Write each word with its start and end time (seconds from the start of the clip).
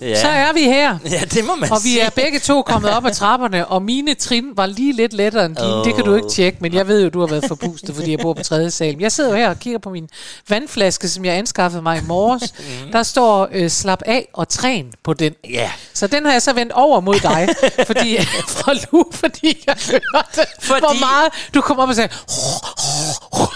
Ja. 0.00 0.20
så 0.20 0.28
er 0.28 0.52
vi 0.52 0.62
her. 0.62 0.98
Ja, 1.10 1.20
det 1.20 1.44
må 1.44 1.54
man 1.54 1.72
Og 1.72 1.78
vi 1.84 1.88
sige. 1.88 2.00
er 2.00 2.10
begge 2.10 2.38
to 2.38 2.62
kommet 2.62 2.90
op 2.90 3.06
ad 3.06 3.14
trapperne, 3.14 3.66
og 3.66 3.82
mine 3.82 4.14
trin 4.14 4.44
var 4.56 4.66
lige 4.66 4.92
lidt 4.92 5.12
lettere 5.12 5.44
end 5.46 5.56
dine. 5.56 5.74
Oh. 5.74 5.84
Det 5.84 5.94
kan 5.94 6.04
du 6.04 6.14
ikke 6.14 6.28
tjekke, 6.28 6.58
men 6.60 6.74
jeg 6.74 6.88
ved 6.88 7.02
jo, 7.02 7.08
du 7.08 7.20
har 7.20 7.26
været 7.26 7.44
forpustet, 7.48 7.94
fordi 7.94 8.10
jeg 8.10 8.18
bor 8.18 8.32
på 8.34 8.42
tredje 8.42 8.70
sal. 8.70 8.96
Jeg 9.00 9.12
sidder 9.12 9.30
jo 9.30 9.36
her 9.36 9.48
og 9.50 9.58
kigger 9.58 9.78
på 9.78 9.90
min 9.90 10.08
vandflaske, 10.48 11.08
som 11.08 11.24
jeg 11.24 11.34
anskaffede 11.34 11.82
mig 11.82 11.98
i 11.98 12.00
morges. 12.06 12.54
Der 12.92 13.02
står 13.02 13.48
øh, 13.52 13.70
slap 13.70 14.02
af 14.06 14.28
og 14.32 14.48
træn 14.48 14.92
på 15.04 15.14
den. 15.14 15.32
Ja, 15.50 15.70
Så 15.94 16.06
den 16.06 16.24
har 16.24 16.32
jeg 16.32 16.42
så 16.42 16.52
vendt 16.52 16.72
over 16.72 17.00
mod 17.00 17.14
dig, 17.20 17.48
fordi, 17.86 18.16
fra 18.58 18.72
Lu, 18.92 19.04
fordi 19.12 19.64
jeg 19.66 19.76
hørte, 19.90 20.50
fordi... 20.60 20.80
Hvor 20.80 21.00
meget 21.00 21.32
du 21.54 21.60
kom 21.60 21.78
op 21.78 21.88
og 21.88 21.94
sagde... 21.94 22.08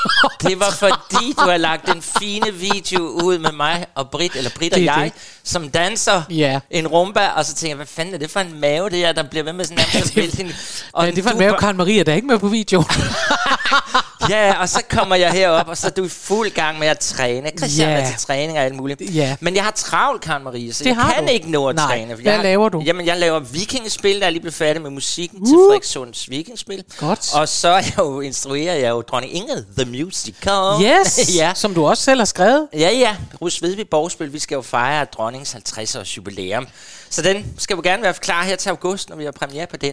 det 0.49 0.61
var 0.61 0.71
fordi, 0.71 1.33
du 1.39 1.41
har 1.51 1.57
lagt 1.57 1.89
en 1.89 2.03
fine 2.03 2.55
video 2.55 3.01
ud 3.03 3.39
med 3.39 3.53
mig 3.53 3.87
og 3.95 4.11
Britt, 4.11 4.37
eller 4.37 4.51
Britt 4.59 4.73
og 4.75 4.81
Det 4.81 4.89
er 4.89 4.95
jeg, 4.99 5.11
det. 5.15 5.23
som 5.45 5.69
danser 5.69 6.23
Ja. 6.31 6.61
en 6.71 6.87
rumba, 6.89 7.29
og 7.29 7.45
så 7.45 7.55
tænker 7.55 7.71
jeg, 7.71 7.77
hvad 7.77 7.87
fanden 7.87 8.15
er 8.15 8.19
det 8.19 8.31
for 8.31 8.41
en 8.41 8.61
mave, 8.61 8.91
det 8.91 8.99
her, 8.99 9.13
der 9.13 9.23
bliver 9.23 9.43
ved 9.45 9.53
med 9.53 9.65
sådan 9.65 9.79
at 9.79 10.17
vælte 10.17 10.37
hende. 10.37 10.55
Og 10.93 11.05
Ja, 11.07 11.11
det 11.11 11.25
var 11.25 11.31
du 11.31 11.37
en 11.37 11.43
mave, 11.45 11.57
Karen 11.59 11.77
Maria, 11.77 12.03
der 12.03 12.13
er 12.13 12.17
ikke 12.17 12.29
med 12.29 12.39
på 12.39 12.49
video. 12.49 12.85
Ja, 14.29 14.61
og 14.61 14.69
så 14.69 14.83
kommer 14.91 15.17
jeg 15.17 15.31
herop, 15.33 15.69
og 15.69 15.77
så 15.77 15.87
er 15.87 15.91
du 15.91 16.05
i 16.05 16.09
fuld 16.09 16.51
gang 16.51 16.79
med 16.79 16.87
at 16.89 16.99
træne. 16.99 17.51
Christian 17.59 17.89
Ja. 17.89 17.95
er 18.01 18.07
til 18.11 18.19
træning 18.27 18.59
og 18.59 18.65
alt 18.65 18.75
muligt. 18.75 19.15
Ja. 19.15 19.37
Men 19.41 19.55
jeg 19.57 19.65
har 19.65 19.71
travlt, 19.71 20.23
Karen 20.23 20.45
Marie, 20.45 20.73
så 20.75 20.85
Det 20.85 20.91
jeg 20.91 20.97
kan 21.15 21.27
du. 21.27 21.33
ikke 21.33 21.51
nå 21.51 21.69
at 21.69 21.75
Nej. 21.77 21.87
træne. 21.87 22.15
Hvad 22.15 22.25
jeg 22.25 22.35
har- 22.37 22.43
laver 22.43 22.69
du? 22.69 22.83
Jamen, 22.87 23.07
jeg 23.07 23.17
laver 23.19 23.39
vikingespil, 23.39 24.21
der 24.21 24.27
er 24.27 24.31
lige 24.31 24.41
blevet 24.41 24.55
færdig 24.55 24.83
med 24.83 24.91
musikken 24.91 25.47
til 25.47 25.57
Uh. 25.57 25.61
Frederiksunds 25.69 26.31
vikingspil. 26.31 26.85
Godt. 26.99 27.35
Og 27.35 27.49
så 27.49 27.69
jeg 27.75 27.93
jo, 27.99 28.21
instruerer 28.21 28.75
jeg 28.75 28.91
jo 28.91 29.01
Dronning 29.01 29.35
Ingrid, 29.35 29.65
The 29.79 29.91
Musical. 30.05 30.83
Yes, 30.83 31.21
ja. 31.39 31.53
som 31.55 31.75
du 31.75 31.87
også 31.87 32.03
selv 32.03 32.21
har 32.21 32.25
skrevet. 32.25 32.69
Ja, 32.75 32.91
ja. 32.91 33.17
Rus 33.43 33.63
Vedby 33.63 33.81
Borgspil, 33.91 34.33
vi 34.33 34.39
skal 34.39 34.55
jo 34.55 34.63
fejre 34.63 35.05
dronningens 35.05 35.53
50 35.53 35.95
års 35.97 36.17
jubilæum. 36.17 36.67
Så 37.11 37.23
den 37.23 37.47
skal 37.59 37.75
jo 37.75 37.81
gerne 37.85 38.03
være 38.03 38.15
klar 38.15 38.43
her 38.45 38.57
til 38.57 38.69
august, 38.71 39.09
når 39.09 39.17
vi 39.17 39.25
har 39.25 39.33
premiere 39.33 39.67
på 39.67 39.77
den. 39.77 39.93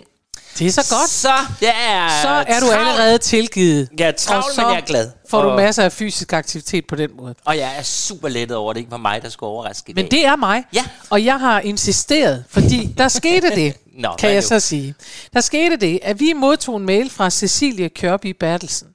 Det 0.59 0.67
er 0.67 0.71
så 0.71 0.95
godt. 0.99 1.09
Så, 1.09 1.29
ja, 1.61 2.09
Så 2.21 2.27
er 2.29 2.59
du 2.59 2.65
travlt. 2.67 2.87
allerede 2.87 3.17
tilgivet. 3.17 3.89
Jeg 3.99 4.07
er 4.07 4.11
travlt, 4.11 4.45
Og 4.45 4.51
så 4.55 4.61
men 4.61 4.71
jeg 4.71 4.81
er 4.81 4.85
glad. 4.85 5.09
får 5.29 5.41
du 5.41 5.49
Og- 5.49 5.55
masser 5.55 5.83
af 5.83 5.91
fysisk 5.91 6.33
aktivitet 6.33 6.85
på 6.87 6.95
den 6.95 7.09
måde. 7.17 7.35
Og 7.45 7.57
jeg 7.57 7.71
er 7.77 7.83
super 7.83 8.27
lettet 8.27 8.57
over, 8.57 8.69
at 8.71 8.75
det 8.75 8.79
ikke 8.79 8.91
var 8.91 8.97
mig, 8.97 9.21
der 9.21 9.29
skulle 9.29 9.49
overraske 9.49 9.89
i 9.91 9.93
Men 9.93 10.05
dag. 10.05 10.11
det 10.11 10.25
er 10.25 10.35
mig. 10.35 10.63
Ja. 10.73 10.83
Og 11.09 11.25
jeg 11.25 11.39
har 11.39 11.59
insisteret, 11.59 12.43
fordi 12.49 12.95
der 12.97 13.07
skete 13.07 13.49
det, 13.55 13.73
Nå, 14.03 14.09
kan 14.19 14.33
jeg 14.33 14.43
så 14.43 14.59
sige. 14.59 14.95
Der 15.33 15.41
skete 15.41 15.77
det, 15.77 15.99
at 16.03 16.19
vi 16.19 16.33
modtog 16.33 16.77
en 16.77 16.85
mail 16.85 17.09
fra 17.09 17.29
Cecilie 17.29 17.89
Kørby 17.89 18.35
Bertelsen. 18.39 18.87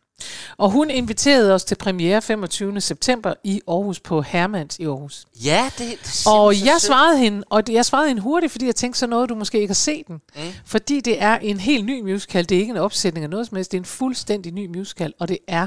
Og 0.56 0.70
hun 0.70 0.90
inviterede 0.90 1.54
os 1.54 1.64
til 1.64 1.74
premiere 1.74 2.22
25. 2.22 2.80
september 2.80 3.34
i 3.44 3.60
Aarhus 3.68 4.00
på 4.00 4.22
Hermans 4.22 4.78
i 4.78 4.84
Aarhus. 4.84 5.26
Ja, 5.44 5.70
det, 5.78 5.98
det 6.02 6.26
Og 6.26 6.64
jeg 6.64 6.76
svarede 6.80 7.18
hende, 7.18 7.44
og 7.50 7.62
jeg 7.70 7.84
svarede 7.84 8.08
hende 8.08 8.22
hurtigt, 8.22 8.52
fordi 8.52 8.66
jeg 8.66 8.76
tænkte 8.76 8.98
så 8.98 9.06
noget, 9.06 9.28
du 9.28 9.34
måske 9.34 9.60
ikke 9.60 9.70
har 9.70 9.74
set 9.74 10.06
den. 10.06 10.20
Mm. 10.36 10.42
Fordi 10.64 11.00
det 11.00 11.22
er 11.22 11.36
en 11.36 11.60
helt 11.60 11.84
ny 11.84 12.00
musical. 12.00 12.48
Det 12.48 12.54
er 12.54 12.60
ikke 12.60 12.70
en 12.70 12.76
opsætning 12.76 13.24
af 13.24 13.30
noget 13.30 13.46
som 13.46 13.56
helst. 13.56 13.72
Det 13.72 13.78
er 13.78 13.80
en 13.80 13.84
fuldstændig 13.84 14.52
ny 14.52 14.66
musical, 14.66 15.14
og 15.18 15.28
det 15.28 15.38
er 15.48 15.66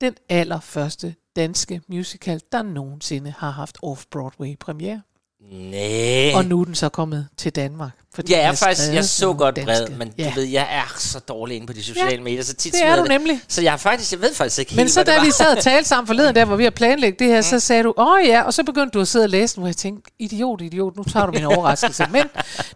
den 0.00 0.14
allerførste 0.28 1.14
danske 1.36 1.80
musical, 1.88 2.40
der 2.52 2.62
nogensinde 2.62 3.34
har 3.38 3.50
haft 3.50 3.78
off-Broadway 3.84 4.56
premiere. 4.60 5.02
Nej. 5.40 6.32
Og 6.34 6.44
nu 6.44 6.60
er 6.60 6.64
den 6.64 6.74
så 6.74 6.88
kommet 6.88 7.28
til 7.36 7.52
Danmark. 7.52 7.90
Fordi 8.14 8.32
Jeg 8.32 8.40
er 8.40 8.52
faktisk, 8.52 8.92
jeg 8.92 9.04
så 9.04 9.32
godt 9.32 9.56
danske- 9.56 9.66
bred, 9.86 9.88
men 9.98 10.12
ja. 10.18 10.24
du 10.34 10.40
ved, 10.40 10.44
jeg 10.48 10.66
er 10.70 10.94
så 10.98 11.18
dårlig 11.18 11.56
inde 11.56 11.66
på 11.66 11.72
de 11.72 11.82
sociale 11.84 12.10
Ja, 12.10 12.20
medier, 12.20 12.42
så 12.42 12.54
tit 12.54 12.72
det 12.72 12.82
er 12.84 12.96
du 12.96 13.02
nemlig. 13.04 13.40
Så 13.48 13.62
jeg 13.62 13.72
er 13.72 13.76
faktisk, 13.76 14.12
jeg 14.12 14.20
ved 14.20 14.34
faktisk 14.34 14.58
ikke 14.58 14.72
Men 14.72 14.78
helt, 14.78 14.90
så 14.92 15.02
hvad 15.04 15.14
da 15.14 15.18
det 15.18 15.26
vi 15.26 15.32
sad 15.32 15.56
og 15.56 15.62
talte 15.62 15.88
sammen 15.88 16.06
forleden 16.06 16.34
der, 16.34 16.44
hvor 16.44 16.56
vi 16.56 16.64
har 16.64 16.70
planlagt 16.70 17.18
det 17.18 17.26
her, 17.26 17.40
så 17.40 17.60
sagde 17.60 17.82
du, 17.82 17.94
åh 17.96 18.26
ja, 18.26 18.42
og 18.42 18.54
så 18.54 18.62
begyndte 18.64 18.90
du 18.90 19.00
at 19.00 19.08
sidde 19.08 19.24
og 19.24 19.28
læse 19.28 19.54
den, 19.54 19.60
hvor 19.60 19.68
jeg 19.68 19.76
tænkte, 19.76 20.10
idiot, 20.18 20.60
idiot, 20.60 20.96
nu 20.96 21.02
tager 21.04 21.26
du 21.26 21.32
min 21.32 21.44
overraskelse. 21.44 22.06
Men 22.10 22.24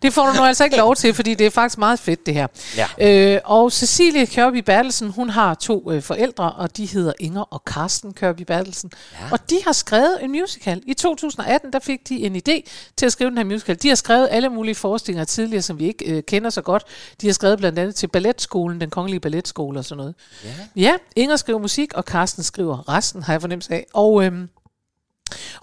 det 0.03 0.13
får 0.13 0.27
du 0.27 0.33
nu 0.33 0.43
altså 0.43 0.65
ikke 0.65 0.77
lov 0.77 0.97
til, 0.97 1.15
fordi 1.15 1.35
det 1.35 1.47
er 1.47 1.51
faktisk 1.51 1.79
meget 1.79 1.99
fedt 1.99 2.27
det 2.27 2.35
her. 2.35 2.47
Ja. 2.77 3.09
Øh, 3.35 3.41
og 3.45 3.73
Cecilie 3.73 4.27
Kørby 4.27 4.57
Bertelsen, 4.67 5.11
hun 5.11 5.31
har 5.31 5.55
to 5.55 5.91
øh, 5.93 6.03
forældre, 6.03 6.53
og 6.53 6.77
de 6.77 6.87
hedder 6.87 7.13
Inger 7.21 7.43
og 7.55 7.65
Karsten 7.65 8.13
Kørby 8.13 8.43
Bertelsen. 8.43 8.91
Ja. 9.21 9.27
Og 9.33 9.51
de 9.51 9.59
har 9.65 9.73
skrevet 9.73 10.19
en 10.23 10.31
musical. 10.31 10.83
I 10.87 10.95
2018, 10.95 11.73
der 11.73 11.79
fik 11.79 12.09
de 12.09 12.15
en 12.27 12.37
idé 12.37 12.52
til 12.97 13.07
at 13.07 13.13
skrive 13.13 13.31
den 13.31 13.39
her 13.39 13.45
musical. 13.45 13.77
De 13.77 13.89
har 13.89 13.95
skrevet 13.95 14.29
alle 14.31 14.49
mulige 14.49 14.75
forestillinger 14.75 15.25
tidligere, 15.25 15.63
som 15.63 15.79
vi 15.79 15.87
ikke 15.87 16.05
øh, 16.05 16.23
kender 16.23 16.51
så 16.51 16.63
godt. 16.63 16.85
De 17.21 17.27
har 17.27 17.35
skrevet 17.35 17.59
blandt 17.59 17.79
andet 17.79 17.95
til 17.95 18.07
balletskolen, 18.07 18.81
den 18.81 18.91
kongelige 18.91 19.21
balletskole 19.21 19.79
og 19.79 19.85
sådan 19.85 19.97
noget. 19.97 20.15
Ja, 20.45 20.51
ja 20.77 20.97
Inger 21.17 21.37
skriver 21.37 21.59
musik, 21.59 21.95
og 21.95 22.05
Karsten 22.05 22.43
skriver 22.43 22.89
resten, 22.89 23.23
har 23.23 23.33
jeg 23.33 23.41
fornemmelse 23.41 23.75
af. 23.75 23.87
Og... 23.93 24.25
Øhm, 24.25 24.49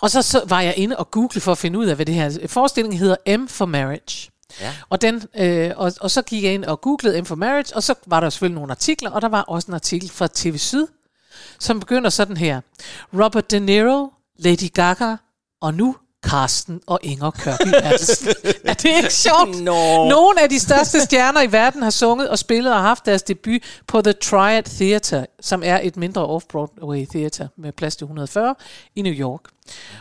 og 0.02 0.10
så, 0.10 0.22
så 0.22 0.42
var 0.46 0.62
jeg 0.62 0.74
inde 0.78 0.98
og 0.98 1.12
google 1.12 1.42
for 1.42 1.52
at 1.52 1.58
finde 1.58 1.80
ud 1.80 1.86
af, 1.86 1.96
hvad 1.96 2.06
det 2.06 2.16
her 2.16 2.48
forestilling 2.48 3.00
hedder 3.00 3.38
M 3.38 3.48
for 3.48 3.66
Marriage. 3.66 4.32
Ja. 4.62 4.76
Og, 4.90 5.02
den, 5.02 5.24
øh, 5.36 5.72
og, 5.76 5.94
og 6.02 6.12
så 6.12 6.22
gik 6.22 6.44
jeg 6.44 6.54
ind 6.54 6.66
og 6.66 6.82
googlede 6.82 7.22
M 7.22 7.26
for 7.26 7.36
Marriage, 7.36 7.76
og 7.76 7.84
så 7.84 7.94
var 8.06 8.20
der 8.20 8.30
selvfølgelig 8.30 8.56
nogle 8.56 8.72
artikler, 8.72 9.12
og 9.12 9.22
der 9.22 9.28
var 9.28 9.42
også 9.42 9.68
en 9.68 9.74
artikel 9.74 10.10
fra 10.10 10.28
TV 10.34 10.58
Syd, 10.58 10.88
som 11.60 11.80
begynder 11.80 12.10
sådan 12.10 12.38
her. 12.38 12.62
Robert 13.14 13.52
De 13.52 13.60
Niro, 13.60 14.14
Lady 14.40 14.74
Gaga, 14.74 15.16
og 15.62 15.74
nu 15.74 15.96
Karsten 16.24 16.82
og 16.88 17.00
Inger 17.04 17.32
Kørby 17.32 17.74
er 18.66 18.74
det 18.74 18.86
ikke 18.98 19.14
sjovt? 19.14 19.62
Nå. 19.62 20.10
Nogle 20.10 20.42
af 20.42 20.50
de 20.50 20.60
største 20.60 21.02
stjerner 21.02 21.42
i 21.42 21.52
verden 21.52 21.84
har 21.84 21.90
sunget 21.90 22.30
og 22.30 22.40
spillet 22.40 22.74
og 22.74 22.82
haft 22.82 23.06
deres 23.06 23.24
debut 23.24 23.62
på 23.88 24.02
The 24.02 24.14
Triad 24.14 24.64
Theatre, 24.64 25.26
som 25.42 25.62
er 25.66 25.80
et 25.84 25.98
mindre 25.98 26.38
off-Broadway 26.38 27.06
theater 27.12 27.48
med 27.58 27.72
plads 27.72 27.96
til 27.96 28.06
140 28.06 28.56
i 28.96 29.02
New 29.02 29.14
York. 29.14 29.42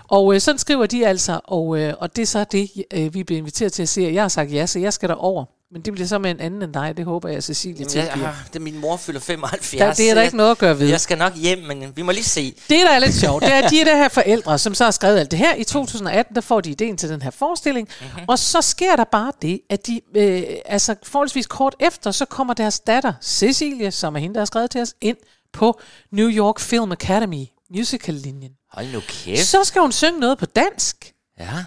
Og 0.08 0.34
øh, 0.34 0.40
sådan 0.40 0.58
skriver 0.58 0.86
de 0.86 1.06
altså, 1.06 1.40
og, 1.44 1.78
øh, 1.78 1.94
og 2.00 2.16
det 2.16 2.22
er 2.22 2.26
så 2.26 2.44
det, 2.44 2.70
øh, 2.94 3.14
vi 3.14 3.24
bliver 3.24 3.38
inviteret 3.38 3.72
til 3.72 3.82
at 3.82 3.88
se. 3.88 4.10
Jeg 4.12 4.22
har 4.22 4.28
sagt 4.28 4.52
ja, 4.52 4.66
så 4.66 4.78
jeg 4.78 4.92
skal 4.92 5.08
derover. 5.08 5.44
Men 5.70 5.82
det 5.82 5.92
bliver 5.92 6.06
så 6.06 6.18
med 6.18 6.30
en 6.30 6.40
anden 6.40 6.62
end 6.62 6.74
dig, 6.74 6.96
det 6.96 7.04
håber 7.04 7.28
jeg, 7.28 7.42
Cecilie 7.42 7.74
Jamen, 7.76 7.88
tilgiver. 7.88 8.26
jeg, 8.26 8.34
det 8.46 8.56
er 8.56 8.60
min 8.60 8.78
mor 8.78 8.96
fylder 8.96 9.20
75. 9.20 9.78
Der, 9.80 9.92
det 9.94 10.10
er 10.10 10.14
der 10.14 10.22
ikke 10.22 10.36
noget 10.36 10.50
at 10.50 10.58
gøre 10.58 10.78
ved. 10.78 10.88
Jeg, 10.88 11.00
skal 11.00 11.18
nok 11.18 11.34
hjem, 11.34 11.58
men 11.58 11.96
vi 11.96 12.02
må 12.02 12.12
lige 12.12 12.24
se. 12.24 12.50
Det, 12.68 12.80
der 12.84 12.90
er 12.90 12.98
lidt 12.98 13.14
sjovt, 13.14 13.42
det 13.42 13.52
er, 13.52 13.58
at 13.58 13.70
de 13.70 13.80
er 13.80 13.84
der 13.84 13.96
her 13.96 14.08
forældre, 14.08 14.58
som 14.58 14.74
så 14.74 14.84
har 14.84 14.90
skrevet 14.90 15.18
alt 15.18 15.30
det 15.30 15.38
her. 15.38 15.54
I 15.54 15.64
2018, 15.64 16.34
der 16.34 16.40
får 16.40 16.60
de 16.60 16.70
ideen 16.70 16.96
til 16.96 17.08
den 17.08 17.22
her 17.22 17.30
forestilling. 17.30 17.88
Mm-hmm. 18.00 18.24
Og 18.28 18.38
så 18.38 18.60
sker 18.62 18.96
der 18.96 19.04
bare 19.04 19.32
det, 19.42 19.60
at 19.70 19.86
de, 19.86 20.00
øh, 20.16 20.42
altså 20.66 20.94
forholdsvis 21.02 21.46
kort 21.46 21.76
efter, 21.80 22.10
så 22.10 22.24
kommer 22.24 22.54
deres 22.54 22.80
datter, 22.80 23.12
Cecilie, 23.22 23.90
som 23.90 24.14
er 24.16 24.20
hende, 24.20 24.34
der 24.34 24.40
har 24.40 24.44
skrevet 24.46 24.70
til 24.70 24.80
os, 24.80 24.94
ind 25.00 25.16
på 25.52 25.80
New 26.12 26.28
York 26.30 26.60
Film 26.60 26.92
Academy 26.92 27.44
musical-linjen. 27.76 28.52
Hold 28.72 28.92
nu 28.92 29.00
kæft. 29.08 29.46
Så 29.46 29.64
skal 29.64 29.80
hun 29.80 29.92
synge 29.92 30.20
noget 30.20 30.38
på 30.38 30.46
dansk. 30.46 31.12
Ja, 31.38 31.64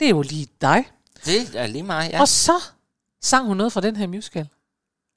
Det 0.00 0.04
er 0.06 0.10
jo 0.10 0.22
lige 0.22 0.46
dig. 0.60 0.84
det 1.24 1.50
er 1.54 1.66
lige 1.66 1.82
mig, 1.82 2.08
ja. 2.10 2.16
Ja. 2.16 2.20
Og 2.20 2.28
så 2.28 2.52
sang 3.26 3.46
hun 3.46 3.56
noget 3.56 3.72
fra 3.72 3.80
den 3.80 3.96
her 3.96 4.06
musical. 4.06 4.48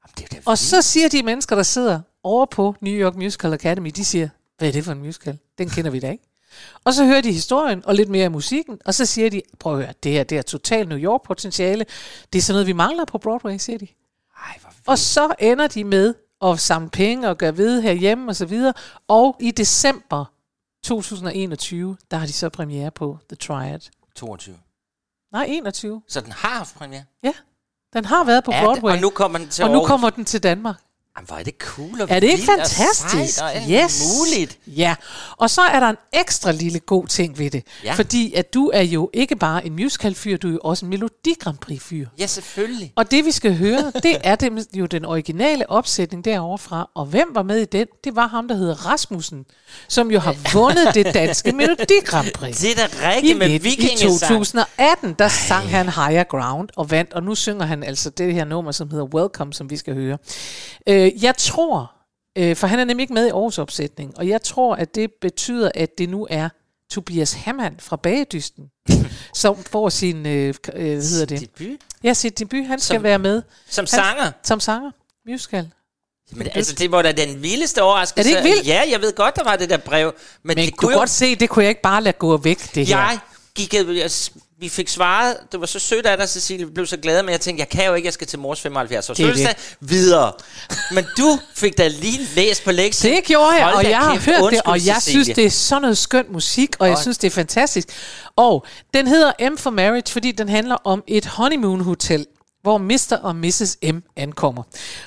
Jamen, 0.03 0.13
det 0.17 0.23
er 0.23 0.41
da 0.41 0.41
Og 0.45 0.57
så 0.57 0.81
siger 0.81 1.09
de 1.09 1.23
mennesker, 1.23 1.55
der 1.55 1.63
sidder 1.63 2.01
over 2.23 2.45
på 2.45 2.75
New 2.81 2.93
York 2.93 3.15
Musical 3.15 3.53
Academy, 3.53 3.89
de 3.89 4.05
siger, 4.05 4.29
hvad 4.57 4.67
er 4.67 4.71
det 4.71 4.85
for 4.85 4.91
en 4.91 4.99
musical? 4.99 5.37
Den 5.57 5.69
kender 5.69 5.91
vi 5.91 5.99
da 5.99 6.11
ikke. 6.11 6.23
Og 6.83 6.93
så 6.93 7.05
hører 7.05 7.21
de 7.21 7.31
historien 7.31 7.85
og 7.85 7.95
lidt 7.95 8.09
mere 8.09 8.23
af 8.23 8.31
musikken, 8.31 8.79
og 8.85 8.93
så 8.93 9.05
siger 9.05 9.29
de, 9.29 9.41
prøv 9.59 9.73
at 9.73 9.83
høre, 9.83 9.93
det 10.03 10.11
her 10.11 10.23
det 10.23 10.37
er 10.37 10.41
totalt 10.41 10.89
New 10.89 10.97
York 10.97 11.21
potentiale. 11.23 11.85
Det 12.33 12.39
er 12.39 12.43
sådan 12.43 12.53
noget, 12.53 12.67
vi 12.67 12.73
mangler 12.73 13.05
på 13.05 13.17
Broadway, 13.17 13.57
siger 13.57 13.77
de. 13.77 13.87
Ej. 14.45 14.59
Og 14.87 14.97
så 14.97 15.35
ender 15.39 15.67
de 15.67 15.83
med 15.83 16.13
at 16.41 16.59
samle 16.59 16.89
penge 16.89 17.29
og 17.29 17.37
gøre 17.37 17.57
ved 17.57 17.81
herhjemme 17.81 18.31
og 18.31 18.35
så 18.35 18.45
videre. 18.45 18.73
Og 19.07 19.37
i 19.39 19.51
december 19.51 20.25
2021, 20.83 21.97
der 22.11 22.17
har 22.17 22.25
de 22.25 22.33
så 22.33 22.49
premiere 22.49 22.91
på 22.91 23.17
The 23.29 23.35
Triad. 23.35 23.79
22. 24.15 24.55
Nej, 25.31 25.45
21. 25.49 26.01
Så 26.07 26.21
den 26.21 26.31
har 26.31 26.49
haft 26.49 26.75
premiere? 26.75 27.03
Ja, 27.23 27.33
den 27.93 28.05
har 28.05 28.23
været 28.23 28.43
på 28.43 28.51
Ja, 28.51 28.63
Broadway. 28.63 28.91
og 28.91 29.01
nu 29.01 29.09
kommer 29.09 29.37
den 29.37 29.47
til 29.47 29.63
og 29.65 29.71
nu 29.71 29.85
kommer 29.85 30.09
den 30.09 30.25
til 30.25 30.43
Danmark. 30.43 30.75
Jamen, 31.17 31.27
hvor 31.27 31.37
er 31.37 31.43
det 31.43 31.53
cool 31.59 32.01
og 32.01 32.07
Er 32.09 32.19
det 32.19 32.27
ikke 32.27 32.37
vildt 32.37 32.49
og 32.49 32.57
fantastisk? 32.57 33.37
Sejt 33.37 33.55
og 33.55 33.71
yes. 33.71 34.03
muligt. 34.17 34.57
Ja, 34.67 34.95
og 35.37 35.49
så 35.49 35.61
er 35.61 35.79
der 35.79 35.89
en 35.89 35.97
ekstra 36.13 36.51
lille 36.51 36.79
god 36.79 37.07
ting 37.07 37.39
ved 37.39 37.49
det. 37.49 37.63
Ja. 37.83 37.93
Fordi 37.93 38.33
at 38.33 38.53
du 38.53 38.71
er 38.73 38.81
jo 38.81 39.09
ikke 39.13 39.35
bare 39.35 39.65
en 39.65 39.73
musical-fyr, 39.73 40.37
du 40.37 40.47
er 40.47 40.51
jo 40.51 40.59
også 40.63 40.85
en 40.85 40.89
Melodi 40.89 41.33
Grand 41.39 41.57
Prix-fyr. 41.57 42.07
Ja, 42.19 42.27
selvfølgelig. 42.27 42.93
Og 42.95 43.11
det 43.11 43.25
vi 43.25 43.31
skal 43.31 43.57
høre, 43.57 43.91
det 44.03 44.17
er 44.23 44.35
det, 44.35 44.67
jo 44.73 44.85
den 44.85 45.05
originale 45.05 45.69
opsætning 45.69 46.25
derovre 46.25 46.57
fra. 46.57 46.89
Og 46.95 47.05
hvem 47.05 47.27
var 47.33 47.43
med 47.43 47.57
i 47.57 47.65
den? 47.65 47.87
Det 48.03 48.15
var 48.15 48.27
ham, 48.27 48.47
der 48.47 48.55
hedder 48.55 48.85
Rasmussen, 48.85 49.45
som 49.87 50.11
jo 50.11 50.19
har 50.19 50.35
vundet 50.53 50.95
det 50.95 51.13
danske 51.13 51.51
Melodi 51.51 51.99
Grand 52.05 52.27
Prix. 52.33 52.61
Det 52.61 52.71
er 52.71 52.87
da 52.87 53.09
I, 53.11 53.15
rigtigt 53.15 53.37
med 53.37 53.49
I 53.49 53.57
vikingesang. 53.57 54.21
2018, 54.21 55.15
der 55.19 55.27
sang 55.27 55.69
han 55.69 55.85
Higher 55.85 56.23
Ground 56.23 56.69
og 56.75 56.91
vandt, 56.91 57.13
og 57.13 57.23
nu 57.23 57.35
synger 57.35 57.65
han 57.65 57.83
altså 57.83 58.09
det 58.09 58.33
her 58.33 58.45
nummer, 58.45 58.71
som 58.71 58.89
hedder 58.91 59.05
Welcome, 59.05 59.53
som 59.53 59.69
vi 59.69 59.77
skal 59.77 59.93
høre. 59.93 60.17
Øh, 60.87 60.98
jeg 61.21 61.35
tror, 61.37 61.91
øh, 62.37 62.55
for 62.55 62.67
han 62.67 62.79
er 62.79 62.83
nemlig 62.83 63.03
ikke 63.03 63.13
med 63.13 63.27
i 63.27 63.31
årsopsætning, 63.31 64.17
og 64.17 64.27
jeg 64.27 64.41
tror, 64.41 64.75
at 64.75 64.95
det 64.95 65.11
betyder, 65.21 65.71
at 65.75 65.97
det 65.97 66.09
nu 66.09 66.27
er 66.29 66.49
Tobias 66.91 67.33
Hammann 67.33 67.75
fra 67.79 67.95
Bagedysten, 67.95 68.65
som 69.35 69.63
får 69.63 69.89
sin, 69.89 70.25
øh, 70.25 70.53
øh, 70.73 70.83
hedder 70.85 71.25
det? 71.25 71.39
Debut? 71.41 71.77
Ja, 72.03 72.13
sit 72.13 72.39
debut. 72.39 72.65
Han 72.65 72.79
skal 72.79 72.95
Som- 72.95 73.03
være 73.03 73.19
med. 73.19 73.41
Som 73.69 73.83
Han- 73.83 73.87
sanger? 73.87 74.31
Som 74.43 74.59
sanger. 74.59 74.91
Musical. 75.27 75.69
Men 76.31 76.47
altså, 76.53 76.75
det 76.75 76.91
var 76.91 77.01
da 77.01 77.11
den 77.11 77.43
vildeste 77.43 77.81
overraskelse. 77.83 78.29
Er 78.29 78.33
det 78.41 78.45
ikke 78.45 78.55
vildt? 78.55 78.67
Ja, 78.67 78.83
jeg 78.91 79.01
ved 79.01 79.13
godt, 79.15 79.35
der 79.35 79.43
var 79.43 79.55
det 79.55 79.69
der 79.69 79.77
brev. 79.77 80.13
Men, 80.43 80.47
Men 80.55 80.57
det 80.57 80.71
du 80.71 80.75
kunne 80.75 80.89
kan 80.89 80.93
jo... 80.95 80.99
godt 80.99 81.09
se, 81.09 81.35
det 81.35 81.49
kunne 81.49 81.63
jeg 81.63 81.69
ikke 81.69 81.81
bare 81.81 82.03
lade 82.03 82.17
gå 82.17 82.37
væk, 82.37 82.75
det 82.75 82.87
her. 82.87 82.97
Jeg 82.97 83.19
gik... 83.67 83.73
Jeg, 83.97 84.11
vi 84.59 84.69
fik 84.69 84.89
svaret. 84.89 85.37
Det 85.51 85.59
var 85.59 85.65
så 85.65 85.79
sødt 85.79 86.05
af 86.05 86.17
dig, 86.17 86.29
Cecilie. 86.29 86.65
Vi 86.65 86.71
blev 86.71 86.85
så 86.85 86.97
glade, 86.97 87.23
men 87.23 87.31
jeg 87.31 87.41
tænkte, 87.41 87.59
jeg 87.61 87.69
kan 87.69 87.85
jo 87.85 87.93
ikke, 87.93 88.05
jeg 88.05 88.13
skal 88.13 88.27
til 88.27 88.39
mors 88.39 88.61
75 88.61 89.09
års 89.09 89.17
Det 89.17 89.23
er 89.23 89.27
fødselsdag. 89.29 89.55
Videre. 89.79 90.31
Men 90.91 91.05
du 91.17 91.39
fik 91.55 91.77
da 91.77 91.87
lige 91.87 92.19
læst 92.35 92.63
på 92.63 92.71
lektien. 92.71 93.15
Det 93.15 93.23
gjorde 93.23 93.49
jeg, 93.55 93.63
Hold 93.63 93.75
og 93.75 93.89
jeg 93.91 93.99
har 93.99 94.11
hørt 94.15 94.25
det, 94.25 94.41
Undskyld, 94.41 94.61
og 94.65 94.85
jeg 94.85 94.95
Cecilie. 94.95 95.23
synes, 95.25 95.35
det 95.35 95.45
er 95.45 95.49
sådan 95.49 95.81
noget 95.81 95.97
skøn 95.97 96.25
musik, 96.29 96.69
og 96.79 96.87
jeg 96.87 96.95
Og- 96.95 97.01
synes, 97.01 97.17
det 97.17 97.27
er 97.27 97.31
fantastisk. 97.31 97.87
Og 98.35 98.65
den 98.93 99.07
hedder 99.07 99.49
M 99.51 99.57
for 99.57 99.69
Marriage, 99.69 100.11
fordi 100.13 100.31
den 100.31 100.49
handler 100.49 100.75
om 100.83 101.03
et 101.07 101.25
honeymoon 101.25 101.81
hotel 101.81 102.25
hvor 102.61 102.77
Mr. 102.77 103.15
og 103.23 103.35
Mrs. 103.35 103.77
M 103.93 103.97
ankommer. 104.15 104.63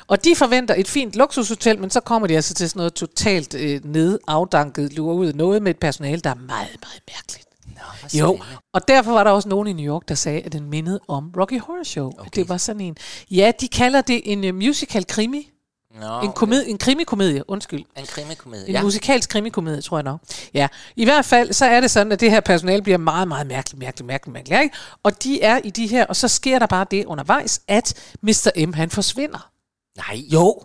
Og 0.06 0.25
de 0.25 0.37
forventer 0.37 0.75
et 0.78 0.88
fint 0.88 1.14
luksushotel, 1.14 1.78
men 1.78 1.90
så 1.90 2.00
kommer 2.00 2.28
de 2.28 2.37
altså 2.37 2.54
til 2.54 2.69
sådan 2.70 2.78
noget 2.81 2.94
totalt 2.94 3.54
øh, 3.54 3.81
ned, 3.84 4.19
afdanket, 4.28 4.93
lurer 4.93 5.14
ud 5.14 5.32
noget 5.32 5.62
med 5.62 5.70
et 5.70 5.78
personale, 5.81 6.20
der 6.20 6.31
er 6.31 6.34
meget, 6.34 6.49
meget 6.82 7.00
mærkeligt. 7.14 7.46
Nå, 8.12 8.19
Jo, 8.19 8.38
og 8.75 8.88
derfor 8.88 9.12
var 9.12 9.25
der 9.25 9.31
også 9.31 9.49
nogen 9.49 9.69
i 9.69 9.73
New 9.73 9.94
York, 9.94 10.08
der 10.08 10.14
sagde, 10.14 10.40
at 10.40 10.52
den 10.52 10.70
mindede 10.70 11.00
om 11.08 11.32
Rocky 11.40 11.61
Horror 11.61 11.84
Show. 11.84 12.12
Okay. 12.19 12.31
Det 12.34 12.49
var 12.49 12.56
sådan 12.56 12.81
en... 12.81 12.96
Ja, 13.31 13.52
de 13.61 13.69
kalder 13.69 14.00
det 14.00 14.20
en 14.32 14.44
uh, 14.49 14.55
musical 14.55 15.06
krimi. 15.06 15.49
Nå, 16.00 16.20
En, 16.20 16.32
komedie, 16.32 16.70
en 16.70 16.79
krimikomedie, 16.79 17.50
undskyld. 17.50 17.84
En 17.96 18.06
krimikomedie, 18.06 18.69
En 18.69 18.75
ja. 18.75 18.82
musikalsk 18.82 19.31
krimikomedie, 19.31 19.82
tror 19.82 19.96
jeg 19.96 20.05
nok. 20.05 20.20
Ja, 20.55 20.69
i 20.96 21.05
hvert 21.05 21.25
fald, 21.25 21.52
så 21.52 21.64
er 21.64 21.81
det 21.81 21.90
sådan, 21.90 22.12
at 22.12 22.20
det 22.20 22.31
her 22.31 22.40
personale 22.40 22.82
bliver 22.82 22.99
meget, 22.99 23.29
meget 23.29 23.46
mærkeligt, 23.46 23.79
mærkeligt, 23.79 24.06
mærkeligt, 24.06 24.32
mærkeligt. 24.32 24.62
Ikke? 24.62 24.76
Og 25.02 25.23
de 25.23 25.43
er 25.43 25.61
i 25.64 25.70
de 25.70 25.87
her, 25.87 26.06
og 26.06 26.17
så 26.17 26.28
sker 26.28 26.58
der 26.58 26.67
bare 26.67 26.87
det 26.90 27.05
undervejs, 27.05 27.61
at 27.69 28.14
Mr. 28.23 28.67
M, 28.67 28.73
han 28.73 28.90
forsvinder. 28.90 29.50
Nej. 29.96 30.20
Jo. 30.32 30.62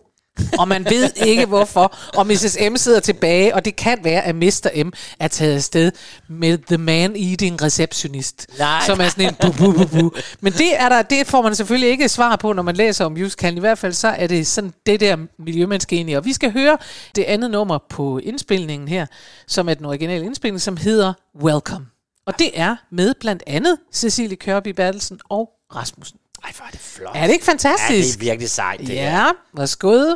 Og 0.60 0.68
man 0.68 0.86
ved 0.86 1.10
ikke 1.16 1.46
hvorfor. 1.46 1.96
Og 2.18 2.28
Mrs. 2.28 2.58
M 2.72 2.76
sidder 2.76 3.00
tilbage, 3.00 3.56
og 3.56 3.66
det 3.66 3.76
kan 3.76 3.98
være, 4.04 4.22
at 4.22 4.36
Mr. 4.36 4.84
M 4.86 4.92
er 5.20 5.28
taget 5.28 5.56
afsted 5.56 5.92
med 6.30 6.58
The 6.58 6.78
Man-Eating 6.78 7.64
Receptionist. 7.64 8.48
Nej. 8.60 8.82
Som 8.86 9.00
er 9.02 9.10
sådan 9.10 9.26
en 9.26 9.36
bu, 9.36 9.52
bu, 9.52 9.72
bu, 9.72 9.86
bu. 9.86 10.12
Men 10.42 10.54
det, 10.54 10.82
er 10.82 10.90
der, 10.90 11.02
det 11.02 11.28
får 11.28 11.42
man 11.42 11.56
selvfølgelig 11.56 11.90
ikke 11.90 12.10
svar 12.10 12.36
på, 12.36 12.54
når 12.54 12.64
man 12.64 12.76
læser 12.76 13.06
om 13.06 13.12
musicalen. 13.12 13.58
I 13.58 13.60
hvert 13.60 13.78
fald 13.78 13.94
så 13.94 14.08
er 14.08 14.28
det 14.28 14.48
sådan 14.48 14.74
det 14.86 15.00
der 15.00 15.18
miljømenneske 15.40 15.96
egentlig. 15.96 16.18
Og 16.18 16.26
vi 16.26 16.34
skal 16.34 16.52
høre 16.52 16.78
det 17.16 17.24
andet 17.24 17.52
nummer 17.52 17.80
på 17.90 18.18
indspilningen 18.18 18.88
her, 18.88 19.06
som 19.48 19.70
er 19.70 19.74
den 19.74 19.86
originale 19.86 20.26
indspilning, 20.26 20.62
som 20.62 20.78
hedder 20.78 21.14
Welcome. 21.44 21.86
Og 22.26 22.40
det 22.40 22.52
er 22.54 22.76
med 22.92 23.14
blandt 23.20 23.44
andet 23.48 23.78
Cecilie 23.94 24.36
Kørby 24.36 24.68
Bertelsen 24.68 25.20
og 25.30 25.50
Rasmussen. 25.76 26.20
Ej, 26.48 26.54
hvor 26.56 26.66
er 26.66 26.72
det 26.72 26.80
flot. 26.80 27.16
Er 27.16 27.28
det 27.28 27.34
ikke 27.34 27.46
fantastisk? 27.46 27.90
Ja, 27.90 27.96
det 27.98 28.14
er 28.14 28.32
virkelig 28.32 28.50
sejt, 28.50 28.80
det. 28.80 28.90
Ja, 28.90 29.26
værsgo. 29.54 30.16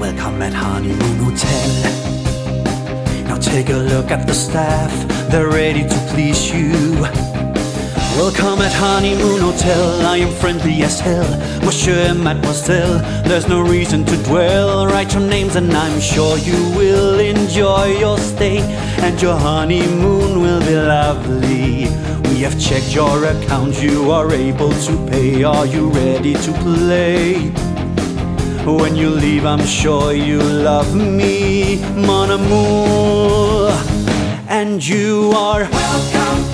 Welcome 0.00 0.44
at 0.44 0.54
Honeymoon 0.54 1.18
Hotel. 1.18 1.70
Now 3.28 3.38
take 3.38 3.68
a 3.70 3.78
look 3.78 4.10
at 4.10 4.26
the 4.26 4.34
staff, 4.34 4.92
they're 5.30 5.52
ready 5.62 5.82
to 5.94 5.98
please 6.12 6.42
you. 6.54 6.70
Welcome 8.22 8.58
at 8.68 8.74
Honeymoon 8.74 9.40
Hotel, 9.40 9.82
I 10.14 10.16
am 10.26 10.32
friendly 10.42 10.82
as 10.82 11.00
hell. 11.00 11.30
Monsieur 11.64 11.98
and 12.10 12.20
Mademoiselle, 12.24 12.98
there's 13.28 13.48
no 13.48 13.60
reason 13.62 14.04
to 14.04 14.16
dwell. 14.28 14.86
Write 14.86 15.14
your 15.14 15.26
names 15.36 15.56
and 15.56 15.72
I'm 15.72 16.00
sure 16.00 16.36
you 16.38 16.60
will 16.78 17.18
enjoy 17.18 17.86
your 17.98 18.18
stay. 18.18 18.58
And 19.04 19.20
your 19.22 19.36
honeymoon 19.36 20.40
will 20.42 20.60
be 20.60 20.76
lovely. 20.76 21.88
Have 22.38 22.58
checked 22.58 22.94
your 22.94 23.24
account, 23.24 23.82
you 23.82 24.10
are 24.10 24.32
able 24.32 24.70
to 24.70 25.06
pay. 25.10 25.44
Are 25.44 25.66
you 25.66 25.90
ready 25.90 26.34
to 26.34 26.52
play? 26.64 27.50
When 28.64 28.96
you 28.96 29.10
leave, 29.10 29.44
I'm 29.44 29.64
sure 29.66 30.12
you 30.12 30.42
love 30.42 30.94
me, 30.96 31.76
mon 31.94 32.30
amour. 32.30 33.70
And 34.48 34.84
you 34.84 35.32
are 35.36 35.68
welcome, 35.70 36.44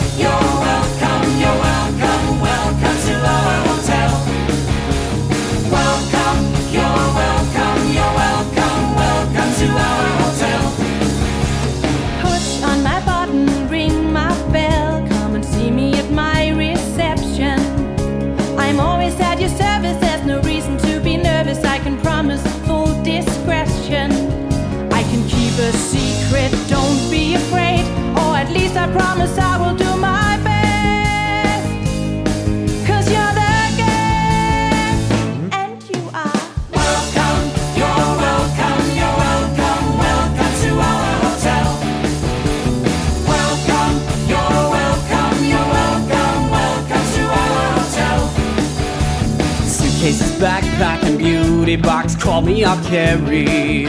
Suitcases, 49.66 50.30
backpack, 50.32 51.02
and 51.02 51.18
beauty 51.18 51.76
box. 51.76 52.14
Call 52.14 52.40
me, 52.40 52.64
I'll 52.64 52.82
carry. 52.84 53.86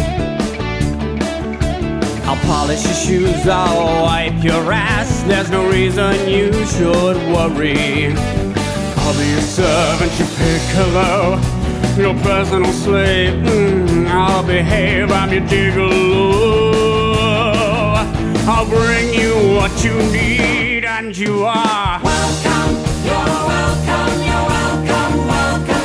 Polish 2.47 2.85
your 2.85 2.93
shoes, 2.93 3.45
I'll 3.45 4.03
wipe 4.03 4.41
your 4.41 4.71
ass. 4.71 5.21
There's 5.23 5.49
no 5.51 5.69
reason 5.69 6.29
you 6.29 6.53
should 6.67 7.17
worry. 7.35 8.13
I'll 9.01 9.17
be 9.17 9.27
your 9.31 9.41
servant, 9.41 10.17
your 10.17 10.29
piccolo, 10.39 11.41
your 11.97 12.15
personal 12.23 12.71
slave. 12.71 13.33
Mm, 13.43 14.07
I'll 14.07 14.45
behave, 14.47 15.11
I'm 15.11 15.33
your 15.33 15.41
gigolo. 15.41 16.77
I'll 18.47 18.65
bring 18.65 19.13
you 19.13 19.33
what 19.57 19.83
you 19.83 19.95
need, 20.13 20.85
and 20.85 21.17
you 21.17 21.43
are. 21.43 21.99
Welcome, 22.01 22.75
you're 23.03 23.41
welcome, 23.51 24.23
you're 24.23 24.47
welcome, 24.47 25.27
welcome 25.27 25.76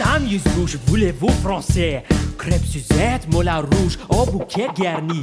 Tourne 0.00 0.24
douce, 0.24 0.40
amuse-bouche, 0.40 0.76
voulez-vous 0.86 1.28
français. 1.42 2.02
Crêpes 2.38 2.64
Suzette, 2.64 3.28
mola 3.30 3.60
rouge, 3.60 3.98
au 4.08 4.24
bouquet 4.24 4.68
garni. 4.76 5.20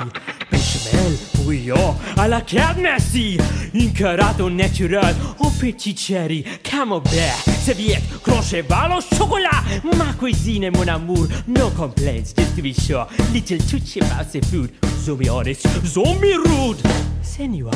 Béchamel, 0.52 1.18
bouillon, 1.36 1.96
à 2.18 2.28
la 2.28 2.42
carte 2.42 2.78
merci 2.80 3.38
Une 3.74 3.92
carotte 3.92 4.40
naturel, 4.52 5.16
au 5.40 5.50
petit 5.50 5.96
cherry. 5.96 6.44
Camembert, 6.64 7.38
serviette, 7.64 8.04
grand 8.24 8.42
cheval 8.42 8.92
au 8.98 9.16
chocolat. 9.16 9.64
Ma 9.98 10.14
cuisine 10.18 10.70
mon 10.72 10.88
amour, 10.88 11.28
no 11.48 11.70
complaints, 11.72 12.34
just 12.38 12.56
to 12.56 12.62
be 12.62 12.74
sure 12.74 13.08
Little 13.34 13.58
touchy 13.60 14.00
mousy 14.02 14.42
food, 14.42 14.72
zombie 15.04 15.30
honest, 15.30 15.68
zombie 15.86 16.36
rude. 16.36 16.82
Senor 17.22 17.72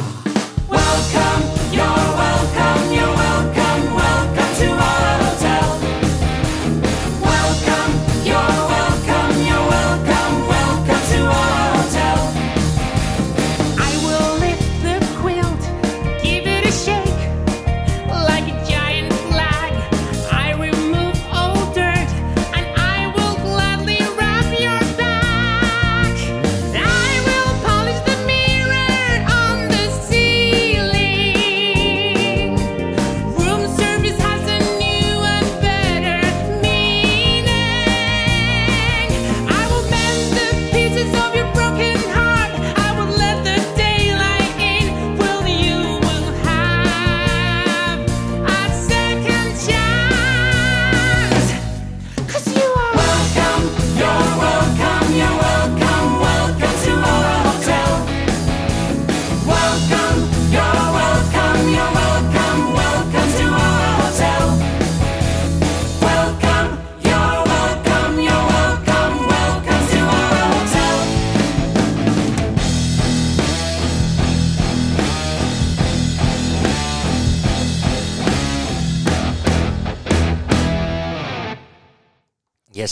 Welcome, 0.70 1.44
you're 1.74 1.84
welcome, 1.84 2.94
you're 2.94 3.16
welcome 3.16 3.71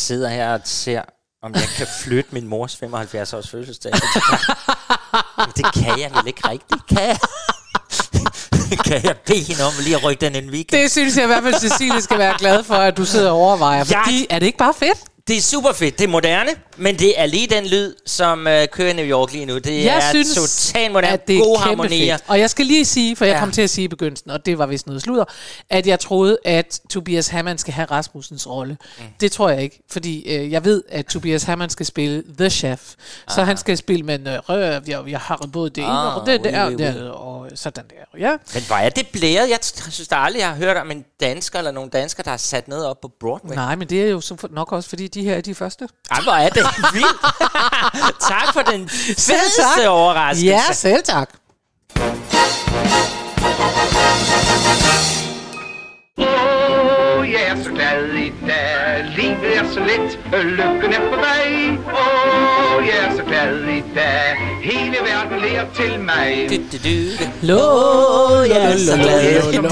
sidder 0.10 0.30
her 0.30 0.54
og 0.54 0.60
ser, 0.64 1.02
om 1.44 1.54
jeg 1.54 1.70
kan 1.78 1.88
flytte 2.04 2.30
min 2.34 2.48
mors 2.48 2.76
75 2.76 3.34
års 3.34 3.50
fødselsdag. 3.50 3.92
Men 5.38 5.52
det 5.58 5.66
kan 5.74 6.00
jeg 6.00 6.12
vel 6.16 6.28
ikke 6.28 6.50
rigtigt, 6.50 6.88
kan 6.88 7.00
jeg? 7.02 7.18
kan 8.86 9.04
jeg 9.04 9.16
bede 9.26 9.40
hende 9.44 9.64
om 9.64 9.74
lige 9.84 9.96
at 9.96 10.04
rykke 10.04 10.22
den 10.26 10.36
en 10.36 10.50
weekend? 10.50 10.82
Det 10.82 10.92
synes 10.92 11.16
jeg 11.18 11.24
i 11.24 11.28
hvert 11.28 11.44
fald, 11.44 11.56
Cecilie 11.60 12.02
skal 12.02 12.18
være 12.18 12.36
glad 12.38 12.64
for, 12.64 12.76
at 12.76 12.98
du 12.98 13.06
sidder 13.06 13.32
og 13.32 13.38
overvejer. 13.38 13.78
Jeg- 13.78 13.88
Fordi, 14.06 14.28
er 14.30 14.40
det 14.40 14.46
ikke 14.46 14.58
bare 14.58 14.74
fedt? 14.74 14.98
Det 15.30 15.38
er 15.38 15.42
super 15.42 15.72
fedt. 15.72 15.98
Det 16.00 16.04
er 16.04 16.08
moderne, 16.10 16.50
men 16.78 17.00
det 17.00 17.20
er 17.22 17.26
lige 17.26 17.48
den 17.48 17.66
lyd, 17.68 17.96
som 18.06 18.48
øh, 18.48 18.68
kører 18.68 18.90
i 18.90 18.94
New 18.94 19.06
York 19.06 19.32
lige 19.34 19.46
nu. 19.46 19.58
Det 19.58 19.86
Jeg 19.86 19.98
er 19.98 20.10
synes, 20.12 20.36
totalt 20.36 20.92
moderne. 20.94 21.14
at 21.14 21.28
det 21.28 21.36
er 21.38 21.44
Gode 21.44 21.60
harmonier. 21.60 22.18
fedt. 22.18 22.30
Og 22.30 22.40
jeg 22.40 22.50
skal 22.50 22.66
lige 22.66 22.86
sige, 22.86 23.16
for 23.16 23.26
jeg 23.26 23.34
Ja. 23.34 23.40
kom 23.40 23.52
til 23.52 23.62
at 23.62 23.70
sige 23.70 23.86
i 23.86 23.88
begyndelsen, 23.88 24.32
og 24.32 24.46
det 24.46 24.58
var 24.58 24.66
vist 24.66 24.88
noget 24.88 25.02
sludder, 25.02 25.24
at 25.70 25.88
jeg 25.88 26.00
troede, 26.00 26.38
at 26.46 26.80
Tobias 26.90 27.28
Hammann 27.28 27.58
skal 27.58 27.74
have 27.74 27.86
Rasmussens 27.92 28.48
rolle. 28.48 28.78
Mm. 28.98 29.04
Det 29.22 29.32
tror 29.32 29.50
jeg 29.50 29.64
ikke, 29.64 29.80
fordi 29.92 30.30
øh, 30.36 30.52
jeg 30.52 30.66
ved, 30.66 30.84
at 30.90 31.06
Tobias 31.06 31.44
Hammann 31.44 31.70
skal 31.70 31.86
spille 31.86 32.24
The 32.38 32.50
Chef. 32.50 32.94
Så 33.30 33.44
han 33.44 33.58
skal 33.58 33.78
spille 33.78 34.06
med 34.06 34.20
en 34.20 34.28
øh, 34.28 34.40
røv, 34.50 34.82
jeg, 34.88 35.02
jeg 35.08 35.20
har 35.20 35.48
både 35.54 35.70
det 35.70 35.78
ene 35.78 35.88
Ah, 35.92 36.18
og 36.18 36.26
det 36.28 36.40
oui, 36.46 36.52
der, 36.52 36.68
oui, 36.68 36.76
oui. 36.76 36.84
der, 36.84 37.10
og 37.10 37.48
sådan 37.56 37.84
der. 37.90 38.20
Ja. 38.20 38.32
Men 38.54 38.64
hvor 38.68 38.76
er 38.76 38.90
det 38.90 39.08
blæret? 39.08 39.50
Jeg 39.50 39.60
synes 39.62 40.08
da 40.08 40.16
aldrig, 40.16 40.40
jeg 40.40 40.50
har 40.50 40.56
hørt 40.56 40.78
om 40.78 40.92
en 40.92 41.06
dansker 41.22 41.58
eller 41.60 41.72
nogle 41.72 41.90
danskere, 41.90 42.24
der 42.24 42.30
har 42.30 42.38
sat 42.38 42.68
noget 42.68 42.86
op 42.86 43.02
på 43.02 43.12
Broadway. 43.20 43.56
Nej, 43.56 43.76
men 43.76 43.90
det 43.90 44.04
er 44.04 44.08
jo 44.10 44.22
for- 44.22 44.50
nok 44.52 44.72
også, 44.72 44.90
fordi 44.90 45.08
de 45.08 45.19
her 45.24 45.36
er 45.36 45.42
de 45.42 45.56
første. 45.56 45.88
Ej, 46.12 46.22
hvor 46.22 46.32
er 46.32 46.50
det 46.50 46.66
vildt. 46.94 47.22
tak 48.30 48.54
for 48.54 48.62
den 48.62 48.90
fedeste 48.90 49.90
overraskelse. 49.90 50.46
Ja, 50.46 50.74
selv 50.74 51.04
tak. 51.04 51.30
Åh, 56.18 56.59
jeg 57.34 57.42
er 57.48 57.64
så 57.64 57.70
glad 57.70 58.14
i 58.14 58.32
dag. 58.48 59.06
Livet 59.18 59.58
er 59.58 59.64
så 59.74 59.80
let, 59.80 60.20
lykken 60.44 60.94
er 60.94 61.00
på 61.00 61.16
vej. 61.16 61.78
Åh, 61.78 62.86
jeg 62.88 63.08
er 63.08 63.16
så 63.16 63.24
glad 63.24 63.64
i 63.64 63.84
dag. 63.96 64.38
Hele 64.64 64.96
verden 65.12 65.40
ler 65.42 65.66
til 65.76 66.00
mig. 66.00 66.48
Du, 66.50 66.56
du, 66.56 66.78
du. 66.90 67.24
Lå, 67.42 68.42
jeg 68.42 68.74
er 68.74 68.78
så 68.78 68.96
glad. 68.96 69.54
lå, 69.54 69.62
lå. 69.62 69.70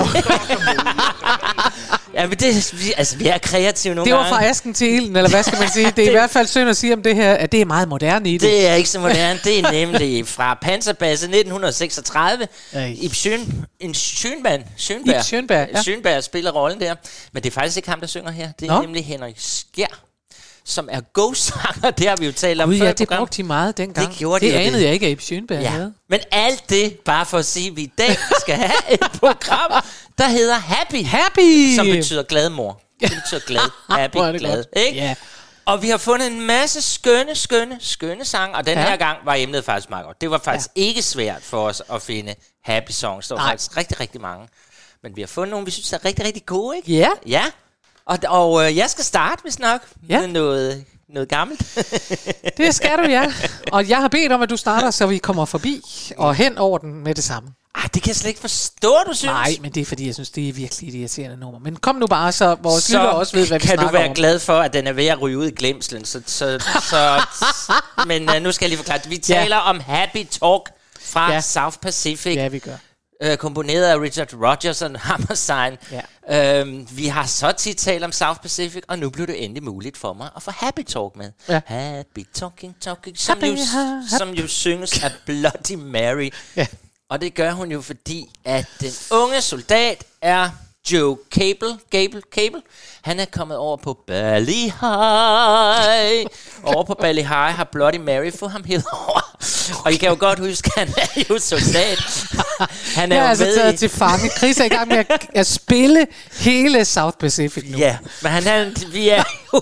Ja, 2.14 2.28
men 2.28 2.38
det, 2.38 2.74
vi, 2.74 2.94
altså, 2.98 3.18
vi 3.18 3.28
er 3.28 3.38
kreative 3.38 3.96
nogle 3.96 4.12
Det 4.12 4.18
var 4.18 4.24
gange. 4.24 4.36
fra 4.38 4.46
asken 4.50 4.74
til 4.74 4.94
ilden, 4.94 5.16
eller 5.16 5.30
hvad 5.30 5.44
skal 5.44 5.60
man 5.60 5.70
sige? 5.70 5.92
Det 5.96 6.04
er 6.04 6.08
i 6.08 6.12
hvert 6.20 6.30
fald 6.30 6.48
synd 6.48 6.70
at 6.70 6.78
sige 6.78 6.94
om 6.94 7.04
det 7.04 7.16
her, 7.16 7.34
at 7.34 7.52
det 7.52 7.62
er 7.62 7.66
meget 7.66 7.88
moderne 7.88 8.30
i 8.30 8.34
det. 8.34 8.42
Det 8.42 8.68
er 8.68 8.74
ikke 8.74 8.90
så 8.90 9.00
moderne. 9.00 9.40
Det 9.44 9.60
er 9.60 9.72
nemlig 9.72 10.28
fra 10.28 10.58
Panserbasse 10.62 11.26
1936. 11.26 12.48
Ej. 12.74 12.96
Ib 13.02 13.14
Schøn, 13.14 13.66
en 13.80 13.94
Schønberg, 13.94 14.60
Schønberg, 14.78 15.16
Ib 15.18 15.24
Schønberg, 15.24 15.68
ja. 15.76 15.82
Schønberg 15.82 16.24
spiller 16.24 16.52
rollen 16.52 16.80
der. 16.80 16.96
Men 17.34 17.44
det 17.44 17.47
er 17.48 17.51
faktisk 17.51 17.77
ikke 17.77 17.89
ham, 17.89 18.00
der 18.00 18.08
synger 18.08 18.32
her. 18.32 18.51
Det 18.60 18.70
er 18.70 18.74
Nå. 18.75 18.82
nemlig 18.82 19.06
Henrik 19.06 19.36
Skjær, 19.39 19.88
som 20.66 20.89
er 20.92 21.01
ghost-sanger. 21.13 21.92
Det 21.98 22.08
har 22.10 22.16
vi 22.16 22.25
jo 22.25 22.32
talt 22.32 22.62
om 22.62 22.70
Gud, 22.70 22.77
før 22.77 22.86
ja, 22.86 22.92
det 22.92 23.08
brugte 23.08 23.38
de 23.38 23.44
meget 23.44 23.77
dengang. 23.77 24.10
Det 24.10 24.18
gjorde 24.18 24.46
det 24.46 24.54
de, 24.54 24.58
og 24.58 24.62
anede 24.63 24.77
det- 24.80 24.86
jeg 24.86 24.94
ikke, 24.94 25.06
at 25.06 25.12
Abe 25.12 25.22
Schønberg 25.22 25.62
Ja. 25.62 25.70
havde. 25.70 25.94
Men 26.10 26.20
alt 26.32 26.63
det, 26.70 27.00
bare 27.00 27.25
for 27.25 27.38
at 27.38 27.46
sige, 27.46 27.70
at 27.70 27.75
vi 27.75 27.82
i 27.82 27.92
dag 27.98 28.18
skal 28.39 28.56
have 28.56 28.92
et 28.94 29.00
program, 29.20 29.84
der 30.18 30.27
hedder 30.27 30.56
Happy. 30.56 31.04
Happy! 31.06 31.75
Som 31.75 31.86
betyder 31.86 32.24
glad 32.24 32.50
mor. 32.50 32.82
Det 33.00 33.12
betyder 33.24 33.42
glad. 33.48 33.70
Happy, 34.00 34.18
det 34.18 34.39
glad. 34.39 34.56
godt. 34.56 34.68
Ikke? 34.86 35.00
Ja. 35.00 35.16
Og 35.66 35.82
vi 35.82 35.89
har 35.89 35.98
fundet 35.98 36.27
en 36.27 36.42
masse 36.42 36.82
skønne, 36.82 37.36
skønne, 37.36 37.77
skønne 37.82 38.25
sange. 38.25 38.56
Og 38.56 38.66
den 38.66 38.77
Ja. 38.77 38.89
her 38.89 38.96
gang 38.98 39.18
var 39.25 39.34
emnet 39.36 39.66
faktisk 39.66 39.89
meget 39.89 40.06
godt. 40.06 40.22
Det 40.22 40.32
var 40.32 40.38
faktisk 40.44 40.70
ja. 40.75 40.82
ikke 40.82 41.01
svært 41.01 41.42
for 41.44 41.68
os 41.68 41.82
at 41.94 42.01
finde 42.01 42.36
happy 42.63 42.92
songs. 42.92 43.27
Der 43.27 43.36
var 43.36 43.42
Nej. 43.42 43.51
faktisk 43.51 43.77
rigtig, 43.77 44.00
rigtig 44.00 44.22
mange. 44.22 44.48
Men 45.04 45.16
vi 45.16 45.22
har 45.22 45.27
fundet 45.27 45.51
nogle, 45.51 45.66
vi 45.66 45.72
synes 45.72 45.94
er 45.94 46.06
rigtig, 46.06 46.25
rigtig 46.25 46.46
gode, 46.46 46.77
ikke? 46.77 46.94
Ja. 46.94 47.10
Ja. 47.27 47.44
Og, 48.06 48.18
og 48.27 48.66
øh, 48.66 48.77
jeg 48.77 48.89
skal 48.89 49.04
starte, 49.04 49.42
hvis 49.42 49.60
nok, 49.60 49.82
Ja. 50.10 50.20
med 50.20 50.27
noget, 50.27 50.86
noget 51.10 51.30
gammelt. 51.30 51.62
Det 52.58 52.75
skal 52.75 52.98
du, 52.98 53.04
ja. 53.10 53.34
Og 53.72 53.89
jeg 53.89 53.98
har 53.98 54.08
bedt 54.08 54.32
om, 54.32 54.42
at 54.42 54.50
du 54.50 54.58
starter, 54.58 54.92
så 54.92 55.06
vi 55.08 55.18
kommer 55.18 55.46
forbi 55.46 55.82
og 56.18 56.36
hen 56.36 56.58
over 56.58 56.77
den 56.77 56.94
med 57.04 57.16
det 57.16 57.24
samme. 57.24 57.50
Ej, 57.75 57.84
det 57.94 58.01
kan 58.04 58.08
jeg 58.10 58.16
slet 58.16 58.27
ikke 58.30 58.39
forstå, 58.42 58.96
du 59.08 59.13
synes. 59.13 59.24
Nej, 59.32 59.56
men 59.62 59.72
det 59.72 59.82
er 59.82 59.86
fordi, 59.86 60.06
jeg 60.06 60.13
synes, 60.13 60.30
det 60.30 60.50
er 60.50 60.54
virkelig 60.54 60.89
et 60.89 60.96
irriterende 60.96 61.38
nummer. 61.38 61.60
Men 61.60 61.75
kom 61.75 61.96
nu 61.96 62.08
bare, 62.08 62.32
så 62.32 62.56
vores 62.62 62.89
lytter 62.89 63.01
også 63.08 63.36
ved, 63.38 63.48
hvad 63.48 63.60
vi 63.60 63.66
kan 63.68 63.77
du 63.77 63.82
snakker 63.82 64.00
være 64.00 64.10
om. 64.10 64.16
glad 64.16 64.39
for, 64.39 64.60
at 64.60 64.74
den 64.74 64.88
er 64.88 64.94
ved 64.94 65.06
at 65.08 65.22
ryge 65.22 65.38
ud 65.38 65.48
i 65.48 65.51
glemslen. 65.51 66.06
Så, 66.06 66.22
så, 66.25 66.63
så, 66.89 67.22
men 68.08 68.30
uh, 68.30 68.36
nu 68.42 68.51
skal 68.51 68.66
jeg 68.66 68.70
lige 68.70 68.77
forklare 68.77 68.98
det. 68.98 69.10
Vi 69.10 69.16
Ja. 69.30 69.34
taler 69.34 69.58
om 69.58 69.80
Happy 69.80 70.24
Talk 70.32 70.70
fra 71.01 71.27
Ja. 71.27 71.34
ja. 71.34 71.42
South 71.42 71.77
Pacific. 71.77 72.36
Ja, 72.36 72.48
vi 72.48 72.60
gør. 72.60 72.75
Øh, 73.24 73.38
komponeret 73.38 73.83
af 73.86 74.00
Richard 74.00 74.33
Rogers 74.33 74.81
og 74.81 75.00
Hammerstein. 75.00 75.77
Ja. 76.29 76.59
Øhm, 76.62 76.88
vi 76.91 77.07
har 77.07 77.25
så 77.25 77.51
tit 77.51 77.77
talt 77.77 78.03
om 78.03 78.12
South 78.12 78.39
Pacific, 78.39 78.83
og 78.88 79.00
nu 79.00 79.09
blev 79.09 79.27
det 79.27 79.43
endelig 79.43 79.63
muligt 79.63 79.97
for 79.97 80.13
mig 80.13 80.29
at 80.36 80.43
få 80.43 80.51
Happy 80.51 80.83
Talk 80.83 81.15
med. 81.15 81.31
Ja. 81.50 81.62
Happy 81.65 82.25
Talking 82.33 82.75
Talking, 82.81 83.17
som, 83.19 83.33
Happy, 83.39 83.51
jo, 83.51 83.63
ha- 83.74 84.17
som 84.17 84.29
jo 84.29 84.47
synges 84.47 85.03
af 85.03 85.12
Bloody 85.25 85.75
Mary. 85.75 86.29
Ja. 86.55 86.67
Og 87.09 87.21
det 87.21 87.33
gør 87.36 87.51
hun 87.51 87.71
jo, 87.71 87.81
fordi 87.81 88.25
at 88.45 88.65
den 88.79 88.91
unge 89.12 89.41
soldat 89.41 90.03
er 90.21 90.50
Joe 90.91 91.17
Cable. 91.32 91.77
Cable, 91.91 92.22
Cable. 92.36 92.62
Han 93.01 93.20
er 93.20 93.25
kommet 93.25 93.58
over 93.58 93.77
på 93.77 93.98
Bali 94.08 94.62
High. 94.82 96.25
Over 96.63 96.84
på 96.84 96.94
Bali 97.01 97.22
High 97.22 97.56
har 97.56 97.70
Bloody 97.72 97.96
Mary 97.96 98.32
fået 98.39 98.51
ham 98.51 98.63
hævet 98.65 98.86
over. 98.91 99.36
Og 99.86 99.94
I 99.94 99.98
kan 99.98 100.10
jo 100.10 100.17
godt 100.20 100.39
huske, 100.39 100.72
han 100.77 100.88
er 100.98 101.24
jo 101.29 101.39
soldat. 101.39 102.00
Han 102.96 103.12
er 103.12 103.15
Jeg 103.15 103.22
er 103.22 103.24
jo 103.24 103.29
altså 103.29 103.46
med 103.46 103.56
taget 103.56 103.74
i... 103.74 103.77
til 103.77 103.89
fange. 103.89 104.29
Chris 104.38 104.60
er 104.60 104.65
i 104.65 104.67
gang 104.70 104.88
med 104.88 104.98
at, 104.98 105.27
at 105.34 105.48
spille 105.48 106.08
hele 106.39 106.86
South 106.86 107.17
Pacific 107.17 107.63
nu. 107.72 107.77
Ja, 107.77 107.98
men 108.22 108.32
han 108.32 108.48
er, 108.48 108.89
vi 108.91 109.10
er 109.10 109.24
jo, 109.53 109.62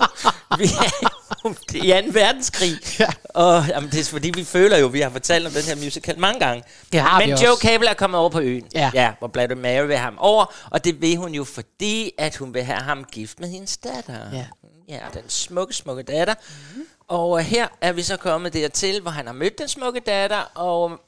vi 0.58 0.64
er 0.64 1.25
i 1.74 2.02
2. 2.06 2.10
verdenskrig. 2.12 3.00
Ja. 3.00 3.08
Og 3.28 3.68
jamen, 3.68 3.90
det 3.90 4.00
er 4.00 4.04
fordi, 4.04 4.30
vi 4.34 4.44
føler 4.44 4.78
jo, 4.78 4.86
vi 4.86 5.00
har 5.00 5.10
fortalt 5.10 5.46
om 5.46 5.52
den 5.52 5.62
her 5.62 5.76
musical 5.76 6.18
mange 6.18 6.40
gange. 6.40 6.64
Det 6.92 7.00
har 7.00 7.18
Men 7.18 7.28
vi 7.28 7.32
Joe 7.32 7.50
også. 7.50 7.62
Cable 7.62 7.88
er 7.88 7.94
kommet 7.94 8.20
over 8.20 8.30
på 8.30 8.40
øen. 8.40 8.66
Ja. 8.74 8.90
ja 8.94 9.12
hvor 9.18 9.28
Bloody 9.28 9.52
Mary 9.52 9.86
vil 9.86 9.96
have 9.96 9.98
ham 9.98 10.18
over. 10.18 10.54
Og 10.70 10.84
det 10.84 11.00
vil 11.00 11.16
hun 11.16 11.34
jo, 11.34 11.44
fordi 11.44 12.12
at 12.18 12.36
hun 12.36 12.54
vil 12.54 12.62
have 12.62 12.80
ham 12.80 13.04
gift 13.04 13.40
med 13.40 13.48
hendes 13.48 13.76
datter. 13.76 14.18
Ja. 14.32 14.46
Ja, 14.88 15.00
den 15.14 15.22
smukke, 15.28 15.74
smukke 15.74 16.02
datter. 16.02 16.34
Mm-hmm. 16.34 16.86
Og 17.08 17.38
øh, 17.38 17.44
her 17.44 17.68
er 17.80 17.92
vi 17.92 18.02
så 18.02 18.16
kommet 18.16 18.52
dertil, 18.52 19.00
hvor 19.00 19.10
han 19.10 19.26
har 19.26 19.32
mødt 19.32 19.58
den 19.58 19.68
smukke 19.68 20.00
datter, 20.00 20.40
og 20.54 21.00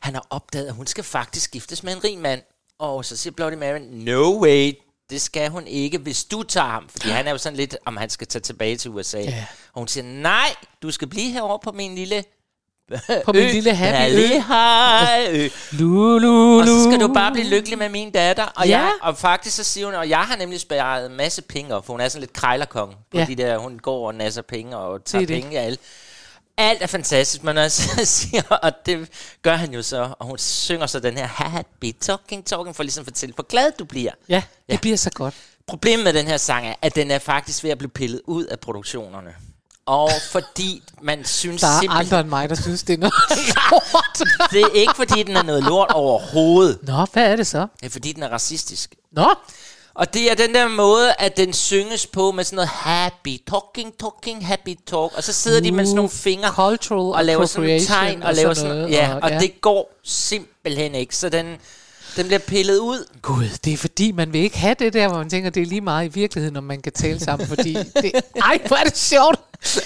han 0.00 0.14
har 0.14 0.26
opdaget, 0.30 0.66
at 0.66 0.74
hun 0.74 0.86
skal 0.86 1.04
faktisk 1.04 1.50
giftes 1.50 1.82
med 1.82 1.92
en 1.92 2.04
rig 2.04 2.18
mand. 2.18 2.42
Og 2.78 3.04
så 3.04 3.16
siger 3.16 3.34
Bloody 3.34 3.54
Mary, 3.54 3.78
no 3.90 4.40
way, 4.42 4.72
det 5.10 5.20
skal 5.20 5.50
hun 5.50 5.66
ikke, 5.66 5.98
hvis 5.98 6.24
du 6.24 6.42
tager 6.42 6.66
ham. 6.66 6.88
Fordi 6.88 7.08
han 7.08 7.26
er 7.26 7.30
jo 7.30 7.38
sådan 7.38 7.56
lidt, 7.56 7.76
om 7.86 7.96
han 7.96 8.10
skal 8.10 8.26
tage 8.26 8.42
tilbage 8.42 8.76
til 8.76 8.90
USA. 8.90 9.18
Ja. 9.20 9.44
Og 9.72 9.78
hun 9.80 9.88
siger, 9.88 10.04
nej, 10.04 10.54
du 10.82 10.90
skal 10.90 11.08
blive 11.08 11.30
herovre 11.32 11.58
på 11.64 11.72
min 11.72 11.94
lille 11.94 12.24
På 13.24 13.32
min 13.32 13.46
lille 13.50 13.74
happy 13.74 14.12
ø. 14.12 15.44
ø. 15.44 15.48
Lu, 15.72 16.18
lu, 16.18 16.60
Og 16.60 16.66
så 16.66 16.84
skal 16.84 17.00
du 17.00 17.12
bare 17.14 17.32
blive 17.32 17.46
lykkelig 17.48 17.78
med 17.78 17.88
min 17.88 18.10
datter. 18.10 18.44
Og, 18.44 18.66
Ja. 18.68 18.78
jeg, 18.78 18.92
og 19.02 19.18
faktisk 19.18 19.56
så 19.56 19.64
siger 19.64 19.86
hun, 19.86 19.94
og 19.94 20.08
jeg 20.08 20.18
har 20.20 20.36
nemlig 20.36 20.60
sparet 20.60 21.06
en 21.10 21.16
masse 21.16 21.42
penge 21.42 21.74
op, 21.74 21.86
for 21.86 21.92
hun 21.92 22.00
er 22.00 22.08
sådan 22.08 22.20
lidt 22.20 22.32
krejlerkong. 22.32 22.94
På 23.10 23.18
Ja. 23.18 23.24
de 23.24 23.34
der, 23.34 23.58
hun 23.58 23.78
går 23.78 24.06
og 24.06 24.14
nasser 24.14 24.42
penge 24.42 24.76
og 24.76 25.04
tager 25.04 25.26
det. 25.26 25.42
penge 25.42 25.58
af 25.58 25.64
alle. 25.66 25.78
Alt 26.58 26.82
er 26.82 26.86
fantastisk, 26.86 27.42
men 27.44 27.58
også 27.58 27.82
siger, 28.04 28.42
og 28.62 28.72
det 28.86 29.08
gør 29.42 29.56
han 29.56 29.74
jo 29.74 29.82
så, 29.82 30.14
og 30.18 30.26
hun 30.26 30.38
synger 30.38 30.86
så 30.86 31.00
den 31.00 31.16
her 31.16 31.26
happy 31.26 31.92
talking 32.00 32.44
talking, 32.46 32.76
for 32.76 32.82
ligesom 32.82 33.02
at 33.02 33.06
fortælle, 33.06 33.34
hvor 33.34 33.44
glad 33.48 33.72
du 33.78 33.84
bliver. 33.84 34.12
Ja, 34.28 34.42
det 34.66 34.72
Ja. 34.74 34.78
bliver 34.80 34.96
så 34.96 35.10
godt. 35.10 35.34
Problemet 35.68 36.04
med 36.04 36.12
den 36.12 36.26
her 36.26 36.36
sang 36.36 36.66
er, 36.66 36.74
at 36.82 36.94
den 36.94 37.10
er 37.10 37.18
faktisk 37.18 37.64
ved 37.64 37.70
at 37.70 37.78
blive 37.78 37.90
pillet 37.90 38.20
ud 38.26 38.44
af 38.44 38.60
produktionerne. 38.60 39.34
Og 39.86 40.10
fordi 40.30 40.82
man 41.02 41.24
synes 41.40 41.60
Der 41.60 41.68
er 41.68 41.80
simpelthen... 41.80 42.06
andre 42.06 42.20
end 42.20 42.28
mig, 42.28 42.48
der 42.48 42.54
synes, 42.54 42.82
det 42.82 42.94
er 42.94 42.98
noget 42.98 43.14
lort. 43.70 44.28
Det 44.50 44.60
er 44.62 44.72
ikke, 44.74 44.92
fordi 44.96 45.22
den 45.22 45.36
er 45.36 45.42
noget 45.42 45.62
lort 45.62 45.90
overhovedet. 45.92 46.78
Nå, 46.82 47.06
hvad 47.12 47.24
er 47.32 47.36
det 47.36 47.46
så? 47.46 47.66
Det 47.80 47.86
er, 47.86 47.90
fordi 47.90 48.12
den 48.12 48.22
er 48.22 48.28
racistisk. 48.28 48.94
Nå, 49.12 49.34
Og 49.98 50.14
det 50.14 50.30
er 50.30 50.34
den 50.34 50.54
der 50.54 50.68
måde, 50.68 51.12
at 51.18 51.36
den 51.36 51.52
synges 51.52 52.06
på 52.06 52.32
med 52.32 52.44
sådan 52.44 52.56
noget 52.56 52.68
happy, 52.68 53.36
talking, 53.50 53.92
talking, 54.00 54.46
happy 54.46 54.74
talk. 54.86 55.16
Og 55.16 55.22
så 55.24 55.32
sidder 55.32 55.60
de 55.60 55.72
med 55.72 55.84
sådan 55.84 55.96
nogle 55.96 56.10
fingre 56.10 56.52
cultural 56.52 57.14
og 57.18 57.24
laver 57.24 57.46
sådan 57.46 57.68
nogle 57.68 57.84
tegn 57.84 58.22
og 58.22 58.28
og 58.28 58.34
laver 58.34 58.54
sådan 58.54 58.76
noget, 58.76 58.90
Ja, 58.90 59.14
og- 59.14 59.20
og, 59.22 59.30
ja. 59.30 59.38
det 59.38 59.60
går 59.60 59.92
simpelthen 60.04 60.94
ikke. 60.94 61.16
Så 61.16 61.28
den, 61.28 61.56
den 62.16 62.26
bliver 62.26 62.38
pillet 62.38 62.78
ud. 62.78 63.04
Gud, 63.22 63.44
det 63.64 63.72
er 63.72 63.76
fordi, 63.76 64.12
man 64.12 64.32
vil 64.32 64.40
ikke 64.40 64.58
have 64.58 64.74
det 64.78 64.92
der, 64.92 65.08
hvor 65.08 65.18
man 65.18 65.30
tænker, 65.30 65.50
det 65.50 65.62
er 65.62 65.66
lige 65.66 65.80
meget 65.80 66.04
i 66.06 66.08
virkeligheden, 66.08 66.56
om 66.56 66.64
man 66.64 66.80
kan 66.82 66.92
tale 66.92 67.20
sammen, 67.20 67.48
fordi 67.48 67.72
det, 68.02 68.12
ej, 68.42 68.58
hvor 68.66 68.76
er 68.76 68.84
det 68.84 68.96
sjovt. 68.98 69.40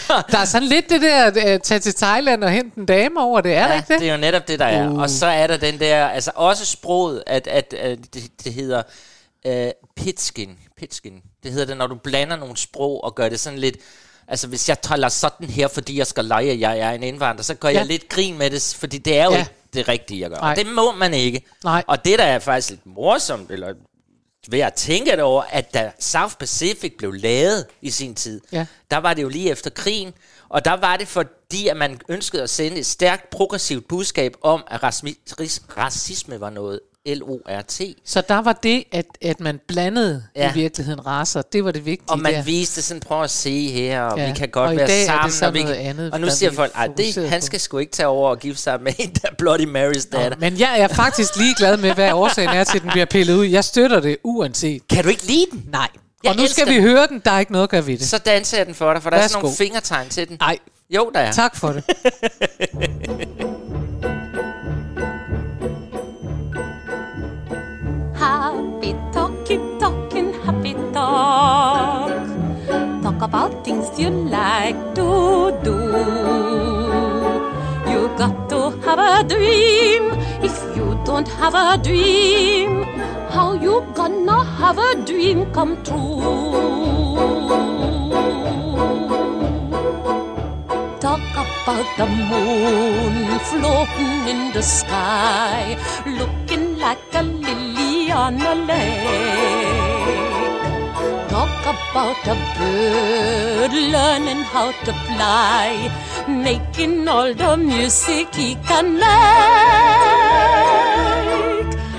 Der 0.08 0.38
er 0.38 0.44
sådan 0.44 0.68
lidt 0.68 0.90
det 0.90 1.02
der, 1.02 1.24
at 1.44 1.62
tage 1.62 1.80
til 1.80 1.94
Thailand 1.94 2.44
og 2.44 2.50
hente 2.50 2.78
en 2.80 2.86
dame 2.86 3.20
over 3.20 3.40
det, 3.40 3.52
er 3.54 3.68
Ja, 3.68 3.74
ikke 3.76 3.92
det? 3.92 4.00
det 4.00 4.08
er 4.08 4.12
jo 4.12 4.18
netop 4.20 4.48
det, 4.48 4.58
der 4.58 4.64
er. 4.66 4.88
Uh. 4.90 4.98
Og 4.98 5.10
så 5.10 5.26
er 5.26 5.46
der 5.46 5.56
den 5.56 5.80
der, 5.80 6.06
altså 6.06 6.30
også 6.34 6.64
sproget, 6.66 7.22
at, 7.26 7.46
at, 7.46 7.74
at 7.74 7.98
det, 8.14 8.22
det 8.44 8.52
hedder 8.54 8.82
uh, 9.48 9.54
pitskin. 9.96 10.58
pitskin. 10.76 11.22
Det 11.42 11.52
hedder 11.52 11.66
det, 11.66 11.76
når 11.76 11.86
du 11.86 11.94
blander 11.94 12.36
nogle 12.36 12.56
sprog 12.56 13.04
og 13.04 13.14
gør 13.14 13.28
det 13.28 13.40
sådan 13.40 13.58
lidt... 13.58 13.76
Altså, 14.28 14.46
hvis 14.48 14.68
jeg 14.68 14.80
taler 14.82 15.08
sådan 15.08 15.50
her, 15.50 15.68
fordi 15.68 15.98
jeg 15.98 16.06
skal 16.06 16.24
lege, 16.24 16.50
at 16.50 16.60
jeg 16.60 16.78
er 16.78 16.90
en 16.90 17.02
indvandrer, 17.02 17.42
så 17.42 17.54
gør 17.54 17.68
ja. 17.68 17.78
Jeg 17.78 17.86
lidt 17.86 18.08
grin 18.08 18.38
med 18.38 18.50
det, 18.50 18.76
fordi 18.78 18.98
det 18.98 19.18
er 19.18 19.24
jo 19.24 19.30
Ja. 19.32 19.38
ikke 19.38 19.50
det 19.74 19.88
rigtige, 19.88 20.20
jeg 20.20 20.30
gør. 20.30 20.36
Nej. 20.36 20.50
Og 20.50 20.56
det 20.56 20.66
må 20.66 20.92
man 20.92 21.14
ikke. 21.14 21.42
Nej. 21.64 21.84
Og 21.86 22.04
det, 22.04 22.18
der 22.18 22.24
er 22.24 22.38
faktisk 22.38 22.70
lidt 22.70 22.86
morsomt, 22.86 23.50
eller 23.50 23.74
ved 24.48 24.60
at 24.60 24.74
tænke 24.74 25.10
det 25.10 25.20
over, 25.20 25.42
at 25.42 25.74
da 25.74 25.92
South 26.00 26.34
Pacific 26.34 26.94
blev 26.98 27.12
lavet 27.12 27.66
i 27.82 27.90
sin 27.90 28.14
tid, 28.14 28.40
Ja. 28.52 28.66
der 28.90 28.96
var 28.96 29.14
det 29.14 29.22
jo 29.22 29.28
lige 29.28 29.50
efter 29.50 29.70
krigen, 29.70 30.12
og 30.48 30.64
der 30.64 30.72
var 30.72 30.96
det 30.96 31.08
fordi, 31.08 31.68
at 31.68 31.76
man 31.76 32.00
ønskede 32.08 32.42
at 32.42 32.50
sende 32.50 32.78
et 32.78 32.86
stærkt 32.86 33.30
progressivt 33.30 33.88
budskab 33.88 34.36
om, 34.42 34.64
at 34.70 34.82
racisme 35.76 36.40
var 36.40 36.50
noget 36.50 36.80
L-O-R-T. 37.06 37.80
Så 38.04 38.22
der 38.28 38.42
var 38.42 38.52
det, 38.52 38.84
at, 38.92 39.04
at 39.22 39.40
man 39.40 39.60
blandede 39.68 40.24
ja. 40.36 40.50
I 40.50 40.54
virkeligheden 40.54 41.06
raser. 41.06 41.42
Det 41.42 41.64
var 41.64 41.70
det 41.70 41.86
vigtige 41.86 42.10
Og 42.10 42.18
man 42.18 42.32
der. 42.34 42.42
viste 42.42 42.82
sådan, 42.82 43.00
prøv 43.00 43.22
at 43.22 43.30
se 43.30 43.70
her, 43.70 44.02
og 44.02 44.18
Ja, 44.18 44.26
vi 44.26 44.32
kan 44.38 44.48
godt 44.48 44.70
og 44.70 44.76
være 44.76 44.86
dag 44.86 45.06
er 45.06 45.22
det 45.22 45.32
sammen. 45.32 45.62
og, 45.62 45.68
vi 45.68 45.74
kan, 45.74 45.86
andet, 45.86 46.12
og 46.12 46.20
nu 46.20 46.30
siger 46.30 46.52
folk, 46.52 46.72
at 46.78 46.90
det, 46.96 47.28
han 47.30 47.40
på." 47.40 47.46
skal 47.46 47.60
sgu 47.60 47.78
ikke 47.78 47.92
tage 47.92 48.06
over 48.06 48.30
og 48.30 48.38
gifte 48.38 48.62
sig 48.62 48.82
med 48.82 48.92
en, 48.98 49.10
der 49.22 49.28
er 49.28 49.34
Bloody 49.38 49.64
Marys 49.64 50.06
datter. 50.06 50.38
Men 50.40 50.58
jeg 50.58 50.80
er 50.80 50.88
faktisk 50.88 51.36
ligeglad 51.36 51.76
med, 51.76 51.94
hvad 51.94 52.12
årsagen 52.12 52.50
er 52.50 52.64
til, 52.64 52.78
at 52.78 52.82
den 52.82 52.90
bliver 52.90 53.06
pillet 53.06 53.34
ud. 53.36 53.44
Jeg 53.46 53.64
støtter 53.64 54.00
det 54.00 54.16
uanset. 54.24 54.88
Kan 54.88 55.04
du 55.04 55.10
ikke 55.10 55.26
lide 55.26 55.46
den? 55.52 55.64
Nej. 55.72 55.88
Jeg 56.24 56.30
og 56.30 56.36
nu 56.36 56.46
skal 56.46 56.68
vi 56.68 56.80
høre 56.80 57.06
den. 57.06 57.22
Der 57.24 57.30
er 57.30 57.38
ikke 57.40 57.52
noget 57.52 57.62
at 57.62 57.70
gøre 57.70 57.86
ved 57.86 57.98
det. 57.98 58.06
Så 58.08 58.18
danser 58.18 58.56
jeg 58.56 58.66
den 58.66 58.74
for 58.74 58.92
dig, 58.92 59.02
for 59.02 59.10
der 59.10 59.16
er 59.16 59.26
sådan 59.28 59.34
nogle 59.42 59.48
Værsgo. 59.48 59.64
fingertegn 59.64 60.08
til 60.08 60.28
den. 60.28 60.36
Nej, 60.40 60.58
Jo, 60.90 61.10
der 61.14 61.20
er. 61.20 61.32
tak 61.32 61.56
for 61.56 61.72
det. 61.72 61.84
talk. 71.02 72.10
Talk 73.02 73.20
about 73.28 73.52
things 73.64 73.86
you 73.98 74.10
like 74.10 74.80
to 74.98 75.08
do. 75.66 75.78
You 77.92 78.00
got 78.20 78.36
to 78.52 78.60
have 78.84 79.02
a 79.10 79.16
dream. 79.34 80.04
If 80.48 80.56
you 80.76 80.86
don't 81.04 81.28
have 81.40 81.54
a 81.54 81.70
dream, 81.88 82.84
how 83.34 83.48
you 83.54 83.74
gonna 83.94 84.38
have 84.60 84.78
a 84.78 84.92
dream 85.08 85.46
come 85.56 85.74
true? 85.82 86.20
Talk 91.04 91.24
about 91.40 91.88
the 91.98 92.06
moon 92.30 93.14
floating 93.50 94.16
in 94.32 94.40
the 94.52 94.62
sky, 94.62 95.76
looking 96.20 96.78
like 96.78 97.02
a 97.20 97.22
lily 97.22 98.12
on 98.12 98.40
a 98.52 98.54
lake. 98.70 99.61
About 101.72 102.20
a 102.28 102.36
bird 102.58 103.72
learning 103.72 104.44
how 104.52 104.72
to 104.84 104.92
fly, 105.06 105.88
making 106.28 107.08
all 107.08 107.32
the 107.32 107.56
music 107.56 108.34
he 108.34 108.56
can 108.68 108.94
make. 108.94 109.02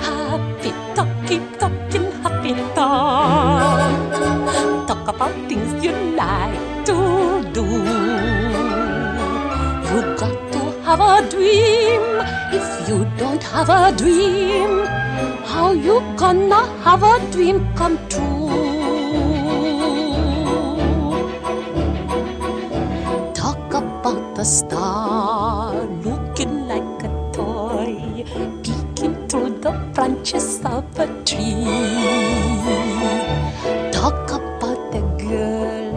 Happy 0.05 0.71
talking, 0.93 1.41
talking, 1.57 2.05
happy 2.21 2.53
talk. 2.75 4.87
Talk 4.87 5.07
about 5.07 5.33
things 5.49 5.73
you 5.83 5.93
like 6.21 6.85
to 6.85 7.41
do. 7.57 7.65
You 9.89 9.99
got 10.21 10.37
to 10.53 10.61
have 10.85 11.01
a 11.01 11.03
dream. 11.33 12.05
If 12.59 12.65
you 12.87 12.97
don't 13.17 13.41
have 13.41 13.69
a 13.69 13.91
dream, 13.97 14.85
how 15.45 15.71
you 15.71 15.99
gonna 16.15 16.61
have 16.83 17.01
a 17.01 17.17
dream 17.31 17.73
come 17.73 17.97
true? 18.07 18.42
About 24.03 24.35
the 24.35 24.43
star 24.43 25.75
looking 26.03 26.67
like 26.67 27.03
a 27.07 27.11
toy, 27.31 27.95
peeking 28.61 29.15
through 29.29 29.59
the 29.63 29.71
branches 29.93 30.59
of 30.65 30.83
a 30.99 31.07
tree. 31.23 31.63
Talk 33.95 34.27
about 34.39 34.81
the 34.91 35.03
girl, 35.23 35.95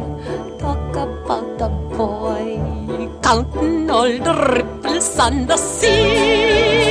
talk 0.62 0.94
about 0.94 1.46
the 1.58 1.68
boy, 1.98 2.62
counting 3.26 3.90
all 3.90 4.12
the 4.28 4.34
ripples 4.54 5.18
on 5.18 5.46
the 5.46 5.56
sea. 5.56 6.85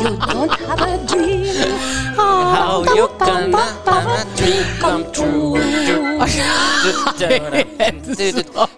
You 0.00 0.16
don't 0.16 0.52
have 0.60 0.80
a 0.80 1.06
dream, 1.06 1.44
How 2.16 2.82
you 2.94 3.08
gonna 3.18 3.56
have 3.84 4.06
a 4.06 4.36
dream 4.36 4.64
come 4.80 5.12
true? 5.12 6.05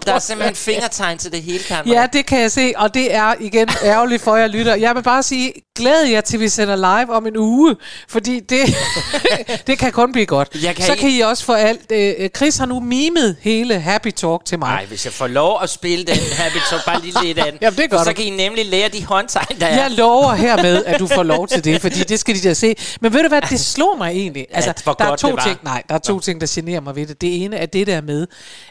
Der 0.07 0.15
er 0.15 0.19
simpelthen 0.19 0.57
fingertegn 0.57 1.19
til 1.19 1.33
det 1.33 1.43
hele, 1.43 1.59
kan 1.59 1.77
Ja, 1.87 2.07
det 2.13 2.27
kan 2.27 2.41
jeg 2.41 2.53
se, 2.53 2.73
og 2.77 2.95
det 2.95 3.15
er 3.15 3.35
igen 3.41 3.69
ærgerligt 3.85 4.23
for 4.23 4.37
jer 4.37 4.47
lytter. 4.47 4.75
Jeg 4.75 4.95
vil 4.95 5.03
bare 5.03 5.23
sige, 5.23 5.53
glæd 5.77 6.05
jer 6.11 6.21
til, 6.21 6.41
vi 6.41 6.49
sender 6.49 6.77
live 6.77 7.15
om 7.17 7.27
en 7.27 7.37
uge, 7.37 7.77
fordi 8.09 8.41
det, 8.41 8.77
det 9.67 9.79
kan 9.79 9.93
kun 9.93 10.13
blive 10.13 10.27
godt. 10.27 10.49
Jeg 10.63 10.77
kan 10.77 10.85
Så 10.85 10.97
kan 10.97 11.11
I 11.11 11.21
også 11.21 11.45
få 11.45 11.53
alt. 11.53 11.93
Øh, 11.93 12.29
Chris 12.37 12.57
har 12.57 12.67
nu 12.67 12.81
mimet 12.81 13.37
hele 13.41 13.81
Happy 13.81 14.11
Talk 14.11 14.45
til 14.45 14.59
mig. 14.59 14.71
Nej, 14.71 14.87
hvis 14.87 15.05
jeg 15.05 15.13
får 15.13 15.27
lov 15.27 15.59
at 15.63 15.71
spille 15.71 16.05
den 16.05 16.17
Happy 16.33 16.59
Talk, 16.71 16.85
bare 16.85 17.01
lige 17.01 17.15
lidt 17.25 17.39
af 17.39 17.53
den, 17.53 17.59
Jamen, 17.63 17.79
det 17.79 17.91
gør 17.91 18.05
så 18.05 18.13
kan 18.13 18.25
I 18.25 18.31
nemlig 18.31 18.67
lære 18.67 18.89
de 18.89 19.05
håndtegn, 19.05 19.61
der 19.61 19.67
er. 19.67 19.83
Jeg 19.83 19.91
lover 19.91 20.35
hermed, 20.35 20.85
at 20.85 21.01
du 21.01 21.07
får 21.07 21.23
lov 21.23 21.49
til 21.49 21.65
det, 21.65 21.81
fordi 21.81 22.03
det 22.03 22.21
skal 22.21 22.35
de 22.35 22.49
da 22.49 22.55
se. 22.55 22.75
Men 23.01 23.13
ved 23.13 23.23
du 23.23 23.29
hvad, 23.29 23.43
det 23.43 23.61
slog 23.61 23.99
mig 23.99 24.11
egentlig. 24.11 24.47
Altså, 24.51 24.73
hvor 24.85 24.93
der 24.93 25.05
er 25.05 25.17
to 25.17 25.37
ting, 25.37 25.59
nej, 25.63 25.83
der 25.89 25.95
er 25.95 25.99
to 25.99 26.21
ting, 26.21 26.41
der 26.41 26.47
generer 26.51 26.81
mig 26.81 26.97
ved 26.97 27.07
det. 27.07 27.21
Det 27.21 27.28
ene 27.29 27.57
er 27.57 27.67
det 27.67 27.87
der 27.87 28.01
med, 28.01 28.27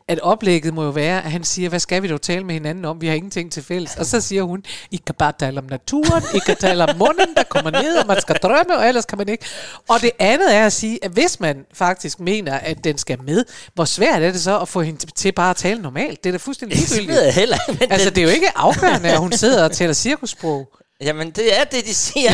at 0.07 0.19
oplægget 0.19 0.73
må 0.73 0.83
jo 0.83 0.89
være, 0.89 1.23
at 1.25 1.31
han 1.31 1.43
siger, 1.43 1.69
hvad 1.69 1.79
skal 1.79 2.03
vi 2.03 2.07
dog 2.07 2.21
tale 2.21 2.43
med 2.43 2.53
hinanden 2.53 2.85
om? 2.85 3.01
Vi 3.01 3.07
har 3.07 3.13
ingenting 3.15 3.51
til 3.51 3.63
fælles. 3.63 3.95
Og 3.95 4.05
så 4.05 4.21
siger 4.21 4.43
hun, 4.43 4.63
I 4.91 5.01
kan 5.05 5.15
bare 5.19 5.33
tale 5.39 5.57
om 5.59 5.65
naturen, 5.69 6.23
I 6.35 6.39
kan 6.45 6.55
tale 6.57 6.83
om 6.89 6.97
munden, 6.97 7.35
der 7.37 7.43
kommer 7.43 7.71
ned, 7.71 7.97
og 7.97 8.07
man 8.07 8.21
skal 8.21 8.35
drømme, 8.35 8.77
og 8.77 8.87
ellers 8.87 9.05
kan 9.05 9.17
man 9.17 9.29
ikke. 9.29 9.45
Og 9.89 10.01
det 10.01 10.11
andet 10.19 10.55
er 10.55 10.65
at 10.65 10.73
sige, 10.73 10.99
at 11.05 11.11
hvis 11.11 11.39
man 11.39 11.65
faktisk 11.73 12.19
mener, 12.19 12.53
at 12.53 12.83
den 12.83 12.97
skal 12.97 13.21
med, 13.23 13.45
hvor 13.73 13.85
svært 13.85 14.21
er 14.23 14.31
det 14.31 14.41
så 14.41 14.59
at 14.59 14.67
få 14.67 14.81
hende 14.81 15.05
til 15.11 15.31
bare 15.31 15.49
at 15.49 15.55
tale 15.55 15.81
normalt? 15.81 16.23
Det 16.23 16.29
er 16.29 16.33
da 16.33 16.37
fuldstændig 16.37 16.79
Det 16.79 16.89
ligegyldigt. 16.89 17.23
jeg 17.23 17.33
heller 17.33 17.57
ikke, 17.69 17.79
men 17.79 17.91
Altså, 17.91 18.09
det 18.09 18.17
er 18.17 18.23
jo 18.23 18.29
ikke 18.29 18.57
afgørende, 18.57 19.09
at 19.09 19.17
hun 19.19 19.31
sidder 19.31 19.63
og 19.63 19.71
taler 19.71 19.93
cirkussprog. 19.93 20.69
Jamen, 21.01 21.31
det 21.31 21.59
er 21.59 21.63
det, 21.63 21.85
de 21.85 21.93
siger. 21.93 22.29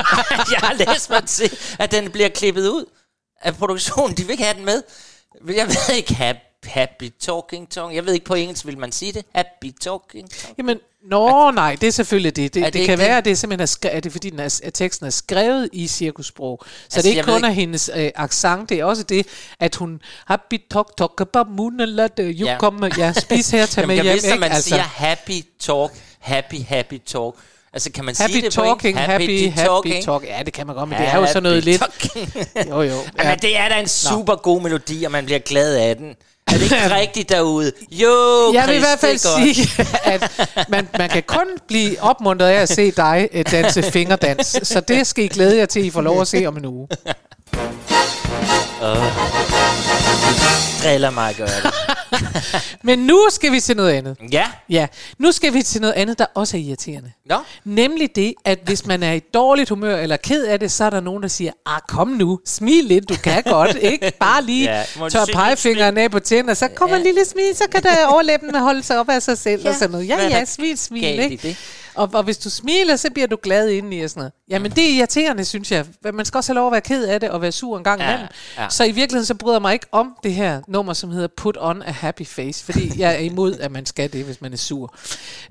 jeg 0.52 0.58
har 0.62 0.74
læst 0.74 1.10
mig 1.10 1.24
til, 1.26 1.58
at 1.78 1.92
den 1.92 2.10
bliver 2.10 2.28
klippet 2.28 2.68
ud 2.68 2.84
af 3.42 3.54
produktionen. 3.56 4.16
De 4.16 4.22
vil 4.22 4.30
ikke 4.30 4.44
have 4.44 4.56
den 4.56 4.64
med. 4.64 4.82
Jeg 5.56 5.66
ved 5.66 5.94
ikke, 5.96 6.14
happy, 6.14 6.38
happy 6.64 7.10
talking 7.20 7.70
tongue. 7.70 7.94
Jeg 7.96 8.06
ved 8.06 8.14
ikke, 8.14 8.26
på 8.26 8.34
engelsk 8.34 8.66
vil 8.66 8.78
man 8.78 8.92
sige 8.92 9.12
det. 9.12 9.24
Happy 9.34 9.72
talking 9.80 10.30
tongue. 10.30 10.54
Jamen, 10.58 10.78
nå 11.10 11.50
nej, 11.50 11.76
det 11.80 11.86
er 11.86 11.90
selvfølgelig 11.90 12.36
det. 12.36 12.54
Det, 12.54 12.60
Er 12.60 12.64
det, 12.64 12.72
det 12.72 12.78
ikke 12.80 12.90
kan 12.90 12.98
det? 12.98 13.06
være, 13.06 13.18
at 13.18 13.24
det 13.24 13.30
er 13.30 13.34
simpelthen 13.34 13.62
er, 13.62 13.66
skre- 13.90 13.96
at 13.96 14.04
det 14.04 14.10
er, 14.10 14.12
fordi 14.12 14.30
den 14.30 14.40
er, 14.40 14.60
at 14.64 14.74
teksten 14.74 15.06
er 15.06 15.10
skrevet 15.10 15.68
i 15.72 15.86
cirkussprog. 15.86 16.62
Så 16.64 16.70
Altså, 16.84 16.98
det 16.98 17.04
er 17.06 17.08
ikke 17.10 17.18
jeg 17.18 17.26
ved 17.26 17.34
kun 17.34 17.44
er 17.44 17.48
ikke- 17.48 17.60
hendes 17.60 17.90
øh, 17.96 18.10
accent, 18.14 18.68
det 18.68 18.80
er 18.80 18.84
også 18.84 19.02
det, 19.02 19.26
at 19.60 19.76
hun 19.76 20.00
happy 20.26 20.60
talk 20.70 20.96
talk 20.96 21.20
about 21.20 21.46
moon 21.48 21.76
let 21.78 22.12
you 22.18 22.46
Ja. 22.46 22.56
come, 22.60 22.90
ja, 22.98 23.12
spis 23.12 23.50
her, 23.50 23.66
tag 23.66 23.86
med 23.86 23.96
Jamen, 23.96 24.04
hjem, 24.06 24.14
hvis 24.14 24.24
ikke? 24.24 24.38
man 24.40 24.52
Altså, 24.52 24.68
siger 24.68 24.82
happy 24.82 25.42
talk, 25.60 25.92
happy, 26.18 26.62
happy 26.68 26.98
talk. 27.06 27.34
Altså, 27.72 27.90
kan 27.92 28.04
man 28.04 28.14
happy 28.18 28.32
sige 28.32 28.42
det 28.42 28.54
på 28.54 28.62
talking, 28.62 28.98
engelsk? 28.98 29.10
happy, 29.10 29.48
happy 29.50 29.66
talking. 29.68 30.04
talk. 30.04 30.24
Ja, 30.24 30.42
det 30.46 30.52
kan 30.52 30.66
man 30.66 30.76
godt, 30.76 30.88
men 30.88 30.98
det 30.98 31.08
er 31.08 31.16
jo 31.16 31.26
sådan 31.26 31.42
noget 31.42 31.64
Happy 31.64 31.84
lidt... 32.56 32.68
Jo, 32.70 32.82
jo. 32.82 32.94
Ja. 33.18 33.22
Jamen, 33.24 33.38
det 33.38 33.56
er 33.58 33.68
da 33.68 33.80
en 33.80 33.88
super 33.88 34.34
god 34.36 34.60
melodi, 34.62 35.04
og 35.04 35.10
man 35.12 35.24
bliver 35.24 35.38
glad 35.38 35.76
af 35.76 35.96
den. 35.96 36.14
Er 36.46 36.52
det 36.52 36.62
ikke 36.62 36.94
rigtigt 37.00 37.28
derude? 37.28 37.72
Jo, 37.90 38.08
Jeg 38.54 38.68
vil 38.68 38.74
i 38.76 38.78
Chris, 38.78 38.88
hvert 38.88 38.98
fald 38.98 39.12
det 39.44 39.56
sige, 39.56 39.86
at 40.12 40.48
man, 40.68 40.88
man 40.98 41.08
kan 41.08 41.22
kun 41.22 41.46
blive 41.68 42.02
opmuntret 42.02 42.48
af 42.48 42.60
at 42.62 42.68
se 42.68 42.90
dig 42.90 43.28
øh, 43.32 43.44
danse 43.50 43.82
fingerdans. 43.82 44.56
Så 44.62 44.80
det 44.80 45.06
skal 45.06 45.24
I 45.24 45.28
glæde 45.28 45.56
jer 45.56 45.66
til, 45.66 45.84
I 45.84 45.90
får 45.90 46.00
lov 46.00 46.20
at 46.20 46.28
se 46.28 46.46
om 46.46 46.56
en 46.56 46.64
uge. 46.64 46.88
Driller 50.82 51.10
mig 51.10 51.30
at 51.30 51.36
gøre 51.36 51.46
det. 51.48 51.74
Men 52.82 52.98
nu 52.98 53.20
skal 53.30 53.52
vi 53.52 53.60
til 53.60 53.76
noget 53.76 53.90
andet. 53.92 54.16
Ja, 54.32 54.44
Ja, 54.68 54.86
nu 55.18 55.32
skal 55.32 55.54
vi 55.54 55.62
til 55.62 55.80
noget 55.80 55.94
andet, 55.94 56.18
der 56.18 56.26
også 56.34 56.56
er 56.56 56.60
irriterende. 56.60 57.12
nå. 57.26 57.36
Nemlig 57.64 58.16
det, 58.16 58.34
at 58.44 58.58
hvis 58.64 58.86
man 58.86 59.02
er 59.02 59.12
i 59.12 59.20
dårligt 59.34 59.68
humør 59.68 59.96
eller 59.96 60.16
ked 60.16 60.44
af 60.44 60.60
det, 60.60 60.72
så 60.72 60.84
er 60.84 60.90
der 60.90 61.00
nogen, 61.00 61.22
der 61.22 61.28
siger, 61.28 61.52
ah, 61.66 61.80
kom 61.88 62.08
nu, 62.08 62.38
smil 62.46 62.84
lidt, 62.84 63.08
du 63.08 63.14
kan 63.24 63.42
godt, 63.56 63.76
ikke? 63.80 64.12
Bare 64.20 64.42
lige 64.44 64.70
Ja, 64.70 64.84
tør 65.10 65.24
pegefingeren 65.32 65.98
af 65.98 66.10
på 66.10 66.18
tænder, 66.20 66.54
så 66.54 66.68
kommer 66.68 66.96
Ja. 66.96 67.00
en 67.00 67.06
lille 67.06 67.24
smil, 67.24 67.56
så 67.56 67.64
kan 67.72 67.82
der 67.82 68.06
overlæben 68.06 68.54
holde 68.54 68.82
sig 68.82 68.98
op 69.00 69.08
af 69.08 69.22
sig 69.22 69.38
selv 69.38 69.62
ja. 69.62 69.68
og 69.68 69.74
sådan 69.74 69.90
noget. 69.90 70.08
Ja, 70.08 70.22
ja, 70.28 70.44
smil, 70.44 70.78
smil, 70.78 71.04
ikke? 71.04 71.38
det? 71.42 71.56
Og, 71.98 72.10
og 72.14 72.22
hvis 72.22 72.38
du 72.38 72.50
smiler, 72.50 72.96
så 72.96 73.10
bliver 73.10 73.26
du 73.26 73.38
glad 73.42 73.68
indeni 73.68 74.00
og 74.00 74.10
sådan 74.10 74.20
noget. 74.20 74.32
Jamen, 74.50 74.70
det 74.72 74.84
er 74.90 74.96
irriterende, 74.98 75.44
synes 75.44 75.72
jeg. 75.72 75.86
Man 76.14 76.24
skal 76.24 76.38
også 76.38 76.52
have 76.52 76.54
lov 76.54 76.66
at 76.66 76.72
være 76.72 76.80
ked 76.80 77.04
af 77.04 77.20
det 77.20 77.30
og 77.30 77.42
være 77.42 77.52
sur 77.52 77.78
en 77.78 77.84
gang 77.84 78.00
Ja, 78.00 78.08
imellem. 78.08 78.28
ja. 78.58 78.68
Så 78.68 78.84
i 78.84 78.90
virkeligheden, 78.92 79.26
så 79.26 79.34
bryder 79.34 79.56
jeg 79.56 79.62
mig 79.62 79.72
ikke 79.72 79.86
om 79.92 80.16
det 80.22 80.34
her 80.34 80.60
nummer, 80.68 80.92
som 80.92 81.10
hedder 81.10 81.28
Put 81.36 81.56
on 81.60 81.82
a 81.82 81.90
Happy 81.90 82.26
Face, 82.26 82.64
fordi 82.64 83.00
jeg 83.00 83.14
er 83.14 83.18
imod, 83.18 83.58
at 83.58 83.70
man 83.72 83.86
skal 83.86 84.12
det, 84.12 84.24
hvis 84.24 84.40
man 84.40 84.52
er 84.52 84.56
sur. 84.56 84.94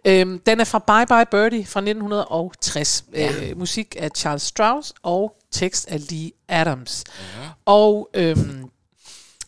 Øhm, 0.05 0.39
den 0.45 0.59
er 0.59 0.63
fra 0.63 0.79
Bye 0.79 1.05
Bye 1.15 1.25
Birdie 1.31 1.65
fra 1.65 1.79
1960. 1.79 3.03
Ja. 3.13 3.31
Øh, 3.49 3.59
musik 3.59 3.95
af 3.99 4.09
Charles 4.17 4.41
Strauss 4.43 4.93
og 5.03 5.33
tekst 5.51 5.87
af 5.87 6.11
Lee 6.11 6.31
Adams. 6.49 7.03
Mhm. 7.07 7.49
Og 7.65 8.09
øhm, 8.13 8.63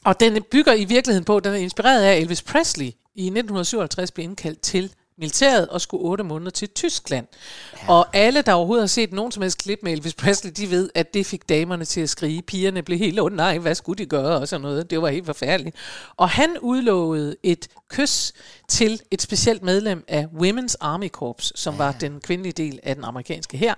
Og 0.05 0.19
den 0.19 0.43
bygger 0.51 0.73
i 0.73 0.85
virkeligheden 0.85 1.25
på, 1.25 1.39
den 1.39 1.53
er 1.53 1.57
inspireret 1.57 2.01
af 2.03 2.15
Elvis 2.17 2.41
Presley 2.41 2.85
i 3.15 3.25
1957 3.25 4.11
blev 4.11 4.23
indkaldt 4.23 4.61
til 4.61 4.93
militæret 5.19 5.67
og 5.67 5.81
skulle 5.81 6.03
otte 6.03 6.23
måneder 6.23 6.51
til 6.51 6.69
Tyskland. 6.69 7.27
Ja. 7.73 7.93
Og 7.93 8.07
alle, 8.13 8.41
der 8.41 8.53
overhovedet 8.53 8.83
har 8.83 8.87
set 8.87 9.13
nogen 9.13 9.31
som 9.31 9.41
helst 9.41 9.57
klip 9.57 9.79
med 9.83 9.91
Elvis 9.91 10.13
Presley, 10.13 10.51
de 10.51 10.69
ved, 10.69 10.89
at 10.95 11.13
det 11.13 11.25
fik 11.25 11.49
damerne 11.49 11.85
til 11.85 12.01
at 12.01 12.09
skrige. 12.09 12.41
Pigerne 12.41 12.83
blev 12.83 12.99
helt, 12.99 13.19
oh 13.19 13.31
nej, 13.31 13.57
hvad 13.57 13.75
skulle 13.75 13.97
de 13.97 14.05
gøre? 14.05 14.37
Og 14.39 14.47
sådan 14.47 14.61
noget. 14.61 14.89
Det 14.89 15.01
var 15.01 15.09
helt 15.09 15.25
forfærdeligt. 15.25 15.75
Og 16.17 16.29
han 16.29 16.57
udlovede 16.61 17.35
et 17.43 17.67
kys 17.89 18.33
til 18.67 19.01
et 19.11 19.21
specielt 19.21 19.63
medlem 19.63 20.03
af 20.07 20.25
Women's 20.25 20.75
Army 20.79 21.09
Corps, 21.09 21.51
som 21.55 21.73
ja. 21.73 21.77
var 21.77 21.91
den 21.91 22.19
kvindelige 22.19 22.53
del 22.53 22.79
af 22.83 22.95
den 22.95 23.03
amerikanske 23.03 23.57
her. 23.57 23.73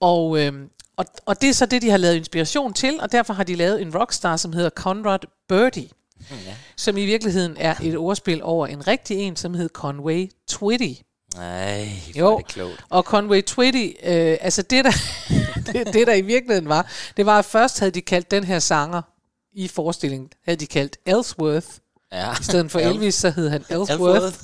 Og, 0.00 0.40
øhm, 0.40 0.68
og, 0.96 1.04
og 1.26 1.40
det 1.40 1.48
er 1.48 1.52
så 1.52 1.66
det, 1.66 1.82
de 1.82 1.90
har 1.90 1.96
lavet 1.96 2.14
inspiration 2.14 2.72
til, 2.72 3.00
og 3.00 3.12
derfor 3.12 3.34
har 3.34 3.44
de 3.44 3.54
lavet 3.54 3.82
en 3.82 3.96
rockstar, 3.96 4.36
som 4.36 4.52
hedder 4.52 4.70
Conrad 4.70 5.18
Birdie. 5.48 5.88
Ja. 6.30 6.54
Som 6.76 6.96
i 6.96 7.04
virkeligheden 7.06 7.56
er 7.58 7.74
et 7.82 7.96
ordspil 7.96 8.42
over 8.42 8.66
en 8.66 8.86
rigtig 8.86 9.16
en, 9.16 9.36
som 9.36 9.54
hed 9.54 9.68
Conway 9.68 10.30
Twitty. 10.48 11.00
Nej, 11.36 11.88
Jo, 12.16 12.32
er 12.32 12.36
det 12.36 12.46
klogt. 12.46 12.84
og 12.88 13.02
Conway 13.02 13.42
Twitty, 13.42 13.86
øh, 14.02 14.36
altså 14.40 14.62
det 14.62 14.84
der, 14.84 14.92
det, 15.72 15.94
det 15.94 16.06
der 16.06 16.14
i 16.14 16.20
virkeligheden 16.20 16.68
var, 16.68 16.90
det 17.16 17.26
var 17.26 17.38
at 17.38 17.44
først 17.44 17.78
havde 17.78 17.90
de 17.92 18.00
kaldt 18.00 18.30
den 18.30 18.44
her 18.44 18.58
sanger 18.58 19.02
i 19.52 19.68
forestillingen, 19.68 20.28
havde 20.44 20.56
de 20.56 20.66
kaldt 20.66 20.96
Ellsworth. 21.06 21.66
Ja. 22.12 22.32
I 22.32 22.42
stedet 22.42 22.70
for 22.70 22.78
Elvis, 22.78 23.14
så 23.14 23.30
hed 23.30 23.48
han 23.48 23.64
Ellsworth. 23.70 24.36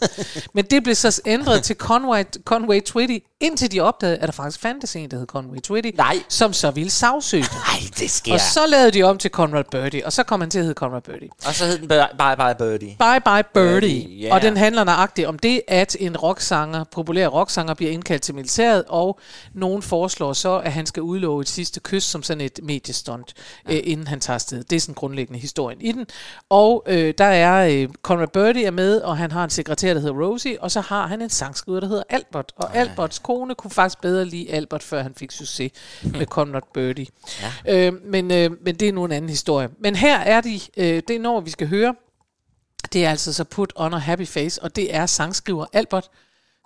Men 0.54 0.64
det 0.64 0.82
blev 0.82 0.94
så 0.94 1.20
ændret 1.26 1.62
til 1.64 1.76
Conway, 1.76 2.24
Conway 2.44 2.80
Twitty, 2.82 3.18
indtil 3.42 3.72
de 3.72 3.80
opdagede, 3.80 4.16
at 4.16 4.26
der 4.26 4.32
faktisk 4.32 4.60
fandtes 4.60 4.96
en, 4.96 5.10
der 5.10 5.18
hed 5.18 5.26
Conway 5.26 5.58
Twitty, 5.60 5.90
Nej. 5.96 6.22
som 6.28 6.52
så 6.52 6.70
ville 6.70 6.90
sagsøge 6.90 7.42
dem. 7.42 7.50
Nej, 7.52 7.90
det 7.98 8.10
sker. 8.10 8.32
Og 8.32 8.40
så 8.40 8.66
lavede 8.66 8.90
de 8.90 9.02
om 9.02 9.18
til 9.18 9.30
Conrad 9.30 9.64
Birdie, 9.70 10.06
og 10.06 10.12
så 10.12 10.22
kom 10.22 10.40
han 10.40 10.50
til 10.50 10.58
at 10.58 10.64
hedde 10.64 10.74
Conrad 10.74 11.00
Birdie. 11.00 11.28
Og 11.46 11.54
så 11.54 11.64
hed 11.64 11.78
den 11.78 11.88
Bye 11.88 12.36
Bye, 12.36 12.54
Birdie. 12.58 12.96
Bye 12.98 13.20
Bye 13.24 13.44
Birdie. 13.54 13.80
Birdie, 13.80 14.18
ja. 14.20 14.34
Og 14.34 14.42
den 14.42 14.56
handler 14.56 14.84
nøjagtigt 14.84 15.28
om 15.28 15.38
det, 15.38 15.62
at 15.68 15.96
en 16.00 16.16
rocksanger, 16.16 16.84
populær 16.84 17.26
rocksanger, 17.26 17.74
bliver 17.74 17.92
indkaldt 17.92 18.22
til 18.22 18.34
militæret, 18.34 18.84
og 18.88 19.20
nogen 19.54 19.82
foreslår 19.82 20.32
så, 20.32 20.58
at 20.58 20.72
han 20.72 20.86
skal 20.86 21.02
udlove 21.02 21.40
et 21.40 21.48
sidste 21.48 21.80
kys 21.80 22.04
som 22.04 22.22
sådan 22.22 22.40
et 22.40 22.60
mediestunt, 22.62 23.34
ja. 23.68 23.74
øh, 23.74 23.80
inden 23.84 24.06
han 24.06 24.20
tager 24.20 24.34
afsted. 24.34 24.64
Det 24.64 24.76
er 24.76 24.80
sådan 24.80 24.94
grundlæggende 24.94 25.40
historien 25.40 25.80
i 25.80 25.92
den. 25.92 26.06
Og 26.50 26.84
øh, 26.86 27.14
der 27.18 27.24
er 27.24 27.68
øh, 27.68 27.88
Conrad 28.02 28.28
Birdie 28.28 28.66
er 28.66 28.70
med, 28.70 29.00
og 29.00 29.16
han 29.16 29.30
har 29.30 29.44
en 29.44 29.50
sekretær, 29.50 29.94
der 29.94 30.00
hedder 30.00 30.22
Rosie, 30.24 30.62
og 30.62 30.70
så 30.70 30.80
har 30.80 31.06
han 31.06 31.22
en 31.22 31.30
sangskriver, 31.30 31.80
der 31.80 31.88
hedder 31.88 32.02
Albert. 32.10 32.52
Og 32.56 32.76
Alberts 32.76 33.18
kone 33.32 33.54
kunne 33.54 33.70
faktisk 33.70 34.00
bedre 34.00 34.24
lide 34.24 34.50
Albert, 34.50 34.82
før 34.82 35.02
han 35.02 35.14
fik 35.14 35.30
succes 35.30 35.72
med 36.02 36.26
Conrad 36.26 36.62
Birdie. 36.74 37.06
Ja. 37.66 37.86
Øh, 37.86 37.92
men, 38.04 38.30
øh, 38.30 38.50
men 38.64 38.74
det 38.74 38.88
er 38.88 38.92
nu 38.92 39.04
en 39.04 39.12
anden 39.12 39.28
historie. 39.28 39.68
Men 39.78 39.96
her 39.96 40.18
er 40.18 40.40
de, 40.40 40.60
øh, 40.76 41.02
det 41.08 41.20
når 41.20 41.40
vi 41.40 41.50
skal 41.50 41.68
høre, 41.68 41.94
det 42.92 43.04
er 43.04 43.10
altså 43.10 43.32
så 43.32 43.44
Put 43.44 43.72
on 43.76 43.94
a 43.94 43.98
Happy 43.98 44.26
Face, 44.26 44.62
og 44.62 44.76
det 44.76 44.94
er 44.94 45.06
sangskriver 45.06 45.66
Albert, 45.72 46.10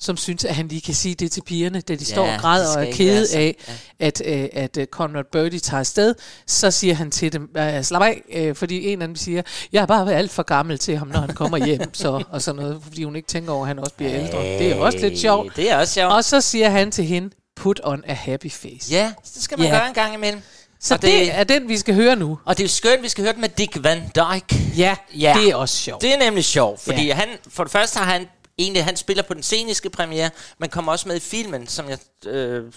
som 0.00 0.16
synes, 0.16 0.44
at 0.44 0.54
han 0.54 0.68
lige 0.68 0.80
kan 0.80 0.94
sige 0.94 1.14
det 1.14 1.32
til 1.32 1.42
pigerne, 1.42 1.80
da 1.80 1.94
de 1.94 1.98
ja, 2.08 2.12
står 2.14 2.26
og 2.32 2.40
græder 2.40 2.76
og 2.76 2.86
er 2.86 2.92
kede 2.92 3.26
af, 3.36 3.56
at, 3.98 4.22
øh, 4.24 4.48
at 4.52 4.76
øh, 4.76 4.86
Conrad 4.86 5.24
Birdie 5.32 5.58
tager 5.60 5.80
afsted. 5.80 6.14
Så 6.46 6.70
siger 6.70 6.94
han 6.94 7.10
til 7.10 7.32
dem, 7.32 7.50
slap 7.82 8.02
af, 8.02 8.22
øh, 8.32 8.54
fordi 8.54 8.86
en 8.86 9.02
af 9.02 9.08
dem 9.08 9.16
siger, 9.16 9.42
jeg 9.72 9.82
er 9.82 9.86
bare 9.86 10.14
alt 10.14 10.30
for 10.30 10.42
gammel 10.42 10.78
til 10.78 10.96
ham, 10.98 11.08
når 11.08 11.20
han 11.20 11.34
kommer 11.34 11.58
hjem, 11.66 11.94
så, 12.04 12.24
og 12.30 12.42
sådan 12.42 12.62
noget, 12.62 12.80
fordi 12.82 13.04
hun 13.04 13.16
ikke 13.16 13.28
tænker 13.28 13.52
over, 13.52 13.62
at 13.62 13.68
han 13.68 13.78
også 13.78 13.94
bliver 13.96 14.12
ældre. 14.14 14.38
Det 14.42 14.72
er 14.72 14.76
også 14.76 14.98
lidt 14.98 15.18
sjovt. 15.18 15.56
Det 15.56 15.70
er 15.70 15.76
også 15.76 15.94
sjovt. 15.94 16.12
Og 16.12 16.24
så 16.24 16.40
siger 16.40 16.68
han 16.70 16.90
til 16.90 17.04
hende, 17.04 17.30
put 17.56 17.80
on 17.84 18.02
a 18.06 18.12
happy 18.14 18.50
face. 18.52 18.90
Ja, 18.92 19.12
det 19.34 19.42
skal 19.42 19.58
man 19.58 19.68
Ja. 19.68 19.74
gøre 19.74 19.88
en 19.88 19.94
gang 19.94 20.14
imellem. 20.14 20.42
Så 20.80 20.94
og 20.94 21.02
det, 21.02 21.10
det 21.10 21.34
er 21.38 21.44
den, 21.44 21.68
vi 21.68 21.78
skal 21.78 21.94
høre 21.94 22.16
nu. 22.16 22.38
Og 22.44 22.56
det 22.58 22.62
er 22.62 22.64
jo 22.64 22.68
skønt, 22.68 23.02
vi 23.02 23.08
skal 23.08 23.24
høre 23.24 23.32
den 23.32 23.40
med 23.40 23.48
Dick 23.48 23.84
Van 23.84 24.02
Dyke. 24.16 24.56
Ja, 24.76 24.96
Ja. 25.18 25.36
det 25.40 25.50
er 25.50 25.54
også 25.54 25.76
sjovt. 25.76 26.02
Det 26.02 26.14
er 26.14 26.18
nemlig 26.18 26.44
sjovt, 26.44 26.80
fordi 26.80 27.00
Ja. 27.00 27.06
ja. 27.06 27.14
han, 27.14 27.28
for 27.48 27.64
det 27.64 27.72
første 27.72 27.98
har 27.98 28.12
han 28.12 28.26
egentlig, 28.58 28.84
han 28.84 28.96
spiller 28.96 29.22
på 29.22 29.34
den 29.34 29.42
sceniske 29.42 29.90
premiere, 29.90 30.30
men 30.58 30.70
kommer 30.70 30.92
også 30.92 31.08
med 31.08 31.16
i 31.16 31.20
filmen, 31.20 31.66
som 31.66 31.88
jeg, 31.88 31.98
øh, 32.26 32.72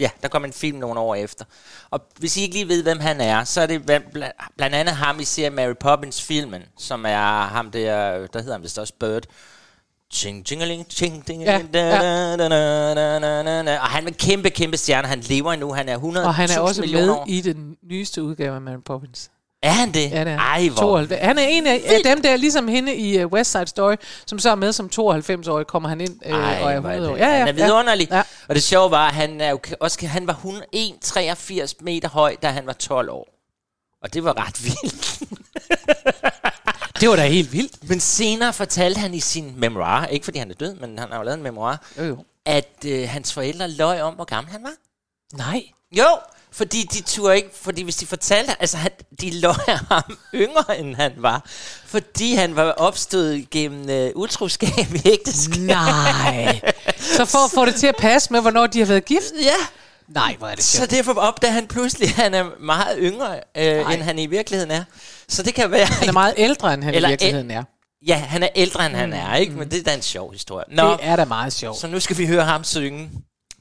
ja, 0.00 0.10
der 0.22 0.28
kommer 0.28 0.46
en 0.46 0.52
film 0.52 0.78
nogle 0.78 1.00
år 1.00 1.14
efter. 1.14 1.44
Og 1.90 2.00
hvis 2.18 2.36
I 2.36 2.40
ikke 2.42 2.54
lige 2.54 2.68
ved, 2.68 2.82
hvem 2.82 3.00
han 3.00 3.20
er, 3.20 3.44
så 3.44 3.60
er 3.60 3.66
det 3.66 3.90
bla- 3.90 4.18
bla- 4.18 4.48
blandt 4.56 4.76
andet 4.76 4.94
ham, 4.96 5.20
I 5.20 5.24
ser 5.24 5.50
Mary 5.50 5.74
Poppins 5.80 6.22
filmen, 6.22 6.62
som 6.78 7.04
er 7.06 7.42
ham 7.46 7.70
der, 7.70 8.26
der 8.26 8.38
hedder 8.38 8.52
han 8.52 8.62
vist 8.62 8.78
også 8.78 8.92
Bird. 9.00 9.22
Ching, 10.12 10.50
jingeling, 10.50 10.86
ching, 10.90 11.28
ding, 11.28 11.42
Ja, 11.42 11.52
ja. 11.52 11.62
da, 11.72 12.36
da, 12.36 13.62
da. 13.62 13.78
Og 13.80 13.86
han 13.86 14.04
er 14.04 14.08
en 14.08 14.14
kæmpe, 14.14 14.50
kæmpe 14.50 14.76
stjerne. 14.76 15.08
Han 15.08 15.20
lever 15.20 15.52
endnu. 15.52 15.72
Han 15.72 15.88
er 15.88 15.94
100 15.94 16.26
Og 16.26 16.34
han 16.34 16.50
er 16.50 16.58
også 16.60 16.80
med 16.80 17.08
år. 17.08 17.24
i 17.28 17.40
den 17.40 17.76
nyeste 17.82 18.22
udgave 18.22 18.54
af 18.54 18.60
Mary 18.60 18.76
Poppins. 18.84 19.30
Er 19.64 19.70
han 19.70 19.92
det? 19.94 20.10
Ja, 20.10 20.24
det 20.24 20.32
er. 20.32 20.38
Ej, 20.38 20.68
hvor 20.68 20.76
92. 20.82 21.20
Han 21.26 21.38
er 21.38 21.42
en 21.42 21.66
af, 21.66 21.82
af 21.86 22.00
dem 22.04 22.22
der, 22.22 22.36
ligesom 22.36 22.68
hende 22.68 22.94
i 22.96 23.24
uh, 23.24 23.32
West 23.32 23.50
Side 23.52 23.66
Story, 23.66 23.94
som 24.26 24.38
så 24.38 24.50
er 24.50 24.54
med 24.54 24.72
som 24.72 24.90
92-årig, 25.00 25.66
kommer 25.66 25.88
han 25.88 26.00
ind 26.00 26.20
uh, 26.26 26.32
Ej, 26.32 26.62
og 26.62 26.72
er 26.72 26.80
hvor 26.80 26.90
er 26.90 26.94
100 26.94 27.10
år. 27.12 27.16
det- 27.16 27.26
han 27.26 27.48
er 27.48 27.52
vidunderlig. 27.52 28.08
Ja. 28.10 28.22
Og 28.48 28.54
det 28.54 28.62
sjove 28.62 28.90
var, 28.90 29.08
at 29.08 29.14
han, 29.14 29.40
er 29.40 29.50
jo, 29.50 29.60
også, 29.80 30.06
han 30.06 30.26
var 30.26 30.32
1,83 30.76 31.72
meter 31.80 32.08
høj, 32.08 32.36
da 32.42 32.48
han 32.48 32.66
var 32.66 32.72
12 32.72 33.10
år. 33.10 33.28
Og 34.02 34.14
det 34.14 34.24
var 34.24 34.46
ret 34.46 34.64
vildt. 34.64 35.20
Det 37.00 37.08
var 37.08 37.16
da 37.16 37.26
helt 37.26 37.52
vildt. 37.52 37.88
Men 37.88 38.00
senere 38.00 38.52
fortalte 38.52 39.00
han 39.00 39.14
i 39.14 39.20
sin 39.20 39.52
memoir, 39.56 40.04
ikke 40.06 40.24
fordi 40.24 40.38
han 40.38 40.50
er 40.50 40.54
død, 40.54 40.74
men 40.74 40.98
han 40.98 41.08
har 41.10 41.18
jo 41.18 41.22
lavet 41.24 41.36
en 41.36 41.42
memoir, 41.42 41.84
Jo, 41.98 42.04
jo. 42.04 42.24
at 42.46 42.84
øh, 42.86 43.08
hans 43.08 43.32
forældre 43.32 43.68
løj 43.70 44.00
om, 44.00 44.14
hvor 44.14 44.24
gammel 44.24 44.52
han 44.52 44.62
var. 44.62 44.72
Nej. 45.36 45.62
Jo, 45.92 46.04
fordi 46.54 46.82
de 46.92 47.00
turde 47.02 47.36
ikke, 47.36 47.48
fordi 47.62 47.82
hvis 47.82 47.96
de 47.96 48.06
fortalte, 48.06 48.52
altså 48.60 48.76
han, 48.76 48.90
de 49.20 49.40
løj 49.40 49.52
ham 49.90 50.18
yngre, 50.34 50.78
end 50.78 50.94
han 50.94 51.12
var, 51.16 51.42
fordi 51.86 52.34
han 52.34 52.56
var 52.56 52.70
opstået 52.70 53.50
gennem 53.50 53.90
øh, 53.90 54.10
utroskab 54.14 54.94
i 54.94 55.08
ægteskab. 55.08 55.60
Nej. 55.62 56.60
Så 57.16 57.24
for 57.24 57.44
at 57.44 57.50
få 57.54 57.64
det 57.64 57.74
til 57.74 57.86
at 57.86 57.96
passe 57.98 58.32
med, 58.32 58.40
hvornår 58.40 58.66
de 58.66 58.78
har 58.78 58.86
været 58.86 59.04
gift? 59.04 59.32
Ja, 59.42 59.54
Nej, 60.08 60.36
hvor 60.38 60.48
er 60.48 60.54
det 60.54 60.64
Så 60.64 60.76
sjovt. 60.76 60.90
derfor 60.90 61.14
opdager 61.14 61.52
han 61.52 61.66
pludselig, 61.66 62.08
at 62.08 62.14
han 62.14 62.34
er 62.34 62.44
meget 62.60 62.96
yngre, 63.00 63.40
øh, 63.56 63.92
end 63.94 64.02
han 64.02 64.18
i 64.18 64.26
virkeligheden 64.26 64.70
er. 64.70 64.84
Så 65.28 65.42
det 65.42 65.54
kan 65.54 65.70
være... 65.70 65.86
Han 65.86 66.08
er 66.08 66.12
meget 66.12 66.34
ældre, 66.36 66.74
end 66.74 66.84
han 66.84 66.94
Eller 66.94 67.08
i 67.08 67.12
virkeligheden 67.12 67.50
er. 67.50 67.62
Ja, 68.06 68.14
han 68.16 68.42
er 68.42 68.48
ældre, 68.56 68.86
end 68.86 68.94
han 68.94 69.12
er, 69.12 69.34
ikke? 69.36 69.52
Men 69.52 69.70
det 69.70 69.78
er 69.78 69.82
da 69.82 69.94
en 69.94 70.02
sjov 70.02 70.32
historie. 70.32 70.64
Nå, 70.68 70.90
Det 70.90 70.98
er 71.02 71.16
da 71.16 71.24
meget 71.24 71.52
sjovt. 71.52 71.78
så 71.78 71.86
nu 71.86 72.00
skal 72.00 72.18
vi 72.18 72.26
høre 72.26 72.44
ham 72.44 72.64
synge. 72.64 73.10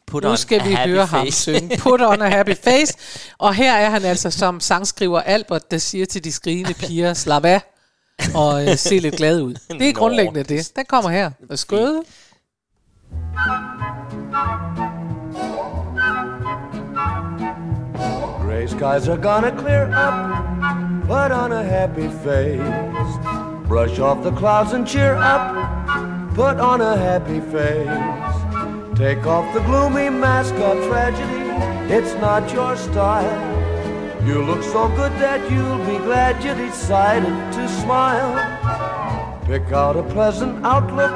Put 0.07 0.23
Nu 0.23 0.29
on 0.29 0.37
skal 0.37 0.61
a 0.61 0.63
vi 0.67 0.73
happy 0.73 0.89
høre 0.91 1.05
ham 1.05 1.25
face. 1.25 1.41
synge 1.41 1.77
Put 1.77 2.01
on 2.01 2.21
a 2.21 2.29
happy 2.29 2.55
face. 2.63 2.93
Og 3.37 3.53
her 3.53 3.73
er 3.73 3.89
han 3.89 4.05
altså 4.05 4.29
som 4.31 4.59
sangskriver 4.59 5.21
Albert, 5.21 5.71
der 5.71 5.77
siger 5.77 6.05
til 6.05 6.23
de 6.23 6.31
skrigende 6.31 6.73
piger, 6.73 7.13
slap 7.13 7.45
af 7.45 7.61
og 8.35 8.63
øh, 8.69 8.77
se 8.77 8.99
lidt 8.99 9.15
glad 9.15 9.41
ud. 9.41 9.53
Det 9.79 9.89
er 9.89 9.93
grundlæggende 9.93 10.43
det. 10.43 10.71
Den 10.75 10.85
kommer 10.85 11.09
her. 11.09 11.31
Og 11.49 11.59
skøde. 11.59 12.01
Gray 18.45 18.67
skies 18.67 19.07
are 19.07 19.17
gonna 19.17 19.51
clear 19.59 19.85
up. 19.87 21.07
Put 21.07 21.31
on 21.31 21.51
a 21.51 21.63
happy 21.63 22.09
face. 22.23 22.63
Brush 23.67 23.99
off 23.99 24.23
the 24.23 24.35
clouds 24.37 24.73
and 24.73 24.87
cheer 24.87 25.15
up. 25.15 25.55
Put 26.35 26.59
on 26.59 26.81
a 26.81 26.95
happy 26.97 27.39
face. 27.51 28.42
Take 28.95 29.25
off 29.25 29.51
the 29.55 29.59
gloomy 29.61 30.11
mask 30.11 30.53
of 30.53 30.77
tragedy. 30.87 31.49
It's 31.91 32.13
not 32.21 32.53
your 32.53 32.75
style. 32.75 33.53
You 34.23 34.43
look 34.43 34.61
so 34.61 34.87
good 34.89 35.11
that 35.13 35.41
you'll 35.51 35.79
be 35.79 35.97
glad 36.05 36.43
you 36.43 36.53
decided 36.53 37.33
to 37.53 37.67
smile. 37.67 39.41
Pick 39.45 39.71
out 39.71 39.97
a 39.97 40.03
pleasant 40.03 40.63
outlook. 40.63 41.11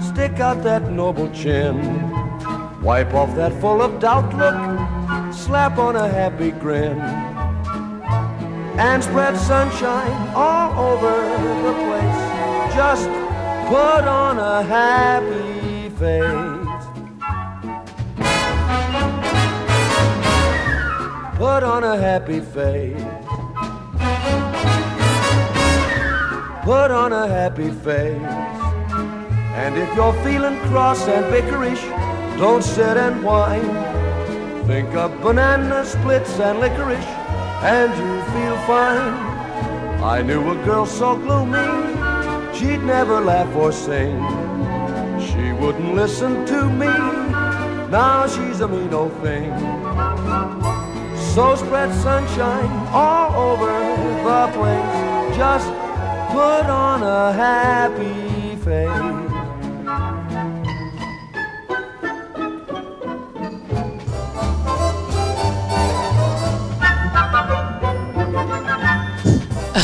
Stick 0.00 0.40
out 0.40 0.62
that 0.62 0.90
noble 0.90 1.30
chin. 1.30 1.76
Wipe 2.80 3.12
off 3.12 3.36
that 3.36 3.52
full 3.60 3.82
of 3.82 4.00
doubt 4.00 4.34
look. 4.34 5.34
Slap 5.34 5.76
on 5.76 5.96
a 5.96 6.08
happy 6.08 6.52
grin. 6.52 6.98
And 8.78 9.04
spread 9.04 9.36
sunshine 9.36 10.32
all 10.34 10.94
over 10.94 11.12
the 11.66 11.74
place. 11.84 12.74
Just 12.74 13.08
put 13.68 14.08
on 14.08 14.38
a 14.38 14.62
happy 14.62 15.90
face. 15.90 16.63
Put 21.36 21.64
on 21.64 21.82
a 21.82 21.96
happy 21.96 22.40
face. 22.40 23.02
Put 26.64 26.90
on 26.90 27.12
a 27.12 27.26
happy 27.26 27.70
face. 27.70 28.22
And 29.56 29.76
if 29.76 29.92
you're 29.96 30.12
feeling 30.22 30.58
cross 30.70 31.08
and 31.08 31.24
bickerish, 31.26 31.82
don't 32.38 32.62
sit 32.62 32.96
and 32.96 33.24
whine. 33.24 33.68
Think 34.66 34.94
of 34.94 35.10
banana 35.20 35.84
splits 35.84 36.38
and 36.38 36.60
licorice, 36.60 37.04
and 37.62 37.90
you 37.92 38.22
feel 38.32 38.56
fine. 38.66 39.14
I 40.02 40.22
knew 40.22 40.40
a 40.50 40.54
girl 40.64 40.86
so 40.86 41.16
gloomy, 41.16 41.66
she'd 42.56 42.82
never 42.82 43.20
laugh 43.20 43.54
or 43.56 43.72
sing. 43.72 44.16
She 45.20 45.52
wouldn't 45.52 45.94
listen 45.94 46.46
to 46.46 46.70
me, 46.70 46.94
now 47.90 48.26
she's 48.28 48.60
a 48.60 48.68
mean 48.68 48.94
old 48.94 49.12
thing. 49.20 49.50
So 51.34 51.56
spread 51.56 51.92
sunshine 51.92 52.70
all 52.92 53.50
over 53.50 53.66
the 54.22 54.52
place. 54.56 55.36
Just 55.36 55.66
put 56.30 56.70
on 56.70 57.02
a 57.02 57.32
happy 57.32 58.54
face. 58.54 59.33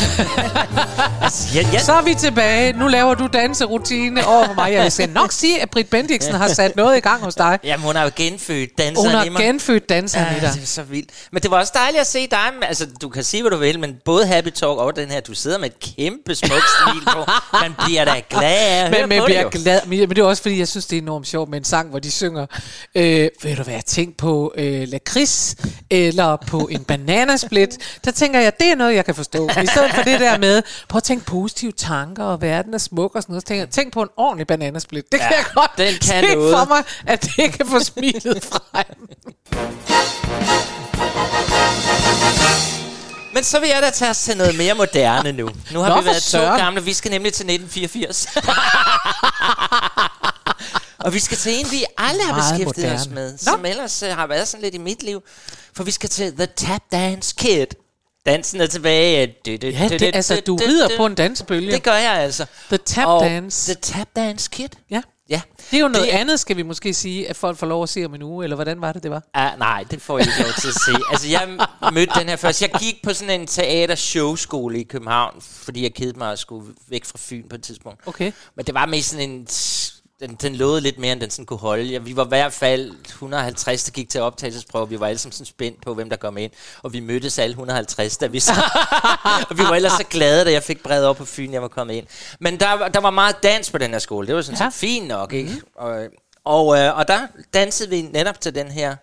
Altså, 1.21 1.47
jeg, 1.59 1.67
jeg, 1.73 1.81
Så 1.81 1.93
er 1.93 2.01
vi 2.01 2.13
tilbage. 2.13 2.73
Nu 2.73 2.87
laver 2.87 3.15
du 3.15 3.27
danserutine 3.33 4.27
over 4.27 4.45
for 4.45 4.53
mig. 4.53 4.73
Jeg 4.73 4.91
skal 4.91 5.09
nok 5.09 5.31
sige, 5.31 5.61
at 5.61 5.69
Britt 5.69 5.89
Bendiksen 5.89 6.33
har 6.33 6.47
sat 6.47 6.75
noget 6.75 6.97
i 6.97 6.99
gang 6.99 7.23
hos 7.23 7.35
dig. 7.35 7.59
jamen, 7.63 7.85
hun 7.85 7.95
har 7.95 8.03
jo 8.03 8.11
genfødt 8.15 8.69
danseren 8.77 9.11
Hun 9.17 9.25
i 9.25 9.29
mig. 9.29 9.41
har 9.41 9.45
genfødt 9.47 9.89
danseren 9.89 10.25
i 10.31 10.33
Ja, 10.39 10.45
dig. 10.47 10.53
det 10.53 10.61
er 10.63 10.65
så 10.67 10.83
vildt. 10.83 11.09
Men 11.31 11.41
det 11.41 11.51
var 11.51 11.59
også 11.59 11.71
dejligt 11.75 12.01
at 12.01 12.07
se 12.07 12.27
dig. 12.27 12.37
Altså, 12.61 12.85
du 13.01 13.09
kan 13.09 13.23
sige, 13.23 13.43
hvad 13.43 13.51
du 13.51 13.57
vil, 13.57 13.79
men 13.79 13.95
både 14.05 14.25
Happy 14.27 14.49
Talk 14.49 14.77
og 14.77 14.95
den 14.95 15.09
her, 15.09 15.19
du 15.19 15.33
sidder 15.33 15.57
med 15.57 15.65
et 15.69 15.95
kæmpe 15.97 16.35
smukt 16.35 16.63
smil 16.83 17.03
på. 17.05 17.31
Man 17.61 17.73
bliver 17.85 18.05
da 18.05 18.21
glad 18.29 18.41
af 18.43 18.85
at 18.85 18.91
Men, 18.91 19.09
men, 19.09 19.23
bliver 19.25 19.49
det 19.49 19.63
glad, 19.63 19.79
men, 19.87 19.99
men 19.99 20.09
det 20.09 20.17
er 20.17 20.23
også 20.23 20.41
fordi, 20.41 20.59
jeg 20.59 20.67
synes, 20.67 20.85
det 20.85 20.97
er 20.97 21.01
enormt 21.01 21.27
sjovt 21.27 21.49
med 21.49 21.57
en 21.57 21.63
sang, 21.63 21.89
hvor 21.89 21.99
de 21.99 22.11
synger, 22.11 22.45
øh, 22.95 23.29
ved 23.43 23.55
du 23.55 23.63
hvad, 23.63 23.79
tænk 23.87 24.17
på 24.17 24.53
øh, 24.57 24.87
lakrids, 24.87 25.55
eller 25.89 26.35
på 26.47 26.67
en 26.71 26.83
bananasplit. 26.83 27.69
Der 28.05 28.11
tænker 28.11 28.39
jeg, 28.39 28.51
det 28.59 28.67
er 28.71 28.75
noget, 28.75 28.95
jeg 28.95 29.05
kan 29.05 29.15
forstå. 29.15 29.49
I 29.63 29.65
stedet 29.65 29.90
for 29.95 30.01
det 30.03 30.19
der 30.19 30.37
med, 30.37 30.61
prøv 30.89 30.97
at 30.97 31.03
tænke 31.03 31.25
positive 31.25 31.71
tanker, 31.71 32.23
og 32.23 32.41
verden 32.41 32.73
er 32.73 32.77
smuk 32.77 33.15
og 33.15 33.21
sådan 33.21 33.33
noget. 33.33 33.43
Så 33.43 33.47
tænker 33.47 33.65
tænk 33.65 33.93
på 33.93 34.01
en 34.01 34.09
ordentlig 34.17 34.47
bananasplit. 34.47 35.11
Det 35.11 35.19
kan 35.19 35.29
Ja, 35.31 35.37
jeg 35.37 35.45
godt 35.55 35.71
den 35.77 35.93
kan 35.93 36.01
se 36.01 36.21
noget. 36.35 36.57
for 36.57 36.65
mig, 36.65 36.83
at 37.07 37.21
det 37.37 37.53
kan 37.53 37.67
få 37.67 37.79
smilet 37.79 38.43
frem. 38.51 39.09
Men 43.33 43.43
så 43.43 43.59
vil 43.59 43.69
jeg 43.69 43.81
da 43.81 43.89
tage 43.89 44.11
os 44.11 44.17
til 44.19 44.37
noget 44.37 44.57
mere 44.57 44.73
moderne 44.73 45.31
nu. 45.31 45.49
Nu 45.71 45.79
har 45.79 45.89
Nå, 45.89 45.99
vi 46.01 46.05
været 46.05 46.23
to 46.23 46.29
søren. 46.29 46.59
gamle. 46.59 46.83
Vi 46.83 46.93
skal 46.93 47.11
nemlig 47.11 47.33
til 47.33 47.43
1984. 47.49 48.25
og 51.05 51.13
vi 51.13 51.19
skal 51.19 51.37
til 51.37 51.59
en, 51.59 51.71
vi 51.71 51.85
aldrig 51.97 52.25
har 52.25 52.33
Meget 52.35 52.53
beskæftiget 52.59 52.93
os 52.93 53.07
moderne. 53.07 53.15
med. 53.15 53.31
Nå. 53.31 53.37
Som 53.37 53.65
ellers 53.65 54.03
uh, 54.03 54.09
har 54.09 54.27
været 54.27 54.47
sådan 54.47 54.61
lidt 54.63 54.75
i 54.75 54.77
mit 54.77 55.03
liv. 55.03 55.21
For 55.75 55.83
vi 55.83 55.91
skal 55.91 56.09
til 56.09 56.33
The 56.35 56.45
Tap 56.45 56.81
Dance 56.91 57.33
Kid. 57.37 57.65
Dansen 58.25 58.61
er 58.61 58.67
tilbage. 58.67 59.27
Du, 59.45 59.51
du, 59.61 59.67
Ja, 59.67 59.87
det, 59.87 60.01
altså, 60.15 60.41
du 60.47 60.55
rider 60.55 60.87
på 60.97 61.05
en 61.05 61.15
dansebølge. 61.15 61.71
Det 61.71 61.83
gør 61.83 61.93
jeg 61.95 62.11
altså. 62.13 62.45
The 62.67 62.77
Tap 62.77 63.07
og 63.07 63.21
Dance. 63.23 63.73
The 63.73 63.81
Tap 63.81 64.07
Dance 64.15 64.49
Kid. 64.53 64.69
Ja. 64.89 65.01
Ja. 65.29 65.41
Det 65.71 65.77
er 65.77 65.81
jo 65.81 65.87
noget 65.87 66.07
Det- 66.07 66.13
andet, 66.13 66.39
skal 66.39 66.57
vi 66.57 66.63
måske 66.63 66.93
sige, 66.93 67.29
at 67.29 67.35
folk 67.35 67.57
får 67.57 67.67
lov 67.67 67.83
at 67.83 67.89
se 67.89 68.05
om 68.05 68.15
en 68.15 68.21
uge, 68.21 68.43
eller 68.43 68.55
hvordan 68.55 68.81
var 68.81 68.93
det, 68.93 69.03
det 69.03 69.11
var? 69.11 69.23
Ah, 69.33 69.59
nej, 69.59 69.85
det 69.91 70.01
får 70.01 70.17
jeg 70.17 70.27
ikke 70.27 70.41
lov 70.43 70.53
til 70.61 70.67
at 70.67 70.73
se. 70.73 70.91
Altså, 71.11 71.27
jeg 71.27 71.57
mødte 71.93 72.19
den 72.19 72.29
her 72.29 72.35
først. 72.35 72.61
Jeg 72.61 72.69
gik 72.79 72.95
på 73.03 73.13
sådan 73.13 73.41
en 73.41 73.47
teater-showskole 73.47 74.79
i 74.79 74.83
København, 74.83 75.41
fordi 75.41 75.83
jeg 75.83 75.93
kedede 75.93 76.19
mig 76.19 76.31
at 76.31 76.39
skulle 76.39 76.73
væk 76.89 77.05
fra 77.05 77.17
Fyn 77.21 77.49
på 77.49 77.55
et 77.55 77.63
tidspunkt. 77.63 78.07
Okay. 78.07 78.31
Men 78.55 78.65
det 78.65 78.73
var 78.73 78.85
med 78.85 79.01
sådan 79.01 79.29
en... 79.29 79.47
Den, 80.21 80.35
den 80.35 80.55
lovede 80.55 80.81
lidt 80.81 80.97
mere, 80.97 81.11
end 81.11 81.21
den 81.21 81.29
sådan 81.29 81.45
kunne 81.45 81.59
holde. 81.59 81.83
Ja, 81.83 81.97
vi 81.97 82.15
var 82.15 82.25
i 82.25 82.27
hvert 82.27 82.53
fald 82.53 82.91
150, 83.05 83.83
der 83.83 83.91
gik 83.91 84.09
til 84.09 84.21
optagelsesprøve. 84.21 84.89
Vi 84.89 84.99
var 84.99 85.07
alle 85.07 85.17
sammen 85.19 85.31
sådan 85.33 85.45
spændt 85.45 85.81
på, 85.83 85.93
hvem 85.93 86.09
der 86.09 86.17
kom 86.17 86.37
ind. 86.37 86.51
Og 86.83 86.93
vi 86.93 86.99
mødtes 86.99 87.39
alle 87.39 87.49
150, 87.51 88.17
da 88.17 88.27
vi 88.27 88.39
så... 88.39 88.51
og 89.49 89.57
vi 89.57 89.63
var 89.63 89.75
ellers 89.75 89.91
så 89.91 90.03
glade, 90.09 90.45
da 90.45 90.51
jeg 90.51 90.63
fik 90.63 90.83
brevet 90.83 91.05
op 91.05 91.15
på 91.17 91.25
Fyn, 91.25 91.53
jeg 91.53 91.61
var 91.61 91.67
kommet 91.67 91.93
ind. 91.95 92.07
Men 92.39 92.59
der, 92.59 92.73
var- 92.73 92.87
der 92.87 92.99
var 92.99 93.09
meget 93.09 93.43
dans 93.43 93.71
på 93.71 93.77
den 93.77 93.91
her 93.91 93.99
skole. 93.99 94.27
Det 94.27 94.35
var 94.35 94.41
sådan 94.41 94.57
Ja. 94.59 94.63
ja. 94.63 94.69
fint 94.73 95.07
nok, 95.07 95.33
ikke? 95.33 95.49
Mm-hmm. 95.49 95.67
Og, 95.75 96.03
og, 96.45 96.77
øh, 96.79 96.97
og 96.97 97.07
der 97.07 97.19
dansede 97.53 97.89
vi 97.89 98.01
netop 98.01 98.41
til 98.41 98.55
den 98.55 98.67
her 98.71 98.95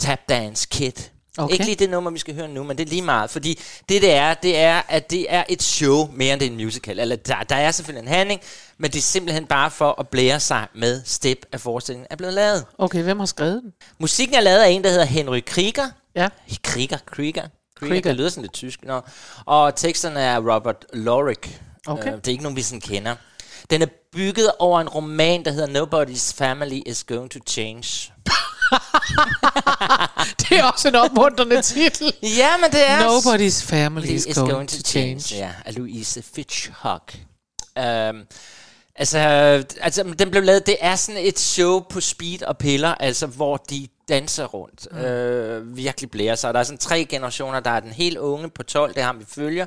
tap 0.00 0.18
dance 0.28 0.68
kit. 0.70 1.12
Okay. 1.38 1.52
Ikke 1.52 1.64
lige 1.64 1.74
det 1.74 1.90
nummer, 1.90 2.10
vi 2.10 2.18
skal 2.18 2.34
høre 2.34 2.48
nu, 2.48 2.62
men 2.62 2.78
det 2.78 2.84
er 2.84 2.90
lige 2.90 3.02
meget. 3.02 3.30
Fordi 3.30 3.60
det, 3.88 4.02
det 4.02 4.14
er, 4.14 4.34
det 4.34 4.58
er, 4.58 4.82
at 4.88 5.10
det 5.10 5.26
er 5.28 5.44
et 5.48 5.62
show 5.62 6.10
mere 6.12 6.32
end 6.32 6.40
det 6.40 6.46
er 6.46 6.50
en 6.50 6.56
musical. 6.56 6.98
Eller 6.98 7.16
der, 7.16 7.42
der 7.42 7.56
er 7.56 7.70
selvfølgelig 7.70 8.08
en 8.08 8.14
handling, 8.14 8.40
men 8.78 8.90
det 8.90 8.98
er 8.98 9.02
simpelthen 9.02 9.46
bare 9.46 9.70
for 9.70 10.00
at 10.00 10.08
blære 10.08 10.40
sig 10.40 10.66
med 10.74 11.02
step 11.04 11.46
af 11.52 11.60
forestillingen 11.60 12.06
er 12.10 12.16
blevet 12.16 12.34
lavet. 12.34 12.64
Okay, 12.78 13.02
hvem 13.02 13.18
har 13.18 13.26
skrevet 13.26 13.62
den? 13.62 13.72
Musikken 13.98 14.36
er 14.36 14.40
lavet 14.40 14.62
af 14.62 14.68
en, 14.68 14.84
der 14.84 14.90
hedder 14.90 15.04
Henry 15.04 15.40
Krieger. 15.46 15.90
Ja. 16.14 16.28
Krieger, 16.62 16.98
Krieger. 17.06 17.06
Krieger. 17.06 17.48
Krieger. 17.78 18.00
Det 18.02 18.16
lyder 18.16 18.28
sådan 18.28 18.42
lidt 18.42 18.52
tysk. 18.52 18.84
Nå. 18.84 19.00
Og 19.44 19.76
teksterne 19.76 20.20
er 20.20 20.54
Robert 20.54 20.86
Lorik. 20.92 21.60
Okay. 21.86 22.12
Øh, 22.12 22.16
det 22.16 22.28
er 22.28 22.32
ikke 22.32 22.42
nogen, 22.42 22.56
vi 22.56 22.62
sådan 22.62 22.80
kender. 22.80 23.14
Den 23.70 23.82
er 23.82 23.86
bygget 24.12 24.50
over 24.58 24.80
en 24.80 24.88
roman, 24.88 25.44
der 25.44 25.50
hedder 25.50 25.84
Nobody's 25.84 26.34
Family 26.34 26.82
is 26.86 27.04
Going 27.04 27.30
to 27.30 27.38
Change. 27.46 28.12
Det 30.40 30.58
er 30.58 30.64
også 30.64 30.88
en 30.88 30.94
opmuntrende 30.94 31.62
titel. 31.62 32.12
Ja, 32.22 32.56
men 32.56 32.70
det 32.70 32.88
er... 32.88 32.98
Nobody's 32.98 33.64
family 33.64 34.06
is, 34.06 34.26
going, 34.34 34.68
to 34.68 34.76
change. 34.84 35.36
Ja, 35.36 35.50
af 35.64 35.74
Louise 35.76 36.22
Fitchcock. 36.34 37.14
Um, 37.76 38.22
altså, 38.96 39.18
altså, 39.80 40.14
den 40.18 40.30
blev 40.30 40.42
lavet, 40.42 40.66
det 40.66 40.76
er 40.80 40.96
sådan 40.96 41.20
et 41.24 41.38
show 41.38 41.80
på 41.80 42.00
speed 42.00 42.42
og 42.42 42.58
piller, 42.58 42.94
altså 42.94 43.26
hvor 43.26 43.56
de 43.56 43.88
danser 44.08 44.44
rundt. 44.44 44.88
Mm. 44.92 44.98
Øh, 44.98 45.76
virkelig 45.76 46.10
blærer 46.10 46.34
sig. 46.34 46.54
Der 46.54 46.60
er 46.60 46.64
sådan 46.64 46.78
tre 46.78 47.04
generationer. 47.04 47.60
Der 47.60 47.70
er 47.70 47.80
den 47.80 47.92
helt 47.92 48.18
unge 48.18 48.50
på 48.50 48.62
12, 48.62 48.94
det 48.94 49.00
er 49.00 49.06
ham, 49.06 49.20
vi 49.20 49.24
følger. 49.28 49.66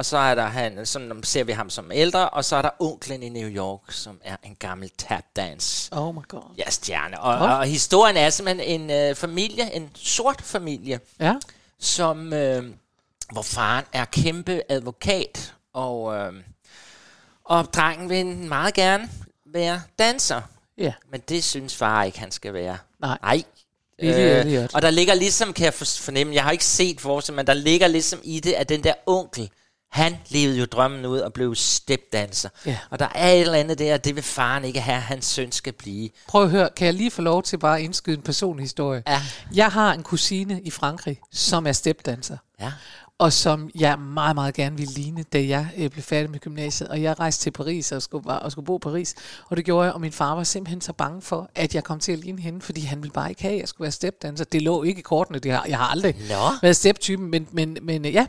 Og 0.00 0.06
så 0.06 0.18
er 0.18 0.34
der 0.34 0.46
han, 0.46 0.86
sådan 0.86 1.22
ser 1.22 1.44
vi 1.44 1.52
ham 1.52 1.70
som 1.70 1.90
ældre. 1.94 2.30
Og 2.30 2.44
så 2.44 2.56
er 2.56 2.62
der 2.62 2.70
onklen 2.78 3.22
i 3.22 3.28
New 3.28 3.48
York, 3.48 3.80
som 3.92 4.20
er 4.24 4.36
en 4.42 4.54
gammel 4.58 4.90
tap 4.98 5.24
dance. 5.36 5.92
Oh 5.96 6.14
my 6.14 6.28
god. 6.28 6.54
Ja, 6.58 6.70
stjerne. 6.70 7.20
Og, 7.20 7.38
Godt. 7.38 7.50
og, 7.52 7.64
historien 7.66 8.16
er 8.16 8.30
simpelthen 8.30 8.80
en 8.80 8.90
øh, 8.90 9.14
familie, 9.14 9.74
en 9.74 9.90
sort 9.94 10.42
familie, 10.42 11.00
Ja. 11.20 11.34
som 11.78 12.32
øh, 12.32 12.64
hvor 13.32 13.42
faren 13.42 13.84
er 13.92 14.04
kæmpe 14.04 14.62
advokat, 14.68 15.54
og, 15.72 16.14
øh, 16.16 16.32
og 17.44 17.64
drengen 17.74 18.08
vil 18.08 18.26
meget 18.26 18.74
gerne 18.74 19.10
være 19.46 19.82
danser. 19.98 20.40
Ja. 20.78 20.92
Men 21.10 21.20
det 21.28 21.44
synes 21.44 21.76
far 21.76 22.04
ikke, 22.04 22.18
han 22.18 22.30
skal 22.30 22.52
være. 22.54 22.78
Nej. 23.00 23.18
Nej. 23.22 23.42
Elliot. 23.98 24.74
og 24.74 24.82
der 24.82 24.90
ligger 24.90 25.14
ligesom, 25.14 25.52
kan 25.52 25.64
jeg 25.64 25.74
for- 25.74 26.02
fornemme, 26.02 26.34
jeg 26.34 26.44
har 26.44 26.50
ikke 26.50 26.64
set 26.64 27.00
forestillingen, 27.00 27.36
men 27.36 27.46
der 27.46 27.54
ligger 27.54 27.86
ligesom 27.86 28.20
i 28.24 28.40
det, 28.40 28.52
at 28.52 28.68
den 28.68 28.84
der 28.84 28.94
onkel, 29.06 29.50
han 29.90 30.16
levede 30.28 30.58
jo 30.58 30.64
drømmen 30.64 31.06
ud 31.06 31.18
og 31.18 31.32
blev 31.32 31.54
stepdanser. 31.54 32.48
Ja. 32.66 32.78
Og 32.90 32.98
der 32.98 33.08
er 33.14 33.28
et 33.28 33.40
eller 33.40 33.58
andet 33.58 33.78
der, 33.78 33.96
det 33.96 34.14
vil 34.14 34.22
faren 34.22 34.64
ikke 34.64 34.80
have, 34.80 35.00
hans 35.00 35.26
søn 35.26 35.52
skal 35.52 35.72
blive. 35.72 36.10
Prøv 36.28 36.42
at 36.44 36.50
høre, 36.50 36.68
kan 36.76 36.86
jeg 36.86 36.94
lige 36.94 37.10
få 37.10 37.22
lov 37.22 37.42
til 37.42 37.58
bare 37.58 37.78
at 37.78 37.82
indskyde 37.84 38.16
en 38.16 38.22
personlig 38.22 38.62
historie? 38.62 39.02
Ja. 39.06 39.22
Jeg 39.54 39.68
har 39.68 39.92
en 39.92 40.02
kusine 40.02 40.60
i 40.62 40.70
Frankrig, 40.70 41.20
som 41.32 41.66
er 41.66 41.72
stepdanser. 41.72 42.36
Ja. 42.60 42.72
Og 43.20 43.32
som 43.32 43.70
jeg 43.74 43.98
meget, 43.98 44.34
meget 44.34 44.54
gerne 44.54 44.76
ville 44.76 44.92
ligne, 44.94 45.24
da 45.32 45.46
jeg 45.46 45.66
øh, 45.78 45.90
blev 45.90 46.02
færdig 46.02 46.30
med 46.30 46.38
gymnasiet. 46.38 46.88
Og 46.88 47.02
jeg 47.02 47.20
rejste 47.20 47.42
til 47.42 47.50
Paris 47.50 47.92
og 47.92 48.02
skulle, 48.02 48.24
bare, 48.24 48.38
og 48.38 48.52
skulle 48.52 48.66
bo 48.66 48.76
i 48.76 48.78
Paris. 48.82 49.14
Og 49.48 49.56
det 49.56 49.64
gjorde 49.64 49.84
jeg, 49.84 49.92
og 49.94 50.00
min 50.00 50.12
far 50.12 50.34
var 50.34 50.44
simpelthen 50.44 50.80
så 50.80 50.92
bange 50.92 51.22
for, 51.22 51.50
at 51.54 51.74
jeg 51.74 51.84
kom 51.84 52.00
til 52.00 52.12
at 52.12 52.18
ligne 52.18 52.42
hende, 52.42 52.60
fordi 52.60 52.80
han 52.80 53.02
ville 53.02 53.12
bare 53.12 53.28
ikke 53.28 53.42
have, 53.42 53.54
at 53.54 53.60
jeg 53.60 53.68
skulle 53.68 53.82
være 53.84 53.92
stepdanser. 53.92 54.44
Det 54.44 54.62
lå 54.62 54.82
ikke 54.82 54.98
i 54.98 55.02
kortene. 55.02 55.38
Det 55.38 55.52
har, 55.52 55.64
jeg 55.68 55.78
har 55.78 55.86
aldrig 55.86 56.14
Nå. 56.28 56.34
været 56.62 56.76
steptypen, 56.76 57.30
men, 57.30 57.46
men, 57.52 57.76
men 57.82 58.04
øh, 58.06 58.14
ja. 58.14 58.26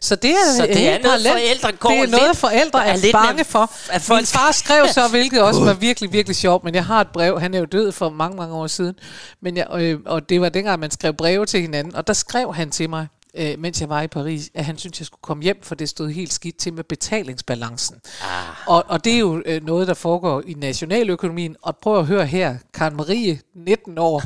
Så 0.00 0.16
det 0.16 0.30
er, 0.30 0.34
Så 0.56 0.66
det 0.66 0.76
helt 0.76 0.88
er 0.88 1.02
noget, 1.02 1.02
parallelt. 1.24 1.60
forældre 1.60 1.72
går 1.78 1.88
Det 1.90 1.98
er 1.98 2.02
lidt- 2.02 2.10
noget, 2.10 2.36
forældre 2.36 2.86
er 2.86 2.92
er, 2.92 3.12
bange 3.12 3.44
for. 3.44 3.70
at 3.90 4.02
folk 4.02 4.20
Min 4.20 4.26
far 4.26 4.52
skrev 4.52 4.86
så, 4.88 5.08
hvilket 5.14 5.42
også 5.42 5.64
var 5.64 5.74
virkelig, 5.74 6.12
virkelig 6.12 6.36
sjovt, 6.36 6.64
men 6.64 6.74
jeg 6.74 6.84
har 6.84 7.00
et 7.00 7.08
brev, 7.08 7.40
han 7.40 7.54
er 7.54 7.58
jo 7.58 7.64
død 7.64 7.92
for 7.92 8.08
mange, 8.10 8.36
mange 8.36 8.54
år 8.54 8.66
siden, 8.66 8.94
men 9.40 9.56
jeg, 9.56 9.66
øh, 9.74 9.98
og 10.06 10.28
det 10.28 10.40
var 10.40 10.48
dengang, 10.48 10.80
man 10.80 10.90
skrev 10.90 11.12
breve 11.14 11.46
til 11.46 11.60
hinanden, 11.60 11.94
og 11.96 12.06
der 12.06 12.12
skrev 12.12 12.54
han 12.54 12.70
til 12.70 12.90
mig, 12.90 13.06
øh, 13.38 13.58
mens 13.58 13.80
jeg 13.80 13.88
var 13.88 14.02
i 14.02 14.08
Paris, 14.08 14.50
at 14.54 14.64
han 14.64 14.78
syntes, 14.78 15.00
jeg 15.00 15.06
skulle 15.06 15.20
komme 15.22 15.42
hjem, 15.42 15.56
for 15.62 15.74
det 15.74 15.88
stod 15.88 16.10
helt 16.10 16.32
skidt 16.32 16.56
til 16.56 16.72
med 16.72 16.84
betalingsbalancen. 16.84 17.96
Ah. 18.22 18.28
Og, 18.66 18.84
og 18.88 19.04
det 19.04 19.14
er 19.14 19.18
jo 19.18 19.42
øh, 19.46 19.64
noget, 19.64 19.88
der 19.88 19.94
foregår 19.94 20.42
i 20.46 20.54
nationaløkonomien. 20.54 21.56
Og 21.62 21.76
prøv 21.76 21.98
at 21.98 22.06
høre 22.06 22.26
her, 22.26 22.56
Karen 22.74 22.96
Marie, 22.96 23.40
19 23.54 23.98
år, 23.98 24.22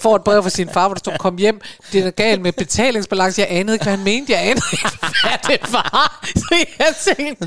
får 0.00 0.16
et 0.16 0.24
brev 0.24 0.42
fra 0.42 0.50
sin 0.50 0.68
far, 0.68 0.88
hvor 0.88 0.94
der 0.94 0.98
står, 0.98 1.16
kom 1.18 1.36
hjem, 1.36 1.60
det 1.92 2.06
er 2.06 2.10
galt 2.10 2.42
med 2.42 2.52
betalingsbalance. 2.52 3.40
Jeg 3.40 3.48
anede 3.50 3.74
ikke, 3.74 3.84
hvad 3.84 3.96
han 3.96 4.04
mente. 4.04 4.32
Jeg 4.32 4.42
anede 4.42 4.66
ikke, 4.72 4.98
hvad 5.22 5.38
det 5.58 5.72
var. 5.72 6.20
Så 6.36 6.66
jeg 6.78 7.16
tænkte, 7.16 7.46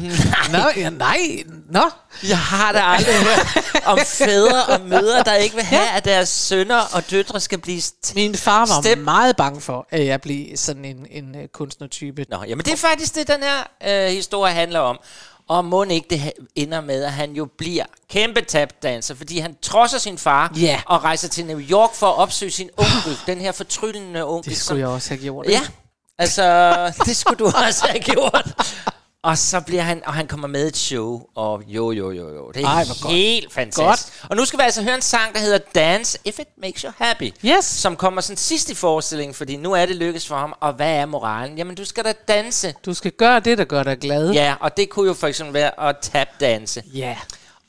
nå, 0.51 0.63
ja, 0.75 0.89
nej, 0.89 1.43
nå. 1.69 1.89
Jeg 2.27 2.37
har 2.39 2.71
da 2.71 2.79
aldrig 2.81 3.15
hørt 3.15 3.83
om 3.85 3.99
fædre 4.05 4.65
og 4.65 4.81
mødre, 4.81 5.23
der 5.23 5.33
ikke 5.33 5.55
vil 5.55 5.63
have, 5.63 5.89
at 5.89 6.05
deres 6.05 6.29
sønner 6.29 6.79
og 6.93 7.11
døtre 7.11 7.39
skal 7.39 7.57
blive... 7.57 7.79
St- 7.81 8.11
Min 8.15 8.35
far 8.35 8.59
var 8.65 8.81
Step- 8.81 8.97
meget 8.99 9.35
bange 9.37 9.61
for, 9.61 9.87
at 9.89 10.05
jeg 10.05 10.21
blev 10.21 10.57
sådan 10.57 10.85
en, 10.85 11.05
en 11.11 11.35
uh, 11.35 11.41
kunstnertype. 11.53 12.25
Nå, 12.29 12.43
jamen 12.47 12.65
det 12.65 12.73
er 12.73 12.77
faktisk 12.77 13.15
det, 13.15 13.27
den 13.27 13.43
her 13.43 13.63
øh, 14.07 14.11
historie 14.13 14.53
handler 14.53 14.79
om. 14.79 14.99
Og 15.47 15.65
må 15.65 15.83
ikke 15.83 16.07
det 16.09 16.19
ha- 16.19 16.29
ender 16.55 16.81
med, 16.81 17.03
at 17.03 17.11
han 17.13 17.31
jo 17.31 17.47
bliver 17.57 17.85
kæmpe 18.09 18.41
tapdanser, 18.41 19.15
fordi 19.15 19.39
han 19.39 19.55
trodser 19.61 19.97
sin 19.97 20.17
far 20.17 20.51
Ja. 20.57 20.81
og 20.85 21.03
rejser 21.03 21.27
til 21.27 21.45
New 21.45 21.59
York 21.59 21.93
for 21.95 22.07
at 22.07 22.15
opsøge 22.17 22.51
sin 22.51 22.69
onkel, 22.77 23.17
den 23.27 23.41
her 23.41 23.51
fortryllende 23.51 24.23
onkel. 24.27 24.49
Det 24.51 24.57
som- 24.59 24.65
skulle 24.65 24.79
jeg 24.79 24.87
også 24.89 25.09
have 25.09 25.21
gjort. 25.21 25.45
Ja, 25.49 25.61
altså, 26.17 26.73
det 27.05 27.17
skulle 27.17 27.37
du 27.39 27.45
også 27.45 27.87
have 27.89 27.99
gjort. 28.03 28.73
Og 29.23 29.37
så 29.37 29.61
bliver 29.61 29.81
han, 29.81 30.01
og 30.05 30.13
han 30.13 30.27
kommer 30.27 30.47
med 30.47 30.67
et 30.67 30.77
show, 30.77 31.21
og 31.35 31.63
jo, 31.67 31.91
jo, 31.91 32.11
jo, 32.11 32.29
jo. 32.35 32.51
Det 32.51 32.63
er 32.63 32.67
Ej, 32.67 32.83
hvor 32.85 33.01
godt. 33.03 33.13
helt 33.13 33.53
fantastisk. 33.53 34.25
Og 34.29 34.35
nu 34.35 34.45
skal 34.45 34.59
vi 34.59 34.63
altså 34.63 34.83
høre 34.83 34.95
en 34.95 35.01
sang, 35.01 35.33
der 35.33 35.39
hedder 35.39 35.57
Dance 35.75 36.17
If 36.25 36.39
It 36.39 36.47
Makes 36.61 36.81
You 36.81 36.91
Happy. 36.97 37.31
Yes. 37.45 37.65
Som 37.65 37.95
kommer 37.95 38.21
sådan 38.21 38.37
sidst 38.37 38.69
i 38.69 38.75
forestillingen, 38.75 39.33
fordi 39.35 39.55
nu 39.57 39.73
er 39.73 39.85
det 39.85 39.95
lykkes 39.95 40.27
for 40.27 40.35
ham. 40.35 40.53
Og 40.59 40.73
hvad 40.73 40.91
er 40.95 41.05
moralen? 41.05 41.57
Jamen, 41.57 41.75
du 41.75 41.85
skal 41.85 42.03
da 42.03 42.13
danse. 42.27 42.73
Du 42.85 42.93
skal 42.93 43.11
gøre 43.11 43.39
det, 43.39 43.57
der 43.57 43.63
gør 43.63 43.83
dig 43.83 43.97
glad. 43.97 44.31
Ja, 44.31 44.55
og 44.59 44.77
det 44.77 44.89
kunne 44.89 45.07
jo 45.07 45.13
for 45.13 45.27
eksempel 45.27 45.53
være 45.53 45.89
at 45.89 45.95
tap-danse. 46.01 46.83
Ja. 46.93 47.17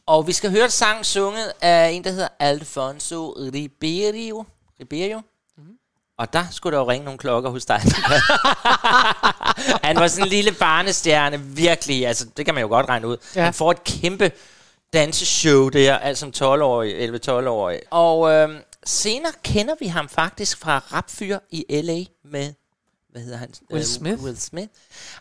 Og 0.07 0.27
vi 0.27 0.33
skal 0.33 0.51
høre 0.51 0.71
sangen 0.71 1.05
sunget 1.05 1.53
af 1.61 1.89
en, 1.89 2.05
der 2.05 2.11
hedder 2.11 2.29
Alfonso 2.41 3.31
Ribeiro. 3.31 4.45
Ribeiro? 4.81 5.21
Og 6.21 6.33
der 6.33 6.45
skulle 6.51 6.77
der 6.77 6.83
jo 6.83 6.91
ringe 6.91 7.05
nogle 7.05 7.19
klokker 7.19 7.51
hos 7.51 7.65
dig. 7.65 7.77
han 9.89 9.97
var 9.97 10.09
sådan 10.09 10.25
en 10.25 10.29
lille 10.29 10.53
barnestjerne, 10.53 11.41
virkelig. 11.41 12.07
Altså, 12.07 12.27
det 12.37 12.45
kan 12.45 12.55
man 12.55 12.63
jo 12.63 12.69
godt 12.69 12.89
regne 12.89 13.07
ud. 13.07 13.17
Ja. 13.37 13.45
Han 13.45 13.55
får 13.55 13.71
et 13.71 13.85
kæmpe 13.85 14.33
danseshow 14.93 15.69
der, 15.69 15.99
altså 15.99 16.21
som 16.21 16.55
12-årig, 16.55 17.09
11-12-årig. 17.29 17.81
Og 17.91 18.31
øhm, 18.31 18.57
senere 18.87 19.33
kender 19.45 19.75
vi 19.81 19.87
ham 19.87 20.09
faktisk 20.09 20.59
fra 20.59 20.79
Rapfyr 20.93 21.39
i 21.51 21.65
L.A. 21.83 22.29
med, 22.29 22.53
hvad 23.13 23.23
hedder 23.23 23.39
han? 23.39 23.51
Will 23.73 23.81
Øh, 23.81 23.87
Smith. 23.87 24.23
Will 24.23 24.41
Smith. 24.41 24.69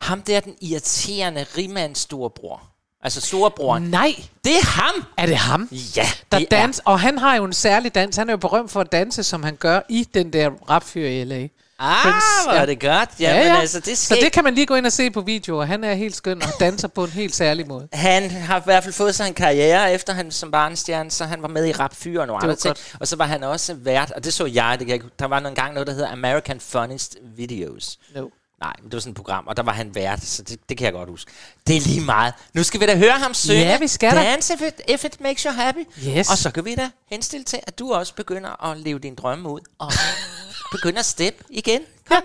Ham 0.02 0.22
der, 0.22 0.40
den 0.40 0.56
irriterende 0.62 1.46
rimands 1.58 2.00
storebror. 2.00 2.62
Altså 3.04 3.22
storebroren. 3.22 3.84
Nej, 3.84 4.16
Det 4.44 4.52
er 4.56 4.66
ham! 4.66 5.06
er 5.18 5.26
det 5.26 5.36
ham? 5.38 5.70
Ja, 5.96 6.06
Der 6.32 6.40
det 6.40 6.52
dans, 6.52 6.82
og 6.86 7.00
han 7.00 7.18
har 7.18 7.36
jo 7.36 7.44
en 7.44 7.54
særlig 7.54 7.96
dans. 7.96 8.16
Han 8.16 8.30
er 8.30 8.34
jo 8.34 8.38
berømt 8.38 8.72
for 8.72 8.82
at 8.82 8.92
danse, 8.92 9.24
som 9.24 9.44
han 9.44 9.56
gør 9.56 9.80
i 9.90 10.08
den 10.14 10.34
der 10.34 10.50
rapfyr 10.70 11.08
i 11.08 11.24
L.A. 11.24 11.36
er... 11.36 11.48
Ah, 11.82 12.04
Prince, 12.04 12.28
hvor 12.46 12.54
ja. 12.54 12.62
er 12.62 12.66
det 12.66 12.80
godt. 12.82 13.10
Jamen, 13.20 13.42
ja, 13.42 13.54
ja. 13.54 13.60
altså, 13.60 13.80
det 13.80 13.98
Så 13.98 14.06
skal... 14.06 14.24
det 14.24 14.32
kan 14.32 14.44
man 14.44 14.56
lige 14.56 14.66
gå 14.66 14.76
ind 14.76 14.86
og 14.86 14.92
se 14.92 15.12
på 15.12 15.22
video, 15.22 15.58
og 15.58 15.68
han 15.68 15.84
er 15.84 15.94
helt 15.94 16.16
skøn 16.16 16.42
og 16.42 16.50
danser 16.60 16.88
på 16.88 17.04
en 17.04 17.10
helt 17.10 17.36
særlig 17.36 17.68
måde. 17.68 17.88
Han 17.94 18.32
har 18.32 18.60
i 18.60 18.62
hvert 18.66 18.84
fald 18.84 18.94
fået 18.94 19.16
sig 19.16 19.28
en 19.28 19.34
karriere, 19.34 19.94
efter 19.94 20.14
han 20.14 20.32
som 20.32 20.52
barnestjerne, 20.52 21.12
så 21.12 21.26
han 21.26 21.42
var 21.42 21.48
med 21.48 21.66
i 21.66 21.72
Rap 21.72 21.96
Fyr 21.96 22.22
og 22.22 22.28
nogle 22.28 22.44
andre 22.44 22.56
ting. 22.56 22.76
Og 23.00 23.08
så 23.08 23.16
var 23.16 23.26
han 23.26 23.44
også 23.44 23.74
vært, 23.74 24.12
og 24.12 24.24
det 24.24 24.34
så 24.34 24.46
jeg, 24.46 24.76
det 24.80 24.88
kan 24.88 25.02
der 25.20 25.26
var 25.26 25.40
nogle 25.40 25.56
gang 25.56 25.74
noget, 25.74 25.88
der 25.88 25.94
hedder 25.94 26.12
American 26.12 26.60
Funniest 26.60 27.18
Videos. 27.38 28.00
No. 28.16 28.28
Nej, 28.62 28.74
men 28.82 28.86
det 28.86 28.94
var 28.94 29.00
sådan 29.00 29.12
et 29.12 29.16
program, 29.16 29.48
og 29.48 29.58
der 29.58 29.64
var 29.64 29.72
han 29.72 29.96
vært, 29.96 30.24
så 30.24 30.44
det, 30.44 30.70
det 30.70 30.78
kan 30.78 30.86
jeg 30.86 30.94
godt 30.94 31.10
huske. 31.10 31.32
Det 31.68 31.78
er 31.78 31.82
lige 31.82 32.02
meget. 32.02 32.34
Nu 32.54 32.64
skal 32.64 32.82
vi 32.82 32.86
da 32.86 32.98
høre 32.98 33.20
ham 33.20 33.34
synge. 33.34 33.60
Ja, 33.60 33.78
vi 33.78 33.88
skal 33.88 34.12
da. 34.12 34.24
Dance 34.24 34.54
if 34.54 34.62
it, 34.62 34.82
if 34.88 35.06
it 35.06 35.22
makes 35.22 35.44
you 35.44 35.54
happy. 35.54 35.86
Yes. 36.08 36.32
Og 36.32 36.38
så 36.38 36.52
kan 36.52 36.66
vi 36.66 36.76
da 36.76 36.90
henstille 37.10 37.44
til, 37.44 37.60
at 37.64 37.80
du 37.80 37.94
også 37.94 38.16
begynder 38.16 38.66
at 38.66 38.78
leve 38.78 39.00
din 39.00 39.16
drømme 39.16 39.50
ud. 39.50 39.60
Og 39.80 39.92
begynder 40.76 41.00
at 41.00 41.06
step 41.06 41.44
igen. 41.50 41.82
Kom. 42.08 42.24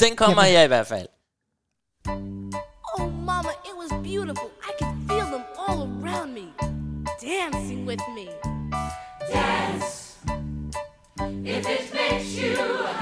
Den 0.00 0.16
kommer 0.16 0.44
jeg 0.44 0.64
i 0.64 0.66
hvert 0.66 0.86
fald. 0.86 1.06
Oh, 2.98 3.12
Mama, 3.12 3.48
it 3.64 3.74
was 3.80 3.90
beautiful. 4.02 4.50
I 4.68 4.72
could 4.82 4.96
feel 5.08 5.26
them 5.34 5.44
all 5.68 5.78
around 5.80 6.32
me, 6.34 6.46
dancing 7.22 7.86
with 7.88 8.02
me. 8.16 8.26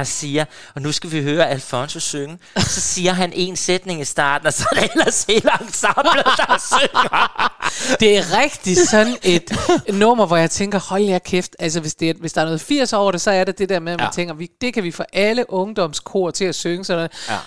jeg 0.00 0.06
siger, 0.06 0.44
og 0.74 0.82
nu 0.82 0.92
skal 0.92 1.12
vi 1.12 1.22
høre 1.22 1.48
Alfonso 1.48 2.00
synge, 2.00 2.38
så 2.56 2.80
siger 2.80 3.12
han 3.12 3.32
en 3.34 3.56
sætning 3.56 4.00
i 4.00 4.04
starten, 4.04 4.46
og 4.46 4.52
så 4.52 4.66
er 4.72 4.80
det 4.80 4.90
ellers 4.94 5.24
hele 5.24 5.50
ensemblet, 5.60 6.24
der 6.36 6.76
synger. 6.76 7.96
det 8.00 8.18
er 8.18 8.38
rigtig 8.42 8.88
sådan 8.88 9.16
et 9.22 9.52
nummer, 9.88 10.26
hvor 10.26 10.36
jeg 10.36 10.50
tænker, 10.50 10.78
hold 10.78 11.02
jer 11.02 11.18
kæft, 11.18 11.56
altså 11.58 11.80
hvis, 11.80 11.94
det 11.94 12.10
er, 12.10 12.14
hvis 12.20 12.32
der 12.32 12.40
er 12.40 12.44
noget 12.44 12.60
80 12.60 12.92
over 12.92 13.12
det, 13.12 13.20
så 13.20 13.30
er 13.30 13.44
det 13.44 13.58
det 13.58 13.68
der 13.68 13.80
med, 13.80 13.92
at 13.92 13.98
man 13.98 14.06
ja. 14.06 14.12
tænker, 14.12 14.34
vi, 14.34 14.50
det 14.60 14.74
kan 14.74 14.84
vi 14.84 14.90
få 14.90 15.04
alle 15.12 15.50
ungdomskor 15.52 16.30
til 16.30 16.44
at 16.44 16.54
synge 16.54 16.84
sådan 16.84 16.98
noget. 16.98 17.12
Ja. 17.28 17.38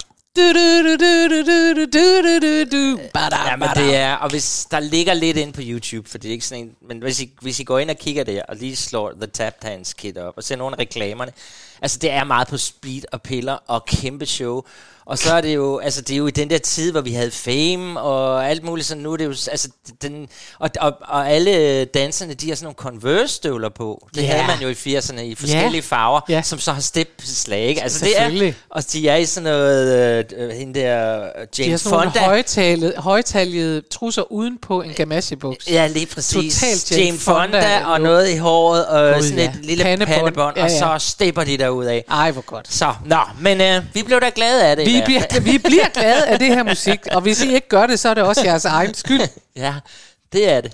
Ja, 3.75 3.81
det 3.85 3.95
er, 3.95 4.15
og 4.15 4.29
hvis 4.29 4.67
der 4.71 4.79
ligger 4.79 5.13
lidt 5.13 5.37
ind 5.37 5.53
på 5.53 5.61
YouTube, 5.63 6.09
for 6.09 6.17
det 6.17 6.29
er 6.29 6.31
ikke 6.31 6.45
sådan 6.45 6.63
en, 6.63 6.71
men 6.87 6.99
hvis 6.99 7.21
I, 7.21 7.31
hvis 7.41 7.59
I 7.59 7.63
går 7.63 7.79
ind 7.79 7.89
og 7.89 7.97
kigger 7.97 8.23
der, 8.23 8.41
og 8.47 8.55
lige 8.55 8.75
slår 8.75 9.11
The 9.11 9.27
Tap 9.27 9.63
Dance 9.63 9.95
Kid 9.97 10.17
op, 10.17 10.33
og 10.37 10.43
ser 10.43 10.55
nogle 10.55 10.75
af 10.75 10.79
reklamerne, 10.79 11.31
altså 11.83 11.97
det 12.01 12.11
er 12.11 12.23
meget 12.23 12.47
på 12.47 12.57
speed 12.57 13.01
og 13.11 13.21
piller 13.21 13.57
og 13.67 13.85
kæmpe 13.85 14.25
show, 14.25 14.61
og 15.05 15.17
så 15.17 15.33
er 15.33 15.41
det 15.41 15.55
jo, 15.55 15.77
altså 15.79 16.01
det 16.01 16.13
er 16.13 16.17
jo 16.17 16.27
i 16.27 16.31
den 16.31 16.49
der 16.49 16.57
tid, 16.57 16.91
hvor 16.91 17.01
vi 17.01 17.13
havde 17.13 17.31
fame 17.31 17.99
og 18.01 18.49
alt 18.49 18.63
muligt, 18.63 18.87
så 18.87 18.95
nu 18.95 19.13
er 19.13 19.17
det 19.17 19.25
jo, 19.25 19.29
altså 19.29 19.69
den, 20.01 20.27
og, 20.59 20.69
og, 20.79 20.93
og 21.01 21.29
alle 21.31 21.85
danserne, 21.85 22.33
de 22.33 22.47
har 22.49 22.55
sådan 22.55 22.65
nogle 22.65 22.75
Converse-støvler 23.01 23.69
på. 23.69 24.07
Det 24.15 24.21
Ja. 24.23 24.27
havde 24.27 24.43
man 24.47 24.61
jo 24.61 24.67
i 24.69 24.97
80'erne 24.97 25.19
i 25.21 25.35
forskellige 25.35 25.81
farver, 25.81 26.21
Ja. 26.29 26.41
som 26.41 26.59
så 26.59 26.71
har 26.71 26.81
step-slag, 26.81 27.61
ikke? 27.67 27.83
Altså 27.83 28.05
det 28.05 28.21
er, 28.47 28.53
og 28.69 28.91
de 28.93 29.07
er 29.09 29.15
i 29.15 29.25
sådan 29.25 29.43
noget, 29.51 30.25
øh, 30.37 30.49
hende 30.49 30.79
der, 30.79 31.21
øh, 31.21 31.25
De 31.57 31.63
har 31.63 31.67
Jane 31.67 31.77
sådan 31.77 31.97
nogle 31.97 32.11
Fonda. 32.11 32.25
højtalede, 32.25 32.93
højtaljede 32.97 33.81
trusser 33.91 34.31
uden 34.31 34.57
på 34.61 34.81
en 34.81 34.93
gamachebuks. 34.93 35.67
Ja, 35.71 35.87
lige 35.87 36.05
præcis. 36.05 36.53
Totalt 36.59 36.91
Jane, 36.91 37.03
Jane 37.03 37.17
Fonda, 37.17 37.43
Fonda 37.77 37.85
og 37.85 38.01
noget 38.01 38.29
i 38.29 38.37
håret, 38.37 38.85
og 38.87 39.13
Gud, 39.15 39.23
sådan 39.23 39.37
ja. 39.39 39.49
et 39.49 39.65
lille 39.65 39.83
Pandebånd. 39.83 40.17
pandebånd, 40.19 40.57
Ja, 40.57 40.63
og 40.63 40.69
ja. 40.69 40.79
så 40.79 40.95
stepper 41.09 41.43
de 41.43 41.57
derud 41.57 41.72
af. 41.81 42.05
Ej, 42.09 42.31
hvor 42.31 42.41
godt. 42.41 42.73
Så, 42.73 42.93
nå, 43.05 43.19
men 43.39 43.61
øh, 43.61 43.83
vi 43.93 44.03
blev 44.03 44.21
da 44.21 44.31
glade 44.35 44.63
af 44.67 44.75
det. 44.75 44.85
Vi 44.85 45.01
bliver, 45.05 45.39
vi 45.39 45.57
bliver 45.57 45.87
glade 45.93 46.25
af 46.27 46.39
det 46.39 46.47
her 46.47 46.63
musik, 46.63 46.99
og 47.11 47.21
hvis 47.21 47.43
I 47.43 47.53
ikke 47.53 47.67
gør 47.69 47.85
det, 47.87 47.99
så 47.99 48.09
er 48.09 48.13
det 48.13 48.23
også 48.23 48.41
jeres 48.45 48.65
egen 48.65 48.93
skyld. 48.93 49.21
Ja, 49.55 49.73
det 50.33 50.49
er 50.49 50.61
det. 50.61 50.71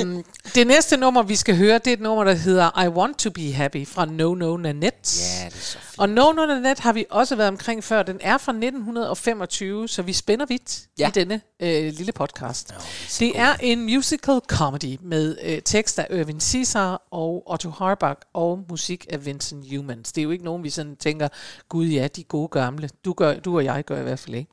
øhm, 0.00 0.24
Det 0.54 0.66
næste 0.66 0.96
nummer, 0.96 1.22
vi 1.22 1.36
skal 1.36 1.56
høre, 1.56 1.78
det 1.78 1.86
er 1.86 1.92
et 1.92 2.00
nummer, 2.00 2.24
der 2.24 2.32
hedder 2.32 2.82
I 2.84 2.88
Want 2.88 3.18
To 3.18 3.30
Be 3.30 3.52
Happy 3.52 3.86
fra 3.86 4.04
No 4.04 4.34
No 4.34 4.56
Nanette. 4.56 5.10
Ja, 5.40 5.44
det 5.46 5.54
er 5.54 5.60
så 5.60 5.78
fint. 5.78 5.98
Og 5.98 6.08
No 6.08 6.32
No 6.32 6.46
Nanette 6.46 6.82
har 6.82 6.92
vi 6.92 7.04
også 7.10 7.36
været 7.36 7.48
omkring 7.48 7.84
før. 7.84 8.02
Den 8.02 8.18
er 8.20 8.38
fra 8.38 8.52
1925, 8.52 9.88
så 9.88 10.02
vi 10.02 10.12
spænder 10.12 10.46
vidt 10.46 10.80
ja. 10.98 11.08
I 11.08 11.10
denne 11.10 11.40
øh, 11.60 11.92
lille 11.92 12.12
podcast. 12.12 12.74
det 13.18 13.38
er 13.38 13.54
en 13.60 13.82
musical 13.84 14.40
comedy 14.46 14.98
med 15.02 15.36
øh, 15.42 15.62
tekst 15.64 15.98
af 15.98 16.06
Irving 16.10 16.42
Caesar 16.42 17.02
og 17.10 17.42
Otto 17.52 17.70
Harbach 17.70 18.20
og 18.34 18.64
musik 18.70 19.06
af 19.10 19.26
Vincent 19.26 19.76
Humans. 19.76 20.12
Det 20.12 20.20
er 20.20 20.24
jo 20.24 20.30
ikke 20.30 20.44
nogen, 20.44 20.64
vi 20.64 20.70
sådan 20.70 20.96
tænker, 20.96 21.28
gud 21.68 21.86
ja, 21.86 22.08
de 22.08 22.24
gode 22.24 22.48
gamle. 22.48 22.90
Du, 23.04 23.12
gør, 23.12 23.34
du 23.34 23.56
og 23.56 23.64
jeg 23.64 23.84
gør 23.84 24.00
i 24.00 24.02
hvert 24.02 24.18
fald 24.18 24.34
ikke. 24.34 24.50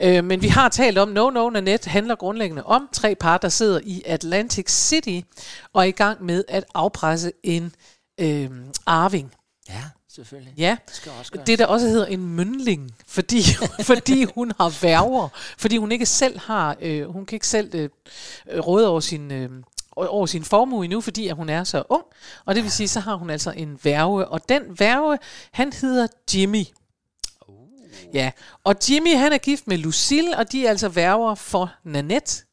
Øh, 0.00 0.24
men 0.24 0.42
vi 0.42 0.48
har 0.48 0.68
talt 0.68 0.98
om, 0.98 1.08
No 1.08 1.30
No 1.30 1.50
Nanette 1.50 1.90
handler 1.90 2.14
grundlæggende 2.14 2.62
om 2.62 2.88
tre 2.92 3.14
par, 3.14 3.38
der 3.38 3.48
sidder 3.48 3.80
i 3.84 4.02
Atlantic 4.06 4.70
City 4.70 5.20
og 5.72 5.82
er 5.82 5.86
i 5.86 5.90
gang 5.90 6.24
med 6.24 6.44
at 6.48 6.64
afpresse 6.74 7.32
en 7.42 7.74
øh, 8.20 8.50
arving. 8.86 9.34
Ja, 9.68 9.82
selvfølgelig. 10.08 10.54
Ja, 10.56 10.76
Det 10.86 10.94
skal 10.94 11.12
også 11.18 11.32
gøres. 11.32 11.46
det 11.46 11.58
der 11.58 11.66
også 11.66 11.86
hedder 11.88 12.06
en 12.06 12.26
mønling, 12.26 12.90
fordi, 13.06 13.42
fordi 13.90 14.24
hun 14.34 14.52
har 14.60 14.82
værger, 14.82 15.28
fordi 15.58 15.76
hun 15.76 15.92
ikke 15.92 16.06
selv 16.06 16.38
har, 16.38 16.76
øh, 16.80 17.10
hun 17.10 17.26
kan 17.26 17.36
ikke 17.36 17.48
selv 17.48 17.74
øh, 17.74 17.88
råde 18.58 18.88
over 18.88 19.00
sin, 19.00 19.32
øh, 19.32 19.50
over 19.96 20.26
sin 20.26 20.44
formue 20.44 20.84
endnu, 20.84 21.00
fordi 21.00 21.28
at 21.28 21.36
hun 21.36 21.48
er 21.48 21.64
så 21.64 21.82
ung, 21.88 22.04
og 22.44 22.54
det 22.54 22.62
vil 22.62 22.72
sige, 22.72 22.88
så 22.88 23.00
har 23.00 23.14
hun 23.14 23.30
altså 23.30 23.50
en 23.50 23.78
værge, 23.82 24.28
og 24.28 24.48
den 24.48 24.62
værge, 24.78 25.18
han 25.52 25.72
hedder 25.72 26.06
Jimmy. 26.34 26.64
Ja, 28.14 28.30
og 28.64 28.74
Jimmy 28.90 29.16
han 29.16 29.32
er 29.32 29.38
gift 29.38 29.66
med 29.66 29.78
Lucille, 29.78 30.36
og 30.36 30.52
de 30.52 30.66
er 30.66 30.70
altså 30.70 30.88
værger 30.88 31.34
for 31.34 31.72
Nanette, 31.84 32.44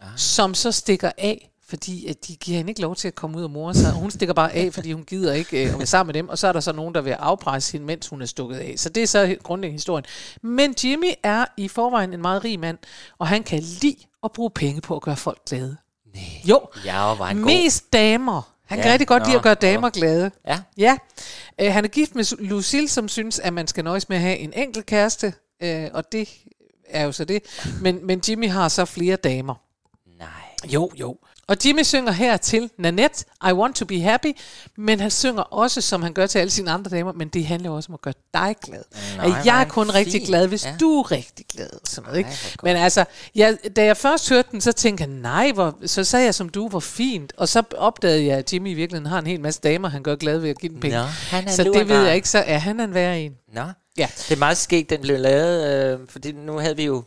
ah. 0.00 0.08
som 0.16 0.54
så 0.54 0.72
stikker 0.72 1.10
af, 1.18 1.51
fordi 1.72 2.06
at 2.06 2.26
de 2.28 2.36
giver 2.36 2.56
hende 2.56 2.70
ikke 2.70 2.80
lov 2.80 2.96
til 2.96 3.08
at 3.08 3.14
komme 3.14 3.38
ud 3.38 3.44
og 3.44 3.50
more 3.50 3.74
sig. 3.74 3.92
Hun 3.92 4.10
stikker 4.10 4.32
bare 4.34 4.52
af, 4.52 4.74
fordi 4.74 4.92
hun 4.92 5.04
gider 5.04 5.32
ikke 5.32 5.64
øh, 5.64 5.72
at 5.72 5.78
være 5.78 5.86
sammen 5.86 6.06
med 6.06 6.14
dem. 6.14 6.28
Og 6.28 6.38
så 6.38 6.46
er 6.46 6.52
der 6.52 6.60
så 6.60 6.72
nogen, 6.72 6.94
der 6.94 7.00
vil 7.00 7.10
afpresse 7.10 7.72
hende, 7.72 7.86
mens 7.86 8.08
hun 8.08 8.22
er 8.22 8.26
stukket 8.26 8.56
af. 8.56 8.74
Så 8.76 8.88
det 8.88 9.02
er 9.02 9.06
så 9.06 9.36
grundlæggende 9.42 9.74
historien. 9.78 10.04
Men 10.42 10.74
Jimmy 10.84 11.10
er 11.22 11.44
i 11.56 11.68
forvejen 11.68 12.12
en 12.14 12.22
meget 12.22 12.44
rig 12.44 12.60
mand, 12.60 12.78
og 13.18 13.28
han 13.28 13.42
kan 13.42 13.60
lide 13.60 13.96
at 14.24 14.32
bruge 14.32 14.50
penge 14.50 14.80
på 14.80 14.96
at 14.96 15.02
gøre 15.02 15.16
folk 15.16 15.44
glade. 15.48 15.76
Nej. 16.14 16.22
Jo, 16.48 16.60
Ja, 16.84 17.10
og 17.10 17.18
var 17.18 17.24
han 17.24 17.36
god. 17.36 17.44
mest 17.44 17.92
damer. 17.92 18.52
Han 18.66 18.78
kan 18.78 18.86
Ja, 18.86 18.92
rigtig 18.92 19.08
godt 19.08 19.22
lide 19.22 19.32
nå, 19.32 19.38
at 19.38 19.42
gøre 19.42 19.54
damer 19.54 19.88
nå. 19.88 19.90
glade. 19.90 20.30
Ja. 20.46 20.60
Ja. 20.78 20.98
Øh, 21.60 21.72
han 21.72 21.84
er 21.84 21.88
gift 21.88 22.14
med 22.14 22.36
Lucille, 22.38 22.88
som 22.88 23.08
synes, 23.08 23.38
at 23.38 23.52
man 23.52 23.66
skal 23.66 23.84
nøjes 23.84 24.08
med 24.08 24.16
at 24.16 24.22
have 24.22 24.36
en 24.38 24.52
enkelt 24.52 24.86
kæreste. 24.86 25.34
Øh, 25.62 25.88
og 25.92 26.12
det 26.12 26.28
er 26.88 27.04
jo 27.04 27.12
så 27.12 27.24
det. 27.24 27.42
Men, 27.80 28.06
men 28.06 28.22
Jimmy 28.28 28.48
har 28.50 28.68
så 28.68 28.84
flere 28.84 29.16
damer. 29.16 29.54
Nej. 30.18 30.28
Jo, 30.72 30.90
jo. 31.00 31.16
Og 31.52 31.58
Jimmy 31.64 31.82
synger 31.82 32.12
her 32.12 32.36
til 32.36 32.70
Nanette, 32.78 33.24
I 33.48 33.52
want 33.52 33.76
to 33.76 33.84
be 33.84 34.00
happy, 34.00 34.36
men 34.76 35.00
han 35.00 35.10
synger 35.10 35.42
også, 35.42 35.80
som 35.80 36.02
han 36.02 36.12
gør 36.12 36.26
til 36.26 36.38
alle 36.38 36.50
sine 36.50 36.70
andre 36.70 36.90
damer, 36.90 37.12
men 37.12 37.28
det 37.28 37.46
handler 37.46 37.70
også 37.70 37.88
om 37.88 37.94
at 37.94 38.00
gøre 38.00 38.14
dig 38.34 38.56
glad. 38.64 38.82
Nej, 39.16 39.26
at 39.26 39.46
jeg 39.46 39.60
er 39.60 39.64
kun 39.64 39.86
fin. 39.86 39.94
rigtig 39.94 40.26
glad, 40.26 40.46
hvis 40.48 40.64
Ja. 40.66 40.74
du 40.80 41.00
er 41.00 41.10
rigtig 41.12 41.46
glad. 41.54 41.70
Sådan 41.84 42.06
noget, 42.06 42.18
ikke? 42.18 42.30
godt. 42.30 42.62
Men 42.62 42.76
altså, 42.76 43.04
jeg, 43.34 43.56
da 43.76 43.84
jeg 43.84 43.96
først 43.96 44.28
hørte 44.28 44.48
den, 44.52 44.60
så 44.60 44.72
tænkte 44.72 45.02
jeg, 45.04 45.10
nej, 45.10 45.52
hvor, 45.54 45.74
så 45.86 46.04
sagde 46.04 46.24
jeg 46.24 46.34
som 46.34 46.48
du, 46.48 46.68
hvor 46.68 46.80
fint. 46.80 47.32
Og 47.36 47.48
så 47.48 47.62
opdagede 47.76 48.26
jeg, 48.26 48.38
at 48.38 48.52
Jimmy 48.52 48.70
i 48.70 48.74
virkeligheden 48.74 49.10
har 49.10 49.18
en 49.18 49.26
hel 49.26 49.40
masse 49.40 49.60
damer, 49.60 49.88
han 49.88 50.02
gør 50.02 50.16
glad 50.16 50.38
ved 50.38 50.50
at 50.50 50.58
give 50.58 50.72
dem 50.72 50.80
penge. 50.80 50.96
Nå, 50.96 51.02
han 51.04 51.50
så 51.50 51.64
det 51.64 51.88
ved 51.88 52.04
jeg 52.04 52.14
ikke, 52.16 52.28
så 52.28 52.38
er 52.38 52.58
han 52.58 52.80
en 52.80 52.94
værre 52.94 53.20
en. 53.20 53.32
Nå. 53.54 53.62
Ja. 53.98 54.08
Det 54.28 54.34
er 54.34 54.38
meget 54.38 54.56
skægt, 54.56 54.90
den 54.90 55.00
blev 55.00 55.18
lavet, 55.18 55.92
øh, 55.92 55.98
fordi 56.08 56.32
nu 56.32 56.58
havde 56.58 56.76
vi 56.76 56.84
jo 56.84 57.04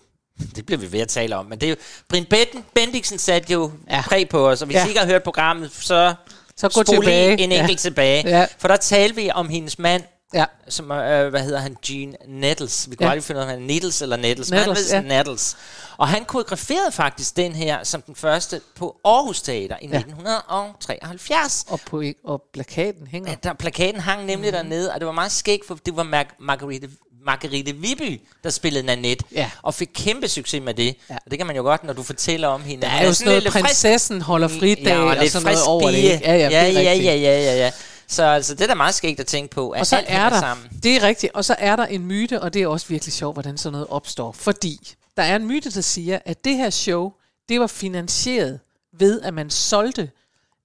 det 0.56 0.66
bliver 0.66 0.80
vi 0.80 0.92
ved 0.92 1.00
at 1.00 1.08
tale 1.08 1.36
om, 1.36 1.46
men 1.46 1.60
det 1.60 1.66
er 1.66 1.70
jo, 1.70 1.76
Brian 2.10 2.26
Ben- 2.34 2.62
Bendiksen 2.76 3.18
satte 3.20 3.54
jo 3.54 3.72
ja. 3.90 4.02
Præg 4.02 4.30
på 4.30 4.50
os, 4.50 4.62
og 4.62 4.66
hvis 4.66 4.76
Ja. 4.76 4.86
I 4.86 4.88
ikke 4.88 5.00
har 5.00 5.08
hørt 5.08 5.24
programmet, 5.24 5.72
så, 5.72 6.14
Så 6.58 6.70
gå 6.70 6.84
tilbage. 6.84 7.32
en 7.44 7.52
enkelt 7.52 7.70
Ja. 7.70 7.76
tilbage. 7.76 8.30
Ja. 8.30 8.48
For 8.58 8.68
der 8.68 8.76
talte 8.78 9.16
vi 9.16 9.30
om 9.34 9.50
hendes 9.50 9.80
mand, 9.80 10.04
Ja. 10.34 10.46
som, 10.70 10.92
øh, 10.92 11.30
hvad 11.30 11.42
hedder 11.42 11.60
han, 11.60 11.78
Gene 11.86 12.16
Nettles. 12.28 12.88
Vi 12.90 12.96
kunne 12.96 13.06
Ja. 13.06 13.12
aldrig 13.12 13.24
finde 13.24 13.40
ud 13.40 13.46
af, 13.46 13.46
om 13.54 13.60
han 13.60 13.68
Nettles 13.68 14.02
eller 14.02 14.16
Nettles, 14.18 14.50
men 14.50 14.60
han 14.60 14.68
Nettles, 14.70 14.92
ved 14.94 15.00
ja. 15.02 15.02
ja. 15.14 15.18
Nettles. 15.18 15.58
Og 15.98 16.08
han 16.08 16.26
koreograferede 16.26 16.92
faktisk 16.92 17.36
den 17.38 17.52
her 17.56 17.84
som 17.84 18.02
den 18.02 18.16
første 18.16 18.62
på 18.76 18.96
Aarhus 19.06 19.42
Teater 19.42 19.78
i 19.82 19.88
Ja. 19.88 19.98
1973. 19.98 21.66
Og, 21.70 21.80
på, 21.86 22.04
og 22.24 22.44
plakaten 22.54 23.08
hænger. 23.08 23.30
Ja, 23.32 23.36
der, 23.44 23.54
plakaten 23.54 24.00
hang 24.02 24.26
nemlig 24.26 24.50
mm. 24.50 24.54
dernede, 24.56 24.94
og 24.94 25.00
det 25.00 25.06
var 25.06 25.12
meget 25.12 25.32
skægt, 25.32 25.68
for 25.68 25.78
det 25.86 25.96
var 25.96 26.04
Mar- 26.04 26.36
Marguerite, 26.40 26.90
Marguerite 27.26 27.76
Viby, 27.76 28.22
der 28.44 28.50
spillede 28.50 28.86
Nanette, 28.86 29.26
Ja. 29.32 29.52
og 29.62 29.74
fik 29.74 29.90
kæmpe 29.94 30.28
succes 30.28 30.62
med 30.64 30.74
det. 30.74 30.96
Ja. 31.10 31.16
Og 31.26 31.32
det 31.32 31.40
kan 31.40 31.48
man 31.48 31.56
jo 31.56 31.62
godt, 31.62 31.84
når 31.84 31.94
du 31.94 32.04
fortæller 32.04 32.48
om 32.48 32.62
hende. 32.64 32.82
Der 32.82 32.90
Hun 32.90 33.02
er 33.02 33.06
jo 33.08 33.14
sådan 33.14 33.26
noget, 33.28 33.44
lidt 33.44 33.54
frisk- 33.54 33.66
prinsessen 33.66 34.22
holder 34.22 34.48
fridag 34.48 34.84
ja, 34.84 34.98
og, 35.00 35.06
og 35.18 35.28
sådan 35.28 35.46
noget 35.46 35.64
over 35.68 35.92
det. 35.92 35.98
ikke? 35.98 36.20
Ja, 36.24 36.34
ja, 36.36 36.50
ja, 36.50 36.58
er 36.58 36.68
ja, 36.82 36.94
ja, 36.94 37.16
ja, 37.16 37.42
ja, 37.42 37.56
ja. 37.58 37.72
Så 38.08 38.24
altså, 38.24 38.54
det 38.56 38.62
er 38.62 38.68
da 38.68 38.74
meget 38.74 38.96
skægt 38.96 39.20
at 39.20 39.26
tænke 39.28 39.56
på, 39.56 39.70
at 39.70 39.80
Og 39.80 39.88
så 39.88 39.96
alt 39.96 40.06
er 40.10 40.30
der, 40.30 40.40
sammen. 40.40 40.68
det 40.84 40.96
er 40.96 41.04
rigtigt, 41.04 41.34
og 41.34 41.46
så 41.46 41.56
er 41.60 41.76
der 41.76 41.86
en 41.86 42.06
myte, 42.06 42.42
og 42.42 42.54
det 42.54 42.62
er 42.62 42.68
også 42.68 42.88
virkelig 42.88 43.14
sjovt, 43.14 43.36
hvordan 43.36 43.58
sådan 43.58 43.72
noget 43.72 43.88
opstår. 43.90 44.32
Fordi 44.32 44.94
der 45.18 45.24
er 45.24 45.36
en 45.36 45.46
myte, 45.48 45.72
der 45.72 45.82
siger, 45.82 46.20
at 46.26 46.46
det 46.46 46.56
her 46.58 46.70
show, 46.70 47.12
det 47.50 47.60
var 47.60 47.68
finansieret 47.68 48.60
ved, 49.00 49.22
at 49.22 49.34
man 49.34 49.50
solgte 49.50 50.10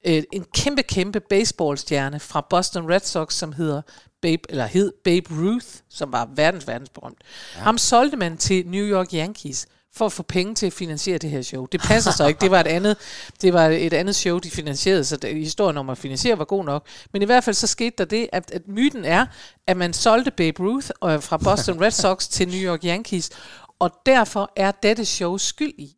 øh, 0.07 0.23
en 0.33 0.45
kæmpe, 0.55 0.83
kæmpe 0.83 1.21
baseballstjerne 1.21 2.21
fra 2.21 2.47
Boston 2.51 2.91
Red 2.93 3.01
Sox, 3.01 3.35
som 3.35 3.53
hedder 3.53 3.83
Babe, 4.23 4.43
eller 4.49 4.67
hed 4.67 4.93
Babe 5.05 5.27
Ruth, 5.31 5.67
som 5.89 6.13
var 6.13 6.29
verdens, 6.35 6.67
verdens 6.67 6.89
berømt. 6.91 7.19
Ja. 7.57 7.61
Ham 7.61 7.79
solgte 7.79 8.17
man 8.17 8.37
til 8.37 8.67
New 8.67 8.85
York 8.85 9.09
Yankees 9.15 9.67
for 9.95 10.07
at 10.07 10.13
få 10.13 10.23
penge 10.23 10.55
til 10.55 10.67
at 10.67 10.73
finansiere 10.73 11.19
det 11.19 11.31
her 11.31 11.43
show. 11.43 11.67
Det 11.67 11.81
passer 11.81 12.11
så 12.11 12.27
ikke. 12.27 12.41
Det 12.41 12.51
var 12.51 12.61
et 12.61 12.67
andet, 12.67 12.97
det 13.43 13.53
var 13.53 13.67
et 13.67 13.93
andet 13.93 14.17
show, 14.17 14.39
de 14.39 14.51
finansierede, 14.51 15.05
så 15.05 15.17
det, 15.17 15.35
historien 15.35 15.77
om 15.79 15.91
at 15.91 15.99
finansiere 15.99 16.39
var 16.39 16.45
god 16.45 16.65
nok. 16.65 16.87
Men 17.13 17.23
i 17.23 17.25
hvert 17.25 17.45
fald 17.45 17.55
så 17.55 17.67
skete 17.67 17.95
der 17.99 18.05
det, 18.05 18.29
at, 18.33 18.51
at 18.51 18.69
myten 18.69 19.05
er, 19.05 19.27
at 19.67 19.77
man 19.77 19.93
solgte 19.93 20.31
Babe 20.31 20.63
Ruth 20.63 20.91
øh, 21.05 21.23
fra 21.23 21.37
Boston 21.37 21.81
Red 21.81 21.91
Sox 21.91 22.29
til 22.29 22.49
New 22.49 22.61
York 22.73 22.81
Yankees, 22.85 23.31
og 23.79 23.91
derfor 24.07 24.53
er 24.57 24.71
dette 24.71 25.05
show 25.05 25.37
skyld 25.37 25.75
i, 25.79 25.97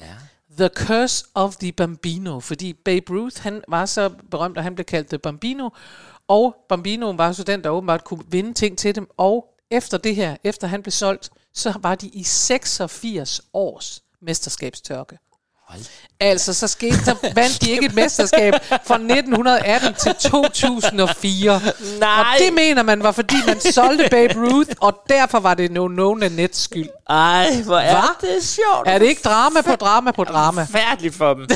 Ja. 0.00 0.14
The 0.58 0.68
Curse 0.68 1.24
of 1.34 1.56
the 1.56 1.72
Bambino, 1.72 2.40
fordi 2.40 2.72
Babe 2.72 3.12
Ruth, 3.12 3.42
han 3.42 3.62
var 3.68 3.86
så 3.86 4.10
berømt, 4.30 4.58
at 4.58 4.62
han 4.64 4.74
blev 4.74 4.84
kaldt 4.84 5.08
The 5.08 5.18
Bambino, 5.18 5.68
og 6.28 6.56
Bambinoen 6.68 7.18
var 7.18 7.32
så 7.32 7.42
den, 7.42 7.64
der 7.64 7.70
åbenbart 7.70 8.04
kunne 8.04 8.24
vinde 8.30 8.52
ting 8.52 8.78
til 8.78 8.94
dem, 8.94 9.08
og 9.16 9.54
efter 9.70 9.98
det 9.98 10.16
her, 10.16 10.36
efter 10.44 10.66
han 10.66 10.82
blev 10.82 10.92
solgt, 10.92 11.30
så 11.54 11.74
var 11.82 11.94
de 11.94 12.08
i 12.08 12.22
86 12.22 13.40
års 13.54 14.02
mesterskabstørke. 14.20 15.18
Altså, 16.20 16.54
så 16.54 16.66
skete 16.68 16.98
der, 17.06 17.14
vandt 17.34 17.62
de 17.62 17.70
ikke 17.70 17.86
et 17.86 17.94
mesterskab 17.94 18.54
fra 18.86 18.94
1918 18.94 19.94
til 19.94 20.14
2004. 20.30 21.60
Nej. 22.00 22.10
Og 22.20 22.24
det 22.38 22.52
mener 22.52 22.82
man 22.82 23.02
var, 23.02 23.12
fordi 23.12 23.34
man 23.46 23.60
solgte 23.60 24.08
Babe 24.10 24.34
Ruth, 24.36 24.70
og 24.80 24.94
derfor 25.08 25.40
var 25.40 25.54
det 25.54 25.70
no 25.72 25.88
no 25.88 26.14
Nanets 26.14 26.62
skyld. 26.62 26.88
Ej, 27.10 27.60
hvor 27.64 27.78
er 27.78 27.90
Hva? 28.20 28.26
det 28.34 28.44
sjovt. 28.44 28.88
Er 28.88 28.98
det 28.98 29.06
ikke 29.06 29.22
drama 29.24 29.60
på 29.60 29.76
drama 29.76 30.10
på 30.10 30.24
drama? 30.24 30.66
Færdeligt 30.72 31.14
for 31.14 31.34
dem. 31.34 31.46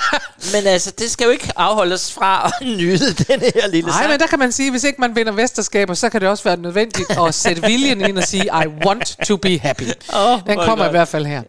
men 0.54 0.66
altså, 0.66 0.90
det 0.98 1.10
skal 1.10 1.24
jo 1.24 1.30
ikke 1.30 1.52
afholde 1.56 1.94
os 1.94 2.12
fra 2.12 2.46
at 2.60 2.66
nyde 2.66 3.12
den 3.28 3.40
her 3.40 3.68
lille 3.68 3.90
Nej, 3.90 4.08
men 4.08 4.20
der 4.20 4.26
kan 4.26 4.38
man 4.38 4.52
sige, 4.52 4.70
hvis 4.70 4.84
ikke 4.84 5.00
man 5.00 5.16
vinder 5.16 5.32
mesterskaber, 5.32 5.94
så 5.94 6.08
kan 6.08 6.20
det 6.20 6.28
også 6.28 6.44
være 6.44 6.56
nødvendigt 6.56 7.10
at 7.26 7.34
sætte 7.34 7.62
viljen 7.62 8.00
ind 8.00 8.18
og 8.18 8.24
sige, 8.24 8.44
I 8.44 8.86
want 8.86 9.16
to 9.26 9.36
be 9.36 9.58
happy. 9.58 9.82
Åh, 10.16 10.38
Den 10.46 10.56
kommer 10.56 10.84
i 10.84 10.86
godt. 10.86 10.90
hvert 10.90 11.08
fald 11.08 11.26
her. 11.26 11.42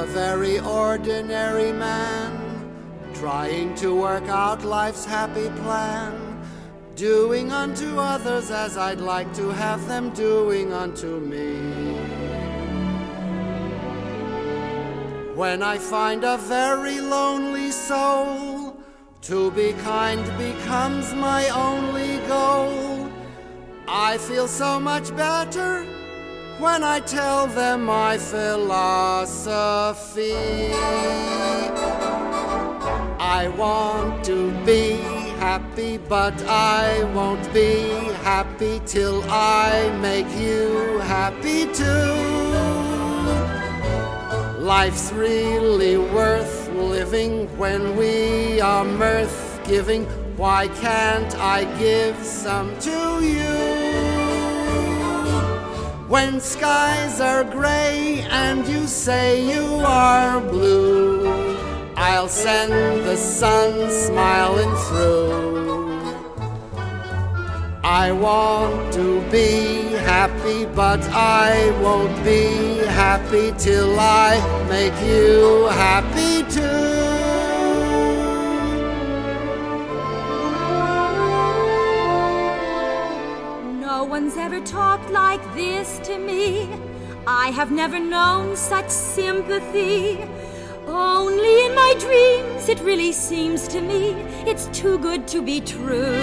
A 0.00 0.06
very 0.06 0.58
ordinary 0.60 1.72
man, 1.72 2.32
trying 3.12 3.74
to 3.74 3.94
work 3.94 4.26
out 4.28 4.64
life's 4.64 5.04
happy 5.04 5.50
plan, 5.60 6.42
doing 6.94 7.52
unto 7.52 7.98
others 7.98 8.50
as 8.50 8.78
I'd 8.78 9.02
like 9.02 9.30
to 9.34 9.50
have 9.50 9.86
them 9.86 10.08
doing 10.14 10.72
unto 10.72 11.20
me. 11.20 11.52
When 15.34 15.62
I 15.62 15.76
find 15.76 16.24
a 16.24 16.38
very 16.38 16.98
lonely 17.02 17.70
soul, 17.70 18.78
to 19.20 19.50
be 19.50 19.74
kind 19.84 20.24
becomes 20.38 21.12
my 21.12 21.46
only 21.50 22.16
goal. 22.26 23.12
I 23.86 24.16
feel 24.16 24.48
so 24.48 24.80
much 24.80 25.14
better 25.14 25.99
when 26.60 26.84
I 26.84 27.00
tell 27.00 27.46
them 27.46 27.86
my 27.86 28.18
philosophy. 28.18 28.74
I 33.18 33.48
want 33.56 34.22
to 34.24 34.50
be 34.66 34.98
happy, 35.40 35.96
but 35.96 36.34
I 36.46 37.04
won't 37.14 37.50
be 37.54 37.88
happy 38.22 38.80
till 38.84 39.22
I 39.30 39.90
make 40.02 40.28
you 40.36 40.98
happy 40.98 41.64
too. 41.72 42.14
Life's 44.62 45.10
really 45.12 45.96
worth 45.96 46.68
living 46.68 47.48
when 47.56 47.96
we 47.96 48.60
are 48.60 48.84
mirth 48.84 49.60
giving. 49.64 50.04
Why 50.36 50.68
can't 50.68 51.34
I 51.36 51.64
give 51.78 52.16
some 52.22 52.78
to 52.80 53.20
you? 53.24 53.89
When 56.10 56.40
skies 56.40 57.20
are 57.20 57.44
gray 57.44 58.26
and 58.30 58.66
you 58.66 58.88
say 58.88 59.48
you 59.48 59.76
are 59.76 60.40
blue, 60.40 61.56
I'll 61.94 62.26
send 62.26 62.72
the 63.06 63.16
sun 63.16 63.88
smiling 63.92 64.74
through. 64.88 66.00
I 67.84 68.10
want 68.10 68.92
to 68.94 69.20
be 69.30 69.92
happy, 70.02 70.64
but 70.74 71.00
I 71.12 71.70
won't 71.80 72.24
be 72.24 72.78
happy 72.88 73.52
till 73.56 73.94
I 74.00 74.34
make 74.68 74.98
you 75.06 75.68
happy 75.68 76.42
too. 76.50 76.99
One's 84.20 84.36
ever 84.36 84.60
talked 84.60 85.08
like 85.10 85.42
this 85.54 85.98
to 86.00 86.18
me. 86.18 86.68
I 87.26 87.46
have 87.52 87.70
never 87.72 87.98
known 87.98 88.54
such 88.54 88.90
sympathy. 88.90 90.18
Only 90.86 91.64
in 91.64 91.74
my 91.74 91.94
dreams 91.98 92.68
it 92.68 92.80
really 92.80 93.12
seems 93.12 93.66
to 93.68 93.80
me 93.80 94.10
it's 94.50 94.66
too 94.78 94.98
good 94.98 95.26
to 95.28 95.40
be 95.40 95.62
true. 95.62 96.20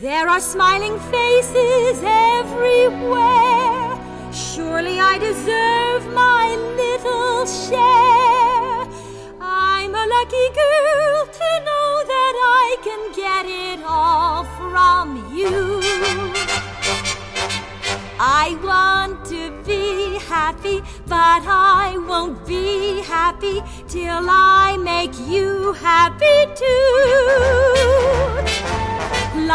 There 0.00 0.26
are 0.26 0.40
smiling 0.40 0.98
faces 1.14 1.98
everywhere. 2.02 3.84
Surely 4.32 4.98
I 4.98 5.18
deserve 5.18 6.02
my 6.14 6.44
little 6.82 7.44
share. 7.44 8.88
I'm 9.38 9.94
a 9.94 10.06
lucky 10.16 10.48
girl 10.62 11.35
can 12.86 13.12
get 13.12 13.46
it 13.46 13.80
all 13.84 14.44
from 14.56 15.06
you. 15.34 15.80
I 18.20 18.56
want 18.62 19.24
to 19.32 19.50
be 19.66 20.20
happy, 20.20 20.78
but 21.06 21.42
I 21.44 21.98
won't 22.08 22.46
be 22.46 23.02
happy 23.02 23.60
till 23.88 24.26
I 24.30 24.76
make 24.76 25.18
you 25.18 25.72
happy 25.72 26.38
too. 26.62 26.86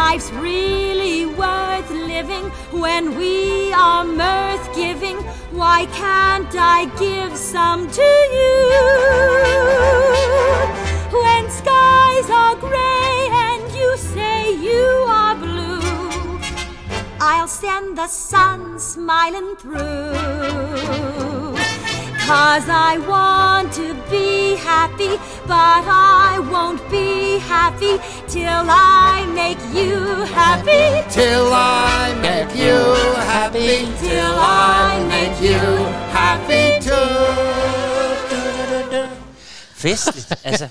Life's 0.00 0.30
really 0.32 1.24
worth 1.24 1.90
living 1.90 2.46
when 2.82 3.16
we 3.16 3.72
are 3.72 4.04
mirth 4.04 4.66
giving. 4.74 5.16
Why 5.60 5.86
can't 5.86 6.54
I 6.54 6.84
give 6.98 7.34
some 7.38 7.90
to 7.90 8.08
you? 8.36 10.11
I'll 17.24 17.46
send 17.46 17.96
the 17.96 18.08
sun 18.08 18.80
smiling 18.80 19.54
through. 19.60 19.78
Cause 22.26 22.66
I 22.68 22.98
want 23.12 23.72
to 23.74 23.94
be 24.10 24.56
happy, 24.56 25.12
but 25.46 25.84
I 25.86 26.40
won't 26.52 26.82
be 26.90 27.38
happy 27.38 27.94
till 28.26 28.64
I 28.68 29.24
make 29.40 29.62
you 29.72 30.24
happy. 30.40 30.84
Till 31.10 31.48
I 31.52 32.12
make 32.28 32.52
you 32.56 32.78
happy, 33.32 33.86
till 34.04 34.34
I 34.36 34.98
make 35.14 35.38
you 35.48 35.60
happy 36.18 36.64
too. 36.86 37.52
Festligt. 39.74 40.32
altså, 40.44 40.68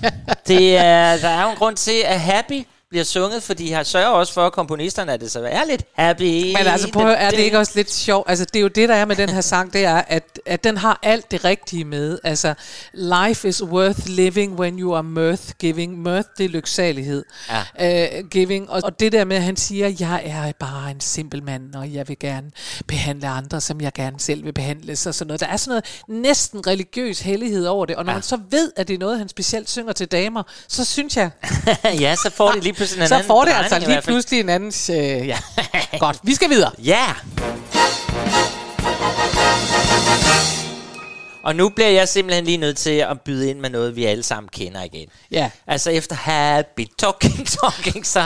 det 0.47 0.77
er, 0.77 1.17
der 1.17 1.29
er 1.29 1.43
jo 1.43 1.49
en 1.49 1.55
grund 1.55 1.75
til, 1.75 2.01
at 2.05 2.19
Happy 2.19 2.65
bliver 2.91 3.03
sunget, 3.03 3.43
for 3.43 3.53
de 3.53 3.73
har 3.73 3.83
sørger 3.83 4.07
også 4.07 4.33
for, 4.33 4.45
at 4.45 4.53
komponisterne, 4.53 5.13
at 5.13 5.21
det 5.21 5.31
så 5.31 5.47
er 5.51 5.65
lidt 5.65 5.83
happy. 5.93 6.23
Men 6.23 6.57
altså, 6.57 6.91
prøv 6.91 7.03
at 7.03 7.07
høre, 7.07 7.17
er 7.17 7.29
det 7.29 7.39
ikke 7.39 7.59
også 7.59 7.71
lidt 7.75 7.91
sjovt? 7.91 8.29
Altså, 8.29 8.45
det 8.45 8.55
er 8.55 8.61
jo 8.61 8.67
det, 8.67 8.89
der 8.89 8.95
er 8.95 9.05
med 9.05 9.15
den 9.15 9.29
her 9.29 9.41
sang, 9.41 9.73
det 9.73 9.85
er, 9.85 9.95
at, 10.07 10.39
at 10.45 10.63
den 10.63 10.77
har 10.77 10.99
alt 11.03 11.31
det 11.31 11.45
rigtige 11.45 11.85
med. 11.85 12.19
Altså, 12.23 12.53
life 12.93 13.47
is 13.47 13.63
worth 13.63 13.99
living 14.07 14.59
when 14.59 14.79
you 14.79 14.95
are 14.95 15.03
mirth 15.03 15.43
giving. 15.59 16.01
Mirth, 16.01 16.29
det 16.37 16.45
er 16.45 16.49
lyksalighed. 16.49 17.25
Ja. 17.79 18.19
Uh, 18.19 18.29
giving. 18.29 18.69
Og, 18.69 18.81
og 18.83 18.99
det 18.99 19.11
der 19.11 19.25
med, 19.25 19.37
at 19.37 19.43
han 19.43 19.55
siger, 19.55 19.93
jeg 19.99 20.21
er 20.25 20.51
bare 20.59 20.91
en 20.91 21.01
simpel 21.01 21.43
mand, 21.43 21.75
og 21.75 21.93
jeg 21.93 22.07
vil 22.07 22.19
gerne 22.19 22.51
behandle 22.87 23.27
andre, 23.27 23.61
som 23.61 23.81
jeg 23.81 23.93
gerne 23.93 24.19
selv 24.19 24.45
vil 24.45 24.53
behandles, 24.53 25.05
og 25.05 25.15
sådan 25.15 25.27
noget. 25.27 25.39
Der 25.39 25.47
er 25.47 25.57
sådan 25.57 25.71
noget 25.71 26.01
næsten 26.23 26.67
religiøs 26.67 27.19
hellighed 27.19 27.65
over 27.65 27.85
det. 27.85 27.95
Og 27.95 28.05
når 28.05 28.11
ja. 28.11 28.15
man 28.15 28.23
så 28.23 28.39
ved, 28.49 28.71
at 28.75 28.87
det 28.87 28.93
er 28.93 28.97
noget, 28.97 29.17
han 29.17 29.29
specielt 29.29 29.69
synger 29.69 29.93
til 29.93 30.07
damer, 30.07 30.43
så 30.67 30.85
synes 30.85 31.17
jeg... 31.17 31.29
ja, 32.03 32.15
så 32.15 32.31
får 32.35 32.51
det 32.51 32.63
lige 32.63 32.80
pludselig 32.81 33.01
en 33.01 33.07
så 33.07 33.15
anden 33.15 33.27
får 33.27 33.45
det 33.45 33.51
altså 33.51 33.79
lige 33.79 34.01
pludselig 34.01 34.39
en 34.39 34.49
anden... 34.49 34.73
Øh, 34.91 35.27
ja. 35.27 35.37
Godt, 35.99 36.19
vi 36.23 36.35
skal 36.35 36.49
videre. 36.49 36.71
Ja! 36.77 37.05
Og 41.43 41.55
nu 41.55 41.69
bliver 41.69 41.89
jeg 41.89 42.07
simpelthen 42.07 42.45
lige 42.45 42.57
nødt 42.57 42.77
til 42.77 42.89
at 42.89 43.21
byde 43.21 43.49
ind 43.49 43.59
med 43.59 43.69
noget, 43.69 43.95
vi 43.95 44.05
alle 44.05 44.23
sammen 44.23 44.49
kender 44.49 44.83
igen. 44.83 45.07
Ja. 45.31 45.49
Altså 45.67 45.89
efter 45.89 46.15
Happy 46.15 46.87
Talking 46.97 47.47
Talking, 47.47 48.05
så 48.05 48.19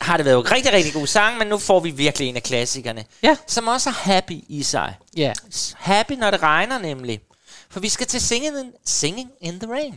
har 0.00 0.16
det 0.16 0.26
været 0.26 0.34
jo 0.34 0.40
en 0.40 0.52
rigtig, 0.52 0.72
rigtig 0.72 0.92
god 0.92 1.06
sang, 1.06 1.38
men 1.38 1.46
nu 1.46 1.58
får 1.58 1.80
vi 1.80 1.90
virkelig 1.90 2.28
en 2.28 2.36
af 2.36 2.42
klassikerne. 2.42 3.04
Ja. 3.22 3.36
Som 3.46 3.68
også 3.68 3.88
er 3.88 3.94
happy 3.94 4.38
i 4.48 4.62
sig. 4.62 4.94
Ja. 5.16 5.32
Happy, 5.74 6.12
når 6.12 6.30
det 6.30 6.42
regner 6.42 6.78
nemlig. 6.78 7.20
For 7.70 7.80
vi 7.80 7.88
skal 7.88 8.06
til 8.06 8.20
Singing 8.20 8.58
in, 8.58 8.72
singing 8.84 9.30
in 9.40 9.60
the 9.60 9.72
Rain. 9.72 9.94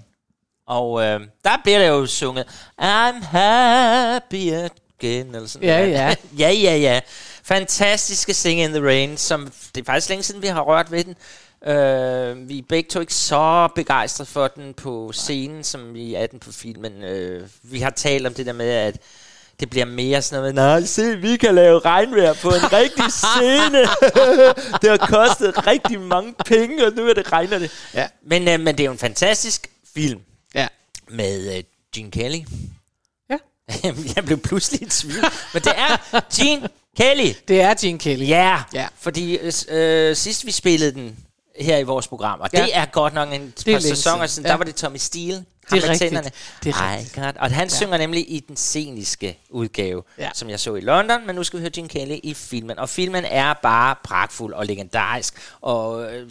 Og 0.68 1.04
øh, 1.04 1.22
der 1.44 1.58
bliver 1.64 1.80
det 1.80 1.88
jo 1.88 2.06
sunget, 2.06 2.46
I'm 2.82 3.26
happy 3.26 4.52
again, 4.54 5.36
eller 5.36 5.48
sådan 5.48 5.68
Ja, 5.68 5.86
ja. 6.00 6.16
ja, 6.40 6.52
ja, 6.52 6.76
ja. 6.78 7.00
Fantastiske 7.44 8.34
Sing 8.34 8.60
in 8.62 8.70
the 8.70 8.86
Rain, 8.86 9.18
som 9.18 9.52
det 9.76 9.82
er 9.82 9.86
faktisk 9.86 10.10
længe 10.10 10.24
siden, 10.24 10.42
vi 10.42 10.48
har 10.48 10.62
rørt 10.62 10.92
ved 10.92 11.04
den. 11.04 11.16
Øh, 11.68 12.50
vi 12.50 12.58
er 12.58 12.64
begge 12.70 12.90
to 12.90 13.00
ikke 13.00 13.14
så 13.14 13.70
begejstrede 13.76 14.30
for 14.30 14.48
den 14.48 14.74
på 14.74 15.12
scenen, 15.14 15.64
som 15.64 15.94
vi 15.94 16.16
er 16.16 16.28
den 16.28 16.40
på 16.40 16.52
filmen. 16.52 17.04
Øh, 17.04 17.48
vi 17.64 17.80
har 17.80 17.90
talt 17.90 18.28
om 18.28 18.34
det 18.34 18.46
der 18.46 18.54
med, 18.54 18.70
at 18.70 18.98
det 19.60 19.70
bliver 19.70 19.86
mere 19.86 20.22
sådan 20.22 20.42
noget 20.42 20.56
med, 20.56 20.64
nej, 20.64 20.84
se, 20.84 21.18
vi 21.18 21.38
kan 21.38 21.56
lave 21.56 21.80
regnvejr 21.80 22.34
på 22.34 22.50
en 22.50 22.74
rigtig 22.74 23.14
scene. 23.24 23.80
det 24.82 24.90
har 24.90 25.08
kostet 25.08 25.68
rigtig 25.68 26.02
mange 26.02 26.34
penge, 26.46 26.86
og 26.86 26.94
nu 26.94 27.08
er 27.08 27.14
det 27.14 27.32
regner 27.32 27.60
det. 27.60 27.72
Ja. 27.94 28.08
Men, 28.26 28.48
øh, 28.48 28.60
men 28.60 28.78
det 28.78 28.80
er 28.80 28.86
jo 28.86 28.92
en 28.92 28.98
fantastisk 28.98 29.68
film. 29.96 30.20
Med 31.10 31.58
øh, 31.58 31.64
Gene 31.96 32.12
Kelly. 32.12 32.40
Ja. 33.30 33.38
jeg 34.16 34.26
blev 34.26 34.38
pludselig 34.38 34.82
i 34.82 34.86
tvivl. 34.90 35.24
Men 35.54 35.62
det 35.64 35.74
er 35.78 36.20
Gene 36.36 36.70
Kelly. 36.98 37.34
Det 37.48 37.62
er 37.62 37.74
Gene 37.82 38.00
Kelly. 38.00 38.28
Ja, 38.28 38.64
Ja. 38.74 38.88
fordi 39.00 39.38
øh, 39.38 39.52
øh, 39.70 40.16
sidst 40.16 40.46
vi 40.46 40.52
spillede 40.52 40.92
den 40.92 41.18
her 41.60 41.78
i 41.78 41.84
vores 41.84 42.08
program, 42.08 42.40
og 42.40 42.50
Ja. 42.54 42.62
det 42.64 42.76
er 42.78 42.86
godt 42.86 43.14
nok 43.14 43.34
en 43.34 43.54
par 43.66 43.80
sæsoner 43.80 44.28
siden. 44.28 44.46
Ja. 44.46 44.52
der 44.52 44.58
var 44.58 44.64
det 44.66 44.76
Tommy 44.76 44.98
Steele. 44.98 45.46
Det 45.72 45.78
er 45.84 45.90
rigtigt. 45.90 45.98
tænderne. 46.00 46.32
Det 46.64 46.70
er 46.70 46.78
Ej, 46.82 46.98
rigtigt. 46.98 47.38
Og 47.38 47.52
han 47.52 47.68
Ja. 47.70 47.76
synger 47.76 47.98
nemlig 47.98 48.32
i 48.34 48.40
den 48.48 48.58
sceniske 48.58 49.40
udgave, 49.50 50.04
Ja. 50.18 50.30
som 50.34 50.50
jeg 50.50 50.60
så 50.60 50.76
i 50.76 50.82
London, 50.82 51.28
men 51.28 51.36
nu 51.36 51.44
skal 51.44 51.60
vi 51.60 51.62
høre 51.62 51.72
Gene 51.72 51.90
Kelly 51.90 52.20
i 52.24 52.34
filmen. 52.34 52.80
Og 52.80 52.90
filmen 52.90 53.26
er 53.26 53.54
bare 53.54 53.96
pragtfuld 54.04 54.54
og 54.54 54.66
legendarisk, 54.66 55.34
og 55.62 56.14
øh, 56.16 56.30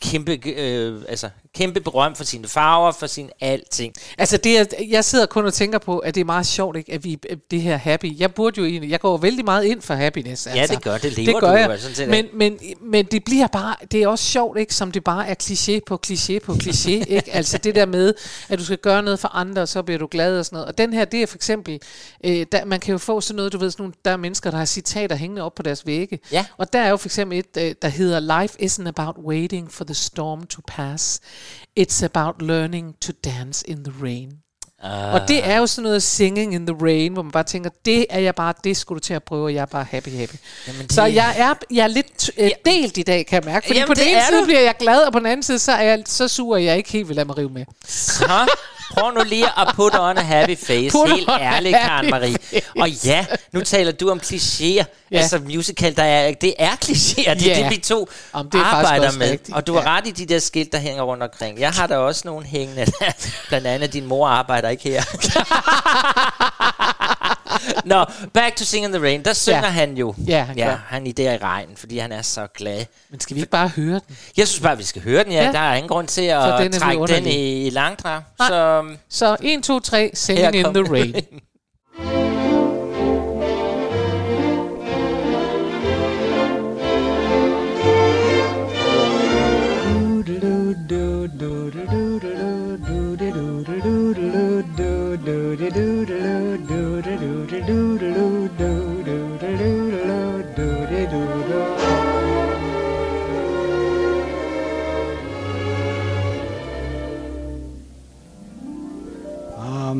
kæmpe, 0.00 0.38
øh, 0.46 1.02
altså, 1.08 1.28
kæmpe 1.54 1.80
berømt 1.80 2.16
for 2.16 2.24
sine 2.24 2.48
farver, 2.48 2.92
for 2.92 3.06
sin 3.06 3.30
alting. 3.40 3.94
Altså, 4.18 4.36
det 4.36 4.58
er, 4.58 4.64
jeg 4.88 5.04
sidder 5.04 5.26
kun 5.26 5.46
og 5.46 5.54
tænker 5.54 5.78
på, 5.78 5.98
at 5.98 6.14
det 6.14 6.20
er 6.20 6.24
meget 6.24 6.46
sjovt, 6.46 6.76
ikke, 6.76 6.92
at 6.92 7.04
vi 7.04 7.18
det 7.50 7.62
her 7.62 7.76
happy. 7.76 8.20
Jeg 8.20 8.34
burde 8.34 8.60
jo 8.60 8.66
egentlig, 8.66 8.90
jeg 8.90 9.00
går 9.00 9.16
vældig 9.16 9.44
meget 9.44 9.64
ind 9.64 9.82
for 9.82 9.94
happiness. 9.94 10.46
Ja, 10.46 10.60
altså. 10.60 10.74
det 10.74 10.84
gør 10.84 10.98
det. 10.98 11.16
Lever 11.16 11.32
det 11.32 11.40
gør 11.40 11.50
du 11.50 11.56
jeg. 11.56 11.70
jo 11.70 11.78
sådan 11.78 11.96
set 11.96 12.08
men, 12.08 12.26
men, 12.32 12.58
men 12.80 13.04
det 13.04 13.24
bliver 13.24 13.46
bare, 13.46 13.76
det 13.92 14.02
er 14.02 14.08
også 14.08 14.24
sjovt, 14.24 14.58
ikke, 14.58 14.74
som 14.74 14.92
det 14.92 15.04
bare 15.04 15.28
er 15.28 15.34
kliché 15.42 15.80
på 15.86 16.00
kliché 16.06 16.38
på 16.38 16.52
kliché, 16.52 16.90
ikke? 17.16 17.34
Altså 17.34 17.58
det 17.58 17.74
der 17.74 17.86
med, 17.86 18.14
at 18.48 18.58
du 18.58 18.64
skal 18.64 18.78
gøre 18.78 19.02
noget 19.02 19.20
for 19.20 19.28
andre, 19.28 19.62
og 19.62 19.68
så 19.68 19.82
bliver 19.82 19.98
du 19.98 20.08
glad 20.10 20.38
og 20.38 20.44
sådan 20.44 20.56
noget. 20.56 20.68
Og 20.68 20.78
den 20.78 20.92
her, 20.92 21.04
det 21.04 21.22
er 21.22 21.26
for 21.26 21.36
eksempel, 21.36 21.80
øh, 22.24 22.46
der, 22.52 22.64
man 22.64 22.80
kan 22.80 22.92
jo 22.92 22.98
få 22.98 23.20
sådan 23.20 23.36
noget, 23.36 23.52
du 23.52 23.58
ved, 23.58 23.70
sådan 23.70 23.82
nogle, 23.82 23.94
der 24.04 24.10
er 24.10 24.16
mennesker, 24.16 24.50
der 24.50 24.58
har 24.58 24.64
citater 24.64 25.16
hængende 25.16 25.42
op 25.42 25.54
på 25.54 25.62
deres 25.62 25.86
vægge. 25.86 26.18
Ja. 26.32 26.46
Og 26.56 26.72
der 26.72 26.80
er 26.80 26.90
jo 26.90 26.96
for 26.96 27.08
eksempel 27.08 27.38
et, 27.38 27.46
øh, 27.58 27.74
der 27.82 27.88
hedder, 27.88 28.40
Life 28.40 28.62
isn't 28.62 28.88
about 28.88 29.16
waiting 29.24 29.72
for 29.72 29.84
the 29.88 29.94
storm 29.94 30.46
to 30.46 30.60
pass. 30.68 31.20
It's 31.80 32.04
about 32.04 32.42
learning 32.42 32.94
to 33.00 33.12
dance 33.24 33.70
in 33.70 33.84
the 33.84 33.92
rain. 34.02 34.28
Ah. 34.82 35.14
Og 35.14 35.28
det 35.28 35.46
er 35.46 35.56
jo 35.58 35.66
sådan 35.66 35.82
noget 35.82 36.02
singing 36.02 36.54
in 36.54 36.66
the 36.66 36.76
rain, 36.82 37.12
hvor 37.12 37.22
man 37.22 37.32
bare 37.32 37.42
tænker, 37.44 37.70
det 37.84 38.06
er 38.10 38.18
jeg 38.18 38.34
bare, 38.34 38.54
det 38.64 38.76
skulle 38.76 38.96
du 38.96 39.04
til 39.04 39.14
at 39.14 39.22
prøve, 39.22 39.44
og 39.44 39.54
jeg 39.54 39.60
er 39.62 39.66
bare 39.66 39.84
happy, 39.90 40.08
happy. 40.08 40.34
Jamen, 40.68 40.90
Så 40.90 41.04
det- 41.06 41.14
jeg 41.14 41.34
er, 41.38 41.54
jeg 41.70 41.82
er 41.84 41.86
lidt 41.88 42.30
øh, 42.38 42.50
delt 42.64 42.96
i 42.98 43.02
dag, 43.02 43.26
kan 43.26 43.42
jeg 43.42 43.52
mærke. 43.52 43.66
Fordi 43.66 43.78
Jamen, 43.78 43.88
på 43.88 43.94
den 43.94 44.08
ene 44.08 44.20
side 44.28 44.40
du. 44.40 44.44
bliver 44.44 44.60
jeg 44.60 44.74
glad, 44.78 45.00
og 45.00 45.12
på 45.12 45.18
den 45.18 45.26
anden 45.26 45.42
side, 45.42 45.58
så 45.58 45.72
er 45.72 45.82
jeg 45.82 46.02
så 46.06 46.28
sur, 46.28 46.56
at 46.56 46.64
jeg 46.64 46.76
ikke 46.76 46.90
helt 46.92 47.08
vil 47.08 47.16
lade 47.16 47.26
mig 47.26 47.38
rive 47.38 47.50
med. 47.50 47.64
Så 47.86 48.24
prøv 48.94 49.10
nu 49.14 49.20
lige 49.26 49.46
at 49.46 49.68
put 49.74 49.94
on 49.98 50.18
a 50.18 50.22
happy 50.22 50.56
face. 50.58 50.90
Put 50.90 51.10
Helt 51.10 51.28
ærligt, 51.40 51.76
Karen 51.76 52.10
Marie. 52.10 52.36
Og 52.80 52.90
ja, 52.90 53.26
nu 53.52 53.60
taler 53.60 53.92
du 53.92 54.10
om 54.10 54.20
klichéer. 54.24 54.64
Ja. 54.64 54.84
Ja. 55.12 55.18
Altså 55.18 55.38
musical, 55.38 55.96
der 55.96 56.02
er, 56.02 56.32
det 56.34 56.54
er 56.58 56.70
klichéer. 56.84 57.34
Det 57.34 57.52
er 57.52 57.56
Ja. 57.56 57.62
det, 57.62 57.70
vi 57.70 57.76
to 57.76 58.08
Jamen, 58.34 58.52
det 58.52 58.60
er 58.60 58.64
arbejder 58.64 59.12
med. 59.12 59.30
rigtigt. 59.30 59.56
Og 59.56 59.66
du 59.66 59.74
har 59.74 59.96
ret 59.96 60.06
i 60.06 60.10
de 60.10 60.26
der 60.26 60.38
skilt, 60.38 60.72
der 60.72 60.78
hænger 60.78 61.02
rundt 61.02 61.22
omkring. 61.22 61.60
Jeg 61.60 61.70
har 61.70 61.86
der 61.86 61.96
også 61.96 62.22
nogle 62.24 62.46
hængende. 62.46 62.86
Blandt 63.48 63.66
andet, 63.66 63.92
din 63.92 64.06
mor 64.06 64.28
arbejder 64.28 64.68
ikke 64.68 64.88
her. 64.90 65.02
Nå, 67.84 68.04
back 68.34 68.56
to 68.56 68.64
Sing 68.64 68.84
in 68.84 68.92
the 68.92 69.02
Rain. 69.02 69.24
Der 69.24 69.32
synger 69.32 69.58
Ja. 69.58 69.66
han 69.70 69.96
jo. 69.96 70.14
Ja, 70.26 70.42
han 70.42 70.56
ja 70.58 70.66
gør. 70.66 70.76
han 70.88 71.06
i 71.06 71.12
der 71.12 71.32
i 71.32 71.36
regnen, 71.36 71.76
fordi 71.76 71.98
han 71.98 72.12
er 72.12 72.22
så 72.22 72.46
glad. 72.54 72.84
Men 73.10 73.20
skal 73.20 73.34
vi 73.34 73.40
ikke 73.40 73.50
bare 73.50 73.68
høre 73.68 74.00
den? 74.08 74.16
Jeg 74.36 74.48
synes 74.48 74.62
bare, 74.62 74.76
vi 74.76 74.82
skal 74.84 75.02
høre 75.02 75.24
den, 75.24 75.32
ja. 75.32 75.44
Ja. 75.44 75.52
Der 75.52 75.58
er 75.58 75.74
ingen 75.74 75.88
grund 75.88 76.08
til 76.08 76.22
at 76.22 76.60
den 76.60 76.72
trække 76.72 77.06
den 77.06 77.26
i, 77.26 77.66
i 77.66 77.70
langdrag. 77.70 78.22
Så 78.38 78.84
Så 79.08 79.36
1, 79.42 79.62
2, 79.62 79.80
3, 79.80 80.10
Singing 80.14 80.54
in 80.54 80.64
the. 80.64 80.92
Rain. 80.92 81.14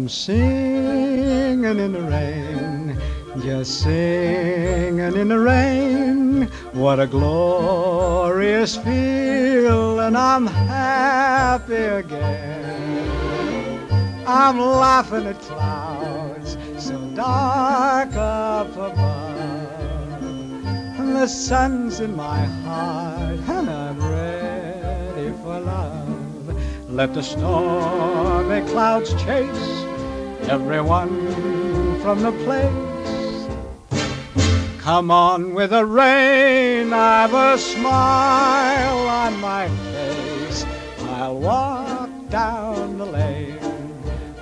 Singing 0.09 1.65
in 1.65 1.93
the 1.93 2.01
rain, 2.01 2.99
just 3.43 3.83
singing 3.83 5.15
in 5.15 5.29
the 5.29 5.39
rain. 5.39 6.45
What 6.73 6.99
a 6.99 7.07
glorious 7.07 8.75
feel, 8.75 10.01
and 10.01 10.17
I'm 10.17 10.47
happy 10.47 11.75
again. 11.75 13.07
I'm 14.27 14.59
laughing 14.59 15.27
at 15.27 15.39
clouds 15.41 16.57
so 16.79 16.99
dark 17.15 18.15
up 18.15 18.73
above, 18.73 20.23
and 20.23 21.17
the 21.17 21.27
sun's 21.27 22.01
in 22.01 22.17
my 22.17 22.47
heart, 22.65 23.41
and 23.47 23.69
I'm 23.69 24.01
ready 24.11 25.33
for 25.43 25.61
love. 25.61 26.89
Let 26.89 27.13
the 27.13 27.23
stormy 27.23 28.67
clouds 28.71 29.13
chase 29.23 29.88
everyone 30.49 32.01
from 32.01 32.23
the 32.23 32.33
place. 32.33 33.49
Come 34.79 35.11
on 35.11 35.53
with 35.53 35.71
the 35.71 35.85
rain, 35.85 36.93
I've 36.93 37.35
a 37.35 37.59
smile 37.59 38.99
on 39.07 39.39
my 39.41 39.69
face. 39.69 40.65
I'll 41.11 41.39
walk 41.39 42.09
down 42.31 42.97
the 42.97 43.05
lane 43.05 43.59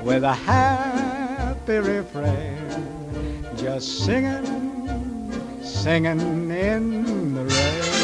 with 0.05 0.23
a 0.23 0.33
happy 0.33 1.79
refrain, 1.79 3.45
just 3.57 4.05
singing, 4.05 5.33
singing 5.63 6.51
in 6.51 7.35
the 7.35 7.45
rain. 7.45 7.97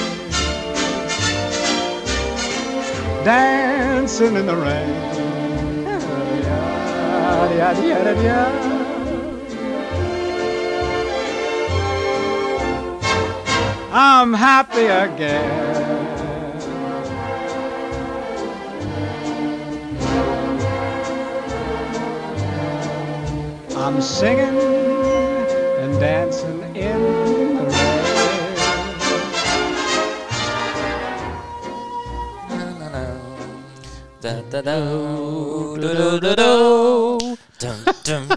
Dancing 3.25 4.35
in 4.35 4.47
the 4.47 4.57
rain. 4.57 5.12
I'm 13.95 14.33
happy 14.33 14.87
again. 14.87 15.73
I'm 23.77 24.01
singing 24.01 24.57
and 25.81 25.99
dancing 25.99 26.77
in 26.77 27.22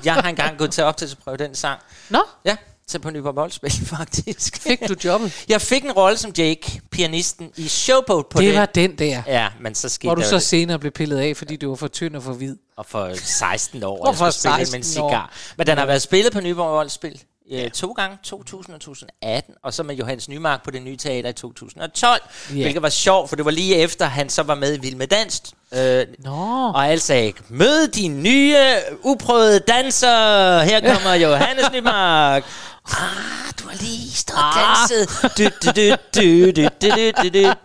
Jeg 0.06 0.14
har 0.14 0.30
engang 0.30 0.58
gået 0.58 0.72
til 0.72 0.84
optagelsesprøve 0.84 1.38
den 1.38 1.56
sang. 1.56 1.80
Nå? 2.10 2.20
Ja, 2.46 2.56
til 2.88 3.00
på 3.00 3.10
Nyborg 3.10 3.36
Boldspil, 3.36 3.72
faktisk. 3.72 4.58
Fik 4.62 4.80
du 4.88 4.96
jobbet? 5.06 5.46
Jeg 5.50 5.62
fik 5.62 5.84
en 5.84 5.92
rolle 5.92 6.18
som 6.18 6.32
Jake, 6.38 6.82
pianisten 6.92 7.52
i 7.58 7.68
Showboat 7.68 8.26
på 8.26 8.40
Det 8.40 8.48
Det 8.48 8.56
var 8.60 8.66
den 8.66 8.96
der. 8.96 9.22
Ja, 9.28 9.48
men 9.62 9.76
så 9.76 9.90
skete 9.90 10.08
Hvor 10.08 10.16
du 10.16 10.22
så 10.22 10.36
det. 10.36 10.44
senere 10.44 10.80
blev 10.80 10.92
pillet 10.92 11.18
af, 11.18 11.38
fordi 11.38 11.56
du 11.56 11.70
var 11.70 11.76
for 11.76 11.88
tynd 11.88 12.16
og 12.16 12.24
for 12.24 12.34
hvid. 12.34 12.56
Og 12.78 12.86
for 12.86 13.12
16 13.16 13.84
år, 13.84 14.02
Og 14.02 14.08
jeg 14.08 14.18
for 14.18 14.30
skulle 14.30 14.54
spille 14.56 14.72
med 14.72 14.78
en 14.80 14.84
16 14.84 15.04
år. 15.04 15.10
cigar. 15.10 15.34
Men 15.58 15.68
den 15.68 15.78
har 15.78 15.86
været 15.86 16.02
spillet 16.02 16.34
på 16.34 16.40
Nyborg 16.42 16.72
Voldspil 16.72 17.22
Øh, 17.52 17.60
ja. 17.60 17.70
to 17.70 17.92
gange, 17.92 18.18
2000 18.24 18.76
og 18.76 18.82
2018, 18.82 19.54
og 19.64 19.74
så 19.74 19.84
med 19.84 19.96
Johannes 19.96 20.30
Nymark 20.30 20.64
på 20.64 20.72
det 20.72 20.82
nye 20.82 20.98
teater 20.98 21.30
i 21.30 21.34
2012, 21.34 22.22
yeah. 22.52 22.62
hvilket 22.62 22.82
var 22.82 22.90
sjovt, 22.90 23.30
for 23.30 23.36
det 23.36 23.46
var 23.46 23.52
lige 23.52 23.76
efter, 23.76 24.06
han 24.06 24.30
så 24.30 24.44
var 24.44 24.56
med 24.56 24.78
i 24.78 24.80
Vild 24.82 24.96
med 24.96 25.08
Danst. 25.08 25.54
Øh, 25.74 26.06
Nå. 26.20 26.72
Og 26.76 26.88
alle 26.88 27.00
sagde, 27.00 27.34
mød 27.50 27.88
de 27.88 28.08
nye, 28.08 28.58
uprøvede 29.04 29.60
danser, 29.60 30.60
her 30.64 30.94
kommer 30.94 31.14
Johannes 31.14 31.66
Nymark. 31.74 32.46
Ah, 32.88 33.54
du 33.60 33.68
har 33.68 33.76
lige 33.76 34.12
stået 34.12 34.38
og 34.38 34.46
ah. 34.46 34.78
danset. 34.90 35.24
Ah. 35.24 35.30
Du, 35.38 35.44
du, 35.64 35.72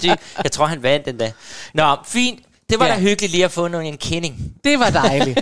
du, 0.02 0.16
Jeg 0.44 0.52
tror, 0.52 0.66
han 0.66 0.82
vandt 0.82 1.06
den 1.06 1.18
dag. 1.18 1.32
Nå, 1.74 1.96
fint. 2.06 2.40
Det 2.70 2.78
var 2.78 2.86
ja. 2.86 2.94
da 2.94 2.98
hyggeligt 2.98 3.32
lige 3.32 3.44
at 3.44 3.50
få 3.50 3.68
nogen 3.68 3.86
en 3.86 3.98
kending. 3.98 4.54
Det 4.64 4.78
var 4.78 4.90
dejligt. 4.90 5.40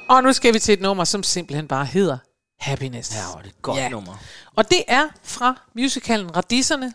og 0.10 0.24
nu 0.24 0.34
skal 0.34 0.54
vi 0.54 0.60
til 0.60 0.74
et 0.74 0.82
nummer, 0.82 1.04
som 1.04 1.24
simpelthen 1.24 1.68
bare 1.68 1.86
hedder 1.86 2.18
Happiness. 2.60 3.16
Ja, 3.16 3.20
det 3.38 3.46
er 3.46 3.50
et 3.50 3.62
godt 3.62 3.78
Ja. 3.78 3.90
nummer. 3.90 4.14
Og 4.56 4.72
det 4.72 4.84
er 4.88 5.04
fra 5.24 5.62
musicalen 5.76 6.36
Radisserne. 6.36 6.94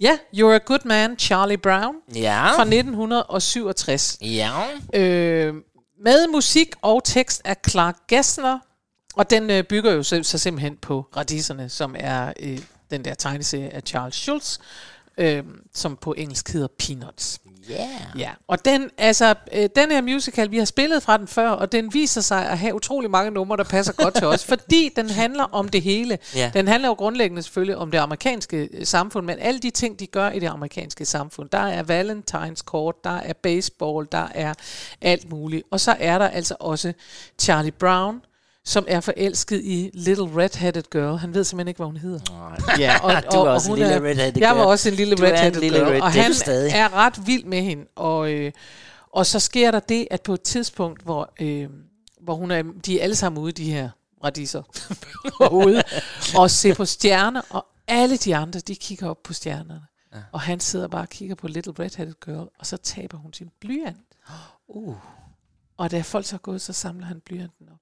Ja, 0.00 0.18
You're 0.36 0.54
a 0.54 0.58
Good 0.58 0.84
Man, 0.84 1.18
Charlie 1.18 1.56
Brown. 1.58 1.94
Ja. 2.14 2.46
Fra 2.56 2.64
1967. 2.64 4.18
Ja. 4.20 4.50
Øh, 4.94 5.54
med 6.04 6.28
musik 6.32 6.68
og 6.82 7.04
tekst 7.04 7.42
af 7.44 7.56
Clark 7.68 7.96
Gessner. 8.08 8.58
Og 9.16 9.30
den 9.30 9.50
øh, 9.50 9.64
bygger 9.64 9.92
jo 9.92 10.02
så, 10.02 10.22
så 10.22 10.38
simpelthen 10.38 10.76
på 10.76 11.06
Radisserne, 11.16 11.68
som 11.68 11.94
er 11.98 12.32
øh, 12.40 12.58
den 12.90 13.04
der 13.04 13.14
tegneserie 13.14 13.70
af 13.70 13.82
Charles 13.86 14.14
Schulz, 14.14 14.58
øh, 15.18 15.44
som 15.74 15.96
på 15.96 16.14
engelsk 16.18 16.52
hedder 16.52 16.68
Peanuts. 16.78 17.40
Yeah. 17.70 18.18
Ja, 18.18 18.30
og 18.48 18.64
den, 18.64 18.90
altså, 18.98 19.34
øh, 19.52 19.68
den 19.76 19.90
her 19.90 20.00
musical, 20.00 20.50
vi 20.50 20.58
har 20.58 20.64
spillet 20.64 21.02
fra 21.02 21.16
den 21.16 21.28
før, 21.28 21.50
og 21.50 21.72
den 21.72 21.94
viser 21.94 22.20
sig 22.20 22.48
at 22.48 22.58
have 22.58 22.74
utrolig 22.74 23.10
mange 23.10 23.30
numre, 23.30 23.56
der 23.56 23.64
passer 23.64 23.92
godt 23.92 24.14
til 24.14 24.26
os, 24.26 24.44
fordi 24.52 24.90
den 24.96 25.10
handler 25.10 25.44
om 25.44 25.68
det 25.68 25.82
hele. 25.82 26.18
Ja. 26.36 26.50
Den 26.54 26.68
handler 26.68 26.88
jo 26.88 26.94
grundlæggende 26.94 27.42
selvfølgelig 27.42 27.76
om 27.76 27.90
det 27.90 27.98
amerikanske 27.98 28.68
øh, 28.72 28.86
samfund, 28.86 29.26
men 29.26 29.38
alle 29.38 29.60
de 29.60 29.70
ting, 29.70 30.00
de 30.00 30.06
gør 30.06 30.30
i 30.30 30.38
det 30.38 30.46
amerikanske 30.46 31.04
samfund, 31.04 31.48
der 31.50 31.58
er 31.58 31.82
Valentines 31.82 32.62
kort, 32.62 33.04
der 33.04 33.16
er 33.16 33.32
baseball, 33.32 34.08
der 34.12 34.28
er 34.34 34.54
alt 35.00 35.30
muligt. 35.30 35.62
Og 35.70 35.80
så 35.80 35.96
er 35.98 36.18
der 36.18 36.28
altså 36.28 36.56
også 36.60 36.92
Charlie 37.38 37.72
Brown, 37.72 38.20
som 38.64 38.84
er 38.88 39.00
forelsket 39.00 39.60
i 39.64 39.90
Little 39.94 40.24
Red-Headed 40.44 40.82
Girl. 40.90 41.16
Han 41.18 41.34
ved 41.34 41.44
simpelthen 41.44 41.68
ikke, 41.68 41.78
hvad 41.78 41.86
hun 41.86 41.96
hedder. 41.96 42.56
Ja, 42.78 43.20
du 43.32 43.36
er 43.36 43.48
også 43.50 43.68
en 43.68 43.70
hun 43.70 43.78
lille 43.78 44.10
red-headed 44.10 44.38
Jeg 44.40 44.50
var 44.50 44.62
girl. 44.62 44.66
også 44.70 44.88
en 44.88 44.94
lille 44.94 45.12
en 45.12 45.22
red-headed 45.22 45.60
lille 45.60 45.78
girl. 45.78 45.88
red- 45.92 46.00
og 46.00 46.12
han 46.12 46.34
stadig. 46.34 46.72
er 46.72 46.94
ret 46.94 47.26
vild 47.26 47.44
med 47.44 47.62
hende. 47.62 47.84
Og, 47.96 48.32
øh, 48.32 48.52
og 49.12 49.26
så 49.26 49.38
sker 49.40 49.70
der 49.70 49.80
det, 49.80 50.08
at 50.10 50.22
på 50.22 50.34
et 50.34 50.42
tidspunkt, 50.42 51.02
hvor, 51.02 51.32
øh, 51.40 51.68
hvor 52.20 52.34
hun 52.34 52.50
er, 52.50 52.62
de 52.86 52.98
er 52.98 53.02
alle 53.02 53.16
sammen 53.16 53.42
ude, 53.42 53.52
de 53.52 53.72
her 53.72 53.90
radiser, 54.24 54.62
ude, 55.64 55.82
og 56.36 56.50
se 56.50 56.74
på 56.74 56.84
stjerner, 56.84 57.40
og 57.50 57.66
alle 57.88 58.16
de 58.16 58.36
andre, 58.36 58.60
de 58.60 58.74
kigger 58.76 59.08
op 59.08 59.22
på 59.22 59.32
stjernerne. 59.32 59.82
Ja. 60.14 60.18
Og 60.32 60.40
han 60.40 60.60
sidder 60.60 60.88
bare 60.88 61.02
og 61.02 61.08
kigger 61.08 61.34
på 61.34 61.48
Little 61.48 61.72
Red-Headed 61.80 62.12
Girl, 62.24 62.48
og 62.58 62.66
så 62.66 62.76
taber 62.76 63.18
hun 63.18 63.32
sin 63.32 63.50
blyant. 63.60 63.96
Uh. 64.68 64.94
Og 65.76 65.90
da 65.90 66.00
folk 66.00 66.26
så 66.26 66.36
er 66.36 66.38
gået, 66.38 66.60
så 66.60 66.72
samler 66.72 67.06
han 67.06 67.20
blyanten 67.26 67.66
op. 67.72 67.78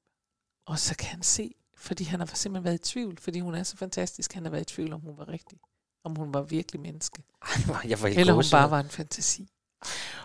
Og 0.70 0.78
så 0.78 0.94
kan 0.96 1.08
han 1.08 1.22
se, 1.22 1.54
fordi 1.76 2.04
han 2.04 2.20
har 2.20 2.26
simpelthen 2.26 2.64
været 2.64 2.74
i 2.74 2.92
tvivl, 2.92 3.18
fordi 3.20 3.40
hun 3.40 3.54
er 3.54 3.62
så 3.62 3.76
fantastisk, 3.76 4.32
han 4.32 4.42
har 4.42 4.50
været 4.50 4.62
i 4.62 4.74
tvivl, 4.74 4.92
om 4.92 5.00
hun 5.00 5.18
var 5.18 5.28
rigtig. 5.28 5.58
Om 6.04 6.16
hun 6.16 6.34
var 6.34 6.42
virkelig 6.42 6.80
menneske. 6.80 7.22
Jeg 7.84 7.98
får 7.98 8.06
helt 8.06 8.18
Eller 8.18 8.32
hun 8.32 8.44
bare 8.50 8.70
var 8.70 8.80
en 8.80 8.88
fantasi. 8.88 9.48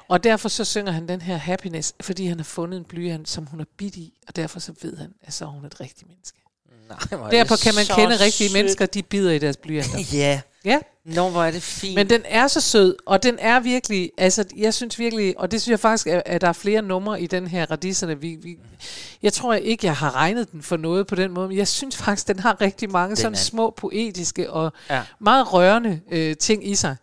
Og 0.07 0.23
derfor 0.23 0.49
så 0.49 0.65
synger 0.65 0.91
han 0.91 1.07
den 1.07 1.21
her 1.21 1.37
happiness, 1.37 1.93
fordi 2.01 2.25
han 2.25 2.37
har 2.39 2.43
fundet 2.43 2.77
en 2.77 2.85
blyant, 2.85 3.29
som 3.29 3.45
hun 3.45 3.59
er 3.59 3.65
bidt 3.77 3.95
i, 3.95 4.13
og 4.27 4.35
derfor 4.35 4.59
så 4.59 4.73
ved 4.81 4.97
han, 4.97 5.13
at 5.21 5.33
så 5.33 5.45
er 5.45 5.49
hun 5.49 5.65
et 5.65 5.79
rigtigt 5.79 6.09
menneske. 6.09 6.37
Nej, 6.89 6.97
er 7.11 7.43
det 7.43 7.61
kan 7.61 7.75
man 7.75 7.85
kende 7.85 8.15
rigtige 8.19 8.49
sødt. 8.49 8.53
mennesker, 8.53 8.85
de 8.85 9.03
bider 9.03 9.31
i 9.31 9.39
deres 9.39 9.57
blyanter. 9.57 9.99
Ja. 10.13 10.41
Ja. 10.65 10.79
Nå, 11.05 11.29
hvor 11.29 11.43
er 11.43 11.51
det 11.51 11.61
fint. 11.63 11.95
Men 11.95 12.09
den 12.09 12.21
er 12.25 12.47
så 12.47 12.61
sød, 12.61 12.95
og 13.05 13.23
den 13.23 13.37
er 13.39 13.59
virkelig, 13.59 14.11
altså 14.17 14.45
jeg 14.57 14.73
synes 14.73 14.99
virkelig, 14.99 15.39
og 15.39 15.51
det 15.51 15.61
synes 15.61 15.71
jeg 15.71 15.79
faktisk, 15.79 16.07
at, 16.07 16.23
at 16.25 16.41
der 16.41 16.47
er 16.47 16.53
flere 16.53 16.81
numre 16.81 17.21
i 17.21 17.27
den 17.27 17.47
her 17.47 17.71
radisserne. 17.71 18.19
Vi, 18.21 18.37
vi, 18.41 18.57
jeg 19.23 19.33
tror 19.33 19.53
ikke, 19.53 19.85
jeg 19.87 19.95
har 19.95 20.15
regnet 20.15 20.51
den 20.51 20.61
for 20.61 20.77
noget 20.77 21.07
på 21.07 21.15
den 21.15 21.31
måde, 21.31 21.47
men 21.47 21.57
jeg 21.57 21.67
synes 21.67 21.97
faktisk, 21.97 22.27
den 22.27 22.39
har 22.39 22.61
rigtig 22.61 22.89
mange 22.91 23.09
Den 23.09 23.15
sådan 23.15 23.33
er- 23.33 23.37
små 23.37 23.69
poetiske 23.77 24.51
og 24.51 24.73
Ja. 24.89 25.01
meget 25.19 25.53
rørende 25.53 26.01
øh, 26.11 26.35
ting 26.35 26.67
i 26.69 26.75
sig. 26.75 26.95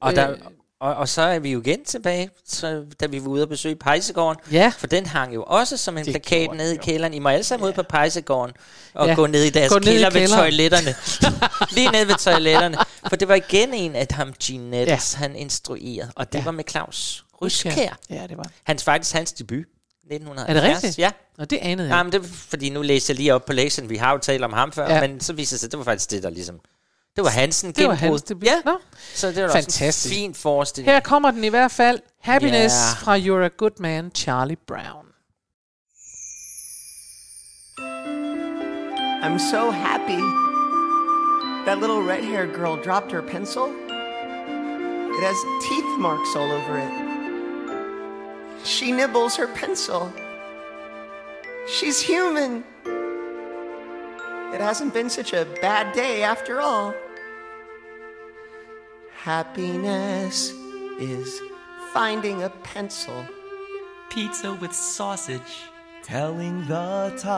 Og 0.00 0.16
der, 0.16 0.30
Øh, 0.30 0.36
Og, 0.80 0.94
og 0.94 1.08
så 1.08 1.22
er 1.22 1.38
vi 1.38 1.52
jo 1.52 1.60
igen 1.60 1.84
tilbage, 1.84 2.30
så, 2.46 2.84
da 3.00 3.06
vi 3.06 3.20
var 3.22 3.28
ude 3.28 3.42
og 3.42 3.48
besøge 3.48 3.76
Pejsegården. 3.76 4.40
Ja. 4.52 4.72
For 4.78 4.86
den 4.86 5.06
hang 5.06 5.34
jo 5.34 5.42
også 5.46 5.76
som 5.76 5.98
en 5.98 6.04
Det 6.04 6.12
plakat 6.12 6.42
gjorde 6.44 6.56
nede 6.58 6.74
i 6.74 6.78
kælderen. 6.78 7.14
I 7.14 7.18
må 7.18 7.28
alle 7.28 7.44
sammen 7.44 7.68
ud 7.68 7.72
på 7.72 7.82
Pejsegården 7.82 8.54
og 8.94 9.06
Ja. 9.08 9.14
gå 9.14 9.26
ned 9.26 9.42
i 9.44 9.50
deres 9.50 9.72
Gå 9.72 9.78
ned 9.78 9.86
i 9.86 9.90
kælder 9.90 10.10
ved 10.10 10.28
toiletterne. 10.28 10.94
Lige 11.76 11.90
ned 11.90 12.04
ved 12.06 12.14
toiletterne. 12.14 12.76
For 13.08 13.16
det 13.16 13.28
var 13.28 13.34
igen 13.34 13.74
en 13.74 13.96
af 13.96 14.06
ham, 14.10 14.32
Gene 14.44 14.70
Nettles, 14.70 15.14
Ja. 15.14 15.18
han 15.18 15.36
instruerede. 15.36 16.12
Og 16.16 16.32
det 16.32 16.38
Ja. 16.38 16.44
var 16.44 16.50
med 16.50 16.64
Claus. 16.70 17.24
Ryskær. 17.42 17.98
Ja, 18.10 18.26
det 18.28 18.36
var. 18.36 18.46
Hans 18.64 18.84
faktisk 18.84 19.14
hans 19.14 19.32
debut. 19.32 19.64
1970. 20.10 20.48
Er 20.48 20.54
det 20.54 20.74
rigtigt? 20.76 20.98
Ja. 20.98 21.10
Nå, 21.38 21.44
det 21.44 21.58
anede 21.62 21.88
jeg. 21.88 21.96
Ja, 21.96 22.02
men 22.02 22.12
det 22.12 22.24
fordi 22.26 22.70
nu 22.70 22.82
læste 22.82 23.10
jeg 23.10 23.16
lige 23.16 23.34
op 23.34 23.44
på 23.46 23.52
lektionen. 23.52 23.90
Vi 23.90 23.96
har 23.96 24.12
jo 24.12 24.18
talt 24.18 24.44
om 24.44 24.52
ham 24.52 24.72
før, 24.72 24.88
Ja. 24.88 24.94
ja. 24.94 25.00
men 25.08 25.20
så 25.20 25.32
viser 25.32 25.54
det 25.54 25.60
sig, 25.60 25.66
at 25.66 25.70
det 25.72 25.78
var 25.78 25.84
faktisk 25.84 26.10
det, 26.10 26.22
der 26.22 26.30
ligesom... 26.30 26.60
Det 27.16 27.24
var 27.24 27.30
Hansen 27.30 27.72
Det 27.72 27.76
var 27.76 27.82
gennembrud. 27.94 28.08
hans 28.10 28.22
debut. 28.22 28.46
Ja, 28.46 28.60
Nå. 28.64 28.78
så 29.14 29.26
det 29.26 29.36
var 29.36 29.42
da 29.42 29.46
også 29.46 29.58
en 29.58 29.62
Fantastisk. 29.64 30.14
fin 30.14 30.34
forestilling. 30.34 30.92
Her 30.92 31.00
kommer 31.00 31.30
den 31.30 31.44
i 31.44 31.48
hvert 31.48 31.70
fald. 31.70 32.00
Happiness 32.20 32.72
Ja. 32.74 33.04
fra 33.04 33.16
You're 33.18 33.44
a 33.44 33.48
Good 33.58 33.70
Man, 33.80 34.10
Charlie 34.14 34.56
Brown. 34.66 35.06
I'm 39.22 39.38
so 39.38 39.70
happy. 39.70 40.20
That 41.66 41.78
little 41.80 42.02
red 42.02 42.24
haired 42.24 42.54
girl 42.54 42.76
dropped 42.84 43.10
her 43.12 43.22
pencil. 43.22 43.66
It 45.18 45.22
has 45.24 45.36
teeth 45.68 45.98
marks 45.98 46.36
all 46.36 46.52
over 46.52 46.78
it. 46.78 46.92
She 48.64 48.92
nibbles 48.92 49.36
her 49.36 49.48
pencil. 49.54 50.12
She's 51.68 52.00
human. 52.00 52.64
It 54.54 54.60
hasn't 54.60 54.92
been 54.92 55.10
such 55.10 55.32
a 55.32 55.44
bad 55.62 55.92
day 55.94 56.22
after 56.22 56.60
all. 56.60 56.94
Happiness 59.26 60.54
is 61.00 61.42
finding 61.92 62.44
a 62.44 62.48
pencil. 62.48 63.26
Pizza 64.08 64.54
with 64.54 64.72
sausage. 64.72 65.64
Telling 66.04 66.64
the 66.68 67.12
time. 67.18 67.34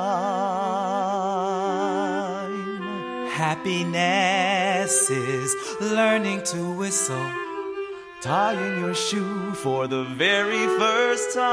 Happiness 3.31 5.09
is 5.09 5.57
learning 5.81 6.43
to 6.53 6.73
whistle. 6.75 7.27
Tying 8.21 8.81
your 8.81 8.95
shoe 8.95 9.55
for 9.55 9.87
the 9.87 10.05
very 10.05 10.67
first 10.77 11.33
time. 11.33 11.49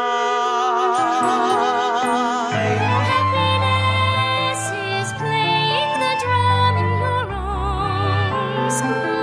Happiness 3.07 4.61
is 4.99 5.13
playing 5.17 5.99
the 6.03 6.13
drum 6.19 6.75
in 6.83 6.91
your 6.99 7.31
own 7.31 8.69
small 8.69 8.99
band. 9.05 9.14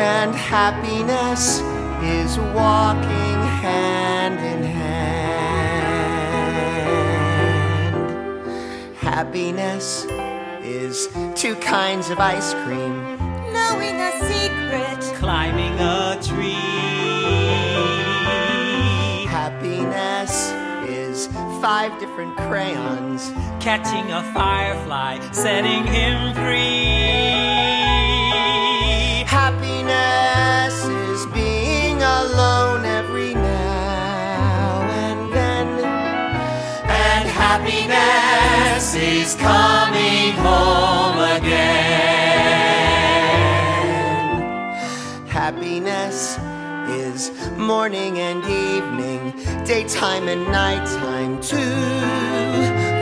And 0.00 0.34
happiness 0.34 1.60
is 2.02 2.38
walking 2.54 3.40
hand 3.60 4.40
in 4.40 4.62
hand. 4.62 5.90
Happiness 8.96 10.06
is 10.62 11.08
two 11.34 11.54
kinds 11.56 12.08
of 12.08 12.18
ice 12.18 12.54
cream. 12.64 12.96
Knowing 13.52 14.00
a 14.00 14.12
secret. 14.30 15.02
Climbing 15.18 15.78
a 15.78 16.18
tree. 16.22 16.54
Happiness 19.28 20.50
is 20.88 21.26
five 21.60 21.92
different 22.00 22.34
crayons. 22.38 23.32
Catching 23.62 24.10
a 24.12 24.22
firefly, 24.32 25.18
setting 25.32 25.84
him 25.84 26.34
free. 26.34 27.39
Happiness 37.90 38.94
is 38.94 39.34
coming 39.36 40.32
home 40.32 41.18
again. 41.36 41.70
Happiness 45.26 46.38
is 46.88 47.30
morning 47.56 48.18
and 48.18 48.44
evening, 48.44 49.32
daytime 49.64 50.28
and 50.28 50.44
nighttime 50.46 51.40
too. 51.42 51.56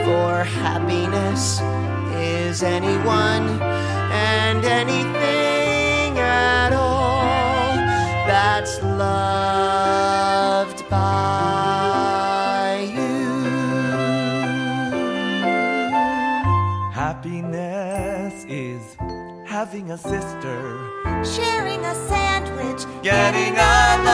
For 0.05 0.43
happiness 0.43 1.61
is 2.15 2.63
anyone 2.63 3.61
and 4.11 4.65
anything 4.65 5.08
a 19.91 19.97
sister. 19.97 20.79
Sharing 21.23 21.83
a 21.83 21.95
sandwich. 22.07 22.85
Getting 23.01 23.53
along. 23.53 24.09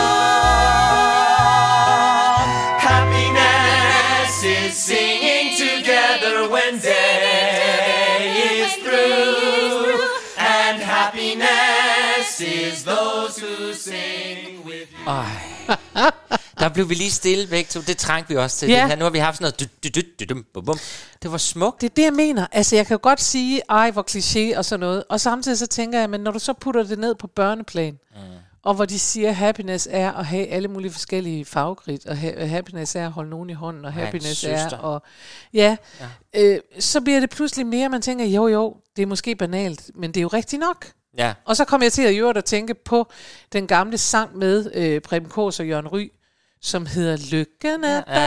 Happiness 2.79 4.43
is 4.43 4.73
singing 4.77 5.57
together 5.57 6.47
when 6.49 6.79
day 6.79 8.63
is 8.63 8.75
through. 8.75 10.01
And 10.37 10.81
happiness 10.81 12.39
is 12.39 12.83
those 12.85 13.37
who 13.37 13.73
sing 13.73 14.63
with 14.63 14.89
you. 14.91 15.05
Ej. 15.07 16.13
Der 16.65 16.73
blev 16.73 16.89
vi 16.89 16.93
lige 16.93 17.11
stille 17.11 17.47
begge 17.47 17.67
to. 17.69 17.81
Det 17.81 17.97
trængte 17.97 18.29
vi 18.29 18.37
også 18.37 18.57
til. 18.57 18.69
Ja. 18.69 18.81
Det 18.81 18.89
her. 18.89 18.95
Nu 18.95 19.05
har 19.05 19.09
vi 19.09 19.19
haft 19.19 19.37
sådan 19.37 19.43
noget... 19.43 19.69
Det 21.23 21.31
var 21.31 21.37
smukt. 21.37 21.81
Det 21.81 21.89
er 21.89 21.93
det, 21.95 22.03
jeg 22.03 22.13
mener. 22.13 22.47
Altså, 22.51 22.75
jeg 22.75 22.87
kan 22.87 22.93
jo 22.95 22.99
godt 23.01 23.21
sige, 23.21 23.61
ej, 23.69 23.91
hvor 23.91 24.05
kliché 24.11 24.57
og 24.57 24.65
sådan 24.65 24.79
noget. 24.79 25.03
Og 25.09 25.21
samtidig 25.21 25.57
så 25.57 25.67
tænker 25.67 25.99
jeg, 25.99 26.09
men 26.09 26.21
når 26.21 26.31
du 26.31 26.39
så 26.39 26.53
putter 26.53 26.83
det 26.83 26.99
ned 26.99 27.15
på 27.15 27.27
børneplan, 27.27 27.99
mm. 28.11 28.19
og 28.63 28.73
hvor 28.73 28.85
de 28.85 28.99
siger, 28.99 29.31
happiness 29.31 29.87
er 29.91 30.11
at 30.11 30.25
have 30.25 30.47
alle 30.47 30.67
mulige 30.67 30.91
forskellige 30.91 31.45
farvegrid, 31.45 32.07
og 32.07 32.17
ha- 32.17 32.45
happiness 32.45 32.95
er 32.95 33.05
at 33.05 33.11
holde 33.11 33.29
nogen 33.29 33.49
i 33.49 33.53
hånden, 33.53 33.85
og 33.85 33.91
en 33.91 33.97
happiness 33.97 34.43
er 34.43 34.77
og 34.77 35.01
ja, 35.53 35.77
ja. 36.33 36.43
Øh, 36.43 36.59
så 36.79 37.01
bliver 37.01 37.19
det 37.19 37.29
pludselig 37.29 37.65
mere, 37.65 37.89
man 37.89 38.01
tænker, 38.01 38.25
jo 38.25 38.47
jo, 38.47 38.77
det 38.95 39.01
er 39.01 39.07
måske 39.07 39.35
banalt, 39.35 39.91
men 39.95 40.11
det 40.11 40.17
er 40.17 40.21
jo 40.21 40.27
rigtigt 40.27 40.59
nok. 40.59 40.85
Ja. 41.17 41.33
Og 41.45 41.55
så 41.55 41.65
kom 41.65 41.83
jeg 41.83 41.93
til 41.93 42.01
at 42.01 42.13
gjøre 42.13 42.37
at 42.37 42.45
tænke 42.45 42.73
på 42.73 43.07
den 43.53 43.67
gamle 43.67 43.97
sang 43.97 44.37
med 44.37 44.71
øh, 44.73 45.01
Preben 45.01 45.29
Kors 45.29 45.59
og 45.59 45.67
Jørgen 45.67 45.87
Ry, 45.87 46.11
som 46.61 46.85
hedder 46.85 47.17
Lykkerne, 47.31 48.03
ja, 48.07 48.23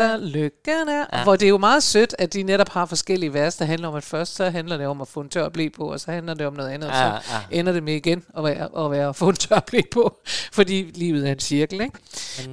ja. 0.00 0.16
Lykkerne, 0.16 1.06
ja. 1.12 1.22
hvor 1.22 1.36
det 1.36 1.46
er 1.46 1.48
jo 1.48 1.58
meget 1.58 1.82
sødt, 1.82 2.14
at 2.18 2.32
de 2.32 2.42
netop 2.42 2.68
har 2.68 2.86
forskellige 2.86 3.34
vers, 3.34 3.56
der 3.56 3.64
handler 3.64 3.88
om, 3.88 3.94
at 3.94 4.04
først 4.04 4.34
så 4.34 4.50
handler 4.50 4.76
det 4.76 4.86
om 4.86 5.00
at 5.00 5.08
få 5.08 5.20
en 5.20 5.28
tør 5.28 5.48
blæ 5.48 5.68
på, 5.76 5.92
og 5.92 6.00
så 6.00 6.10
handler 6.10 6.34
det 6.34 6.46
om 6.46 6.52
noget 6.52 6.70
andet, 6.70 6.88
og 6.88 6.94
så 6.94 7.32
ja. 7.34 7.40
ender 7.50 7.72
det 7.72 7.82
med 7.82 7.94
igen 7.94 8.24
at 8.36 8.44
være, 8.44 8.84
at 8.84 8.90
være 8.90 9.08
at 9.08 9.16
få 9.16 9.28
en 9.28 9.36
tør 9.36 9.60
blæ 9.60 9.80
på, 9.92 10.20
fordi 10.58 10.82
livet 10.94 11.28
er 11.28 11.32
en 11.32 11.40
cirkel, 11.40 11.80
ikke? 11.80 11.98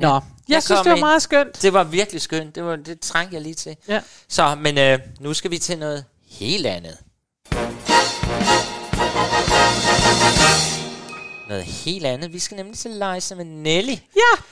Nå, 0.01 0.07
jeg, 0.07 0.21
jeg 0.49 0.63
synes, 0.63 0.79
det 0.79 0.89
var 0.89 0.95
ind. 0.95 1.05
meget 1.05 1.21
skønt. 1.21 1.61
Det 1.61 1.73
var 1.73 1.83
virkelig 1.83 2.21
skønt, 2.21 2.55
det, 2.55 2.63
var, 2.63 2.75
det 2.75 2.99
trængte 2.99 3.35
jeg 3.35 3.41
lige 3.41 3.55
til. 3.55 3.75
Ja. 3.87 4.01
Så, 4.27 4.55
men 4.55 4.77
øh, 4.77 4.99
nu 5.19 5.33
skal 5.33 5.51
vi 5.51 5.57
til 5.57 5.79
noget 5.79 6.05
helt 6.29 6.65
andet. 6.65 6.97
Noget 11.47 11.63
helt 11.63 12.05
andet. 12.05 12.33
Vi 12.33 12.39
skal 12.39 12.57
nemlig 12.57 12.77
til 12.77 12.91
Liza 12.91 13.35
med 13.35 13.45
Nelly. 13.45 13.95
Ja. 14.15 14.43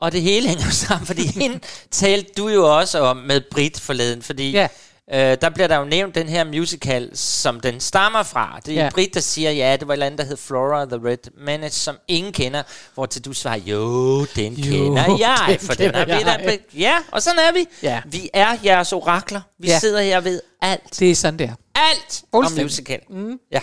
Og 0.00 0.12
det 0.12 0.22
hele 0.22 0.48
hænger 0.48 0.70
sammen, 0.70 1.06
fordi 1.06 1.26
hende 1.40 1.60
talte 1.90 2.32
du 2.36 2.48
jo 2.48 2.78
også 2.78 2.98
om 2.98 3.16
med 3.16 3.40
Brit 3.50 3.80
forleden, 3.80 4.22
fordi 4.22 4.50
Ja. 4.50 4.68
Øh, 5.12 5.18
der 5.40 5.50
bliver 5.50 5.68
der 5.68 5.76
jo 5.76 5.84
nævnt 5.84 6.14
den 6.14 6.28
her 6.28 6.44
musical, 6.44 7.10
som 7.16 7.60
den 7.60 7.80
stammer 7.80 8.22
fra. 8.22 8.60
Det 8.66 8.78
er 8.78 8.84
Ja. 8.84 8.90
Brit, 8.90 9.14
der 9.14 9.20
siger, 9.20 9.50
ja, 9.50 9.76
det 9.76 9.88
var 9.88 9.94
et 9.94 9.96
eller 9.96 10.06
andet, 10.06 10.18
der 10.18 10.24
hed 10.24 10.36
Flora 10.36 10.84
the 10.84 11.08
Red 11.08 11.30
Menace, 11.46 11.78
som 11.80 11.96
ingen 12.08 12.32
kender, 12.32 12.62
hvor 12.94 13.06
til 13.06 13.24
du 13.24 13.32
svarer, 13.32 13.56
jo, 13.56 14.24
den 14.24 14.52
Jo, 14.54 14.70
kender 14.72 15.16
jeg, 15.26 15.46
den 15.48 15.66
for 15.66 15.74
den 15.74 15.94
har 15.94 16.04
vi 16.04 16.12
da... 16.46 16.58
Ja, 16.78 16.94
og 17.10 17.22
sådan 17.22 17.38
er 17.38 17.52
vi. 17.52 17.66
Ja. 17.82 18.00
Vi 18.06 18.30
er 18.34 18.56
jeres 18.64 18.92
orakler. 18.92 19.40
Vi 19.58 19.68
Ja. 19.68 19.78
sidder 19.78 20.00
her 20.02 20.20
ved 20.20 20.40
alt. 20.60 20.98
Det 20.98 21.10
er 21.10 21.14
sådan 21.14 21.38
der. 21.38 21.52
Alt 21.74 22.24
om 22.32 22.52
musical. 22.62 23.00
Mm. 23.10 23.38
Ja. 23.52 23.60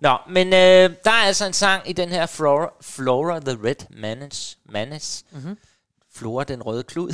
Nå, 0.00 0.16
men 0.30 0.46
øh, 0.46 0.90
der 1.04 1.10
er 1.10 1.24
altså 1.26 1.46
en 1.46 1.52
sang 1.52 1.90
i 1.90 1.92
den 1.92 2.08
her 2.08 2.26
Flora, 2.26 2.68
Flora 2.82 3.40
the 3.40 3.58
Red 3.64 3.86
Menace. 3.90 4.56
Menace. 4.72 5.24
Mm-hmm. 5.32 5.56
Flora 6.14 6.44
den 6.44 6.62
røde 6.62 6.82
klud. 6.82 7.10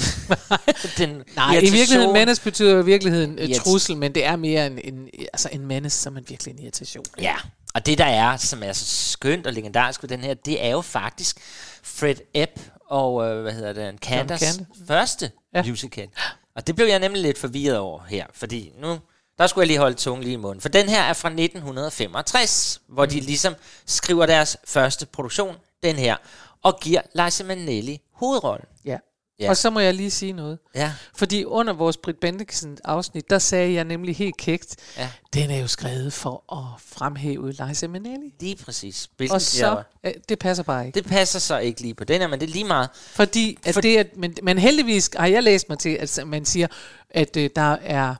den 0.98 1.22
Nej, 1.36 1.56
i 1.56 1.60
virkeligheden, 1.70 2.12
menace 2.12 2.42
betyder 2.42 2.82
i 2.82 2.84
virkeligheden 2.84 3.38
uh, 3.38 3.44
Irrit- 3.44 3.58
trussel, 3.64 3.96
men 3.96 4.14
det 4.14 4.24
er 4.24 4.36
mere 4.36 4.66
en, 4.66 4.78
en, 4.94 5.08
altså 5.32 5.48
en 5.52 5.66
menace, 5.66 5.98
som 6.02 6.16
er 6.16 6.20
virkelig 6.20 6.52
en 6.52 6.58
irritation. 6.62 7.04
Ja, 7.20 7.34
og 7.74 7.86
det 7.86 7.98
der 7.98 8.04
er, 8.04 8.36
som 8.36 8.62
er 8.62 8.72
så 8.72 8.84
skønt 9.12 9.46
og 9.46 9.52
legendarisk 9.52 10.02
ved 10.02 10.08
den 10.08 10.20
her, 10.20 10.34
det 10.34 10.64
er 10.64 10.70
jo 10.70 10.80
faktisk 10.80 11.36
Fred 11.82 12.14
Epp 12.34 12.60
og, 12.90 13.26
øh, 13.26 13.42
hvad 13.42 13.52
hedder 13.52 13.72
det, 13.72 14.00
Candace 14.00 14.46
Candace. 14.46 14.66
første 14.88 15.30
Ja. 15.54 15.62
musical. 15.62 16.08
Og 16.56 16.66
det 16.66 16.76
blev 16.76 16.86
jeg 16.86 16.98
nemlig 16.98 17.22
lidt 17.22 17.38
forvirret 17.38 17.78
over 17.78 18.00
her, 18.08 18.26
fordi 18.34 18.72
nu, 18.78 18.98
Der 19.38 19.46
skulle 19.46 19.62
jeg 19.62 19.66
lige 19.66 19.78
holde 19.78 19.96
tungen 19.96 20.22
lige 20.22 20.32
i 20.32 20.36
munden. 20.36 20.60
For 20.60 20.68
den 20.68 20.88
her 20.88 21.02
er 21.02 21.12
fra 21.12 21.28
1965, 21.28 22.80
hvor 22.88 23.06
de 23.06 23.20
ligesom 23.20 23.54
skriver 23.86 24.26
deres 24.26 24.56
første 24.64 25.06
produktion, 25.06 25.56
den 25.82 25.96
her, 25.96 26.16
og 26.62 26.80
giver 26.80 27.00
Liza 27.24 27.44
Minnelli 27.44 28.00
hovedrollen. 28.16 28.66
Ja. 28.84 28.98
Ja. 29.40 29.50
Og 29.50 29.56
så 29.56 29.70
må 29.70 29.80
jeg 29.80 29.94
lige 29.94 30.10
sige 30.10 30.32
noget. 30.32 30.58
Ja. 30.74 30.92
Fordi 31.14 31.44
under 31.44 31.72
vores 31.72 31.96
Britt 31.96 32.20
Bendiksen 32.20 32.78
afsnit, 32.84 33.30
der 33.30 33.38
sagde 33.38 33.72
jeg 33.74 33.84
nemlig 33.84 34.16
helt 34.16 34.36
kægt, 34.36 34.76
Ja. 34.98 35.10
den 35.34 35.50
er 35.50 35.58
jo 35.58 35.66
skrevet 35.66 36.12
for 36.12 36.52
at 36.52 36.80
fremhæve 36.80 37.52
Liza 37.52 37.86
Minnelli. 37.88 38.34
Lige 38.40 38.56
præcis. 38.64 39.08
Hvilken 39.16 39.34
Og 39.34 39.40
så, 39.42 39.82
øh, 40.04 40.12
det 40.28 40.38
passer 40.38 40.64
bare 40.64 40.86
ikke. 40.86 40.96
Det 41.00 41.06
passer 41.06 41.38
så 41.38 41.58
ikke 41.58 41.80
lige 41.80 41.94
på 41.94 42.04
den 42.04 42.20
her, 42.20 42.28
men 42.28 42.40
det 42.40 42.48
er 42.48 42.52
lige 42.52 42.64
meget. 42.64 42.88
Fordi 42.94 43.58
at 43.64 43.74
For- 43.74 43.80
det 43.80 43.98
er, 43.98 44.04
men, 44.16 44.34
men 44.42 44.58
heldigvis 44.58 45.10
har 45.16 45.26
jeg 45.26 45.42
læst 45.42 45.68
mig 45.68 45.78
til, 45.78 45.90
at 45.90 46.20
man 46.26 46.44
siger, 46.44 46.66
at 47.10 47.36
øh, 47.36 47.50
der 47.56 47.72
er, 47.82 48.14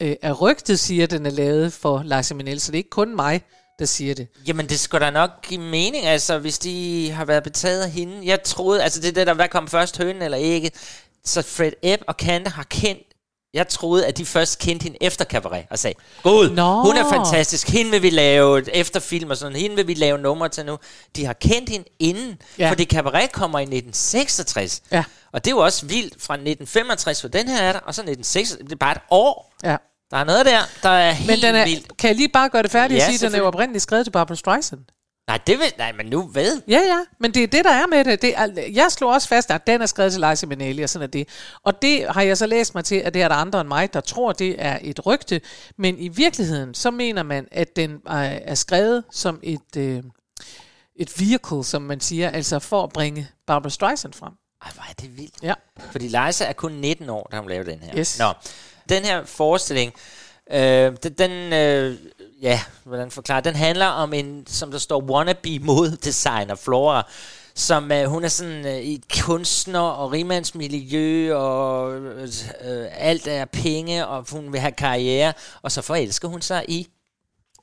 øh, 0.00 0.16
er 0.22 0.32
rygtet 0.32 0.78
siger, 0.78 1.04
at 1.04 1.10
den 1.10 1.26
er 1.26 1.30
lavet 1.30 1.72
for 1.72 2.02
Liza 2.02 2.34
Minnelli, 2.34 2.58
så 2.60 2.72
det 2.72 2.76
er 2.76 2.80
ikke 2.80 2.90
kun 2.90 3.16
mig, 3.16 3.42
der 3.78 3.84
siger 3.84 4.14
det. 4.14 4.28
Jamen, 4.46 4.68
det 4.68 4.80
skulle 4.80 5.06
da 5.06 5.10
nok 5.10 5.30
give 5.42 5.60
mening, 5.60 6.06
altså, 6.06 6.38
hvis 6.38 6.58
de 6.58 7.10
har 7.10 7.24
været 7.24 7.42
betaget 7.42 7.82
af 7.82 7.90
hende. 7.90 8.26
Jeg 8.26 8.42
troede, 8.42 8.82
altså 8.82 9.00
det 9.00 9.08
er 9.08 9.12
det 9.12 9.26
der, 9.26 9.34
hvad 9.34 9.48
kom 9.48 9.68
først, 9.68 9.98
hønen 9.98 10.22
eller 10.22 10.38
ikke? 10.38 10.70
Så 11.24 11.42
Fred 11.42 11.72
Ebb 11.82 12.02
og 12.08 12.16
Kante 12.16 12.50
har 12.50 12.62
kendt 12.70 13.02
jeg 13.54 13.68
troede, 13.68 14.06
at 14.06 14.18
de 14.18 14.26
først 14.26 14.58
kendte 14.58 14.84
hende 14.84 14.98
efter 15.00 15.24
Cabaret, 15.24 15.64
og 15.70 15.78
sagde, 15.78 15.94
God, 16.22 16.50
Nå. 16.50 16.82
hun 16.82 16.96
er 16.96 17.08
fantastisk, 17.12 17.68
hende 17.68 17.90
vil 17.90 18.02
vi 18.02 18.10
lave 18.10 18.58
et 18.58 18.68
efterfilm 18.72 19.30
og 19.30 19.36
sådan, 19.36 19.56
hende 19.56 19.76
vil 19.76 19.86
vi 19.86 19.94
lave 19.94 20.18
numre 20.18 20.48
til 20.48 20.66
nu. 20.66 20.78
De 21.16 21.24
har 21.26 21.32
kendt 21.32 21.68
hende 21.70 21.86
inden, 21.98 22.38
Ja. 22.58 22.64
ja. 22.64 22.70
fordi 22.70 22.84
Cabaret 22.84 23.32
kommer 23.32 23.58
i 23.58 23.62
1966. 23.62 24.82
Ja. 24.92 25.04
Og 25.32 25.44
det 25.44 25.50
er 25.50 25.54
jo 25.54 25.58
også 25.58 25.86
vildt 25.86 26.22
fra 26.22 26.34
1965, 26.34 27.20
for 27.20 27.28
den 27.28 27.48
her 27.48 27.62
er 27.62 27.72
der, 27.72 27.78
og 27.80 27.94
så 27.94 28.00
1966, 28.00 28.58
det 28.64 28.72
er 28.72 28.76
bare 28.76 28.92
et 28.92 29.02
år. 29.10 29.54
Ja. 29.64 29.76
Der 30.10 30.16
er 30.16 30.24
noget 30.24 30.46
der, 30.46 30.60
der 30.82 30.88
er 30.88 31.12
helt 31.12 31.30
Men 31.30 31.40
den 31.40 31.54
er, 31.54 31.64
vildt. 31.64 31.96
kan 31.96 32.08
jeg 32.08 32.16
lige 32.16 32.28
bare 32.28 32.48
gøre 32.48 32.62
det 32.62 32.70
færdigt 32.70 32.98
Ja, 32.98 33.04
og 33.04 33.12
sige, 33.12 33.26
at 33.26 33.30
den 33.32 33.34
er 33.34 33.42
jo 33.42 33.46
oprindeligt 33.46 33.82
skrevet 33.82 34.06
til 34.06 34.10
Barbara 34.10 34.36
Streisand? 34.36 34.80
Nej, 35.28 35.38
det 35.46 35.58
vil, 35.58 35.72
nej, 35.78 35.92
men 35.92 36.06
nu 36.06 36.22
hvad? 36.22 36.60
Ja, 36.68 36.80
ja, 36.80 36.98
men 37.20 37.34
det 37.34 37.42
er 37.42 37.46
det, 37.46 37.64
der 37.64 37.70
er 37.70 37.86
med 37.86 38.04
det. 38.04 38.22
det 38.22 38.34
er, 38.36 38.48
jeg 38.72 38.86
slog 38.92 39.10
også 39.12 39.28
fast, 39.28 39.50
at 39.50 39.66
den 39.66 39.82
er 39.82 39.86
skrevet 39.86 40.12
til 40.12 40.24
Liza 40.30 40.46
Minnelli, 40.46 40.82
og 40.82 40.88
sådan 40.88 41.08
er 41.08 41.10
det. 41.10 41.28
Og 41.62 41.82
det 41.82 42.06
har 42.08 42.22
jeg 42.22 42.36
så 42.38 42.46
læst 42.46 42.74
mig 42.74 42.84
til, 42.84 42.96
at 42.96 43.14
det 43.14 43.22
er 43.22 43.28
der 43.28 43.34
andre 43.34 43.60
end 43.60 43.68
mig, 43.68 43.92
der 43.94 44.00
tror, 44.00 44.32
det 44.32 44.54
er 44.58 44.78
et 44.82 45.06
rygte. 45.06 45.40
Men 45.78 45.98
i 45.98 46.08
virkeligheden, 46.08 46.74
så 46.74 46.90
mener 46.90 47.22
man, 47.22 47.48
at 47.52 47.76
den 47.76 47.98
er, 48.06 48.14
er 48.22 48.54
skrevet 48.54 49.04
som 49.10 49.40
et, 49.42 49.76
øh, 49.76 50.02
et 50.96 51.20
vehicle, 51.20 51.64
som 51.64 51.82
man 51.82 52.00
siger, 52.00 52.30
altså 52.30 52.58
for 52.58 52.82
at 52.82 52.90
bringe 52.90 53.28
Barbara 53.46 53.70
Streisand 53.70 54.12
frem. 54.12 54.32
Ej, 54.64 54.70
hvor 54.74 54.82
er 54.90 54.94
det 55.00 55.16
vildt. 55.16 55.34
Ja. 55.42 55.54
Fordi 55.90 56.04
Liza 56.04 56.44
er 56.44 56.52
kun 56.52 56.72
19 56.72 57.08
år, 57.10 57.28
da 57.32 57.38
hun 57.38 57.48
lavede 57.48 57.70
den 57.70 57.78
her. 57.82 57.98
Yes. 57.98 58.18
Nå, 58.18 58.32
den 58.88 59.04
her 59.04 59.24
forestilling, 59.24 59.92
øh, 60.50 60.96
den, 61.02 61.12
den 61.12 61.52
øh, 61.52 61.96
ja, 62.42 62.60
hvordan 62.84 63.10
forklare, 63.10 63.40
den 63.40 63.54
handler 63.54 63.86
om 63.86 64.12
en, 64.12 64.44
som 64.46 64.70
der 64.70 64.78
står, 64.78 65.02
wannabe 65.02 65.58
modedesigner 65.58 66.54
Flora, 66.54 67.10
som 67.54 67.92
øh, 67.92 68.04
hun 68.04 68.24
er 68.24 68.28
sådan 68.28 68.66
øh, 68.66 68.78
i 68.78 68.94
et 68.94 69.04
kunstner- 69.24 69.80
og 69.80 70.12
rimandsmiljø, 70.12 71.34
og 71.34 71.96
øh, 72.00 72.86
alt 72.92 73.26
er 73.26 73.44
penge, 73.44 74.06
og 74.06 74.26
hun 74.32 74.52
vil 74.52 74.60
have 74.60 74.72
karriere, 74.72 75.32
og 75.62 75.72
så 75.72 75.82
forelsker 75.82 76.28
hun 76.28 76.42
sig 76.42 76.64
i, 76.68 76.88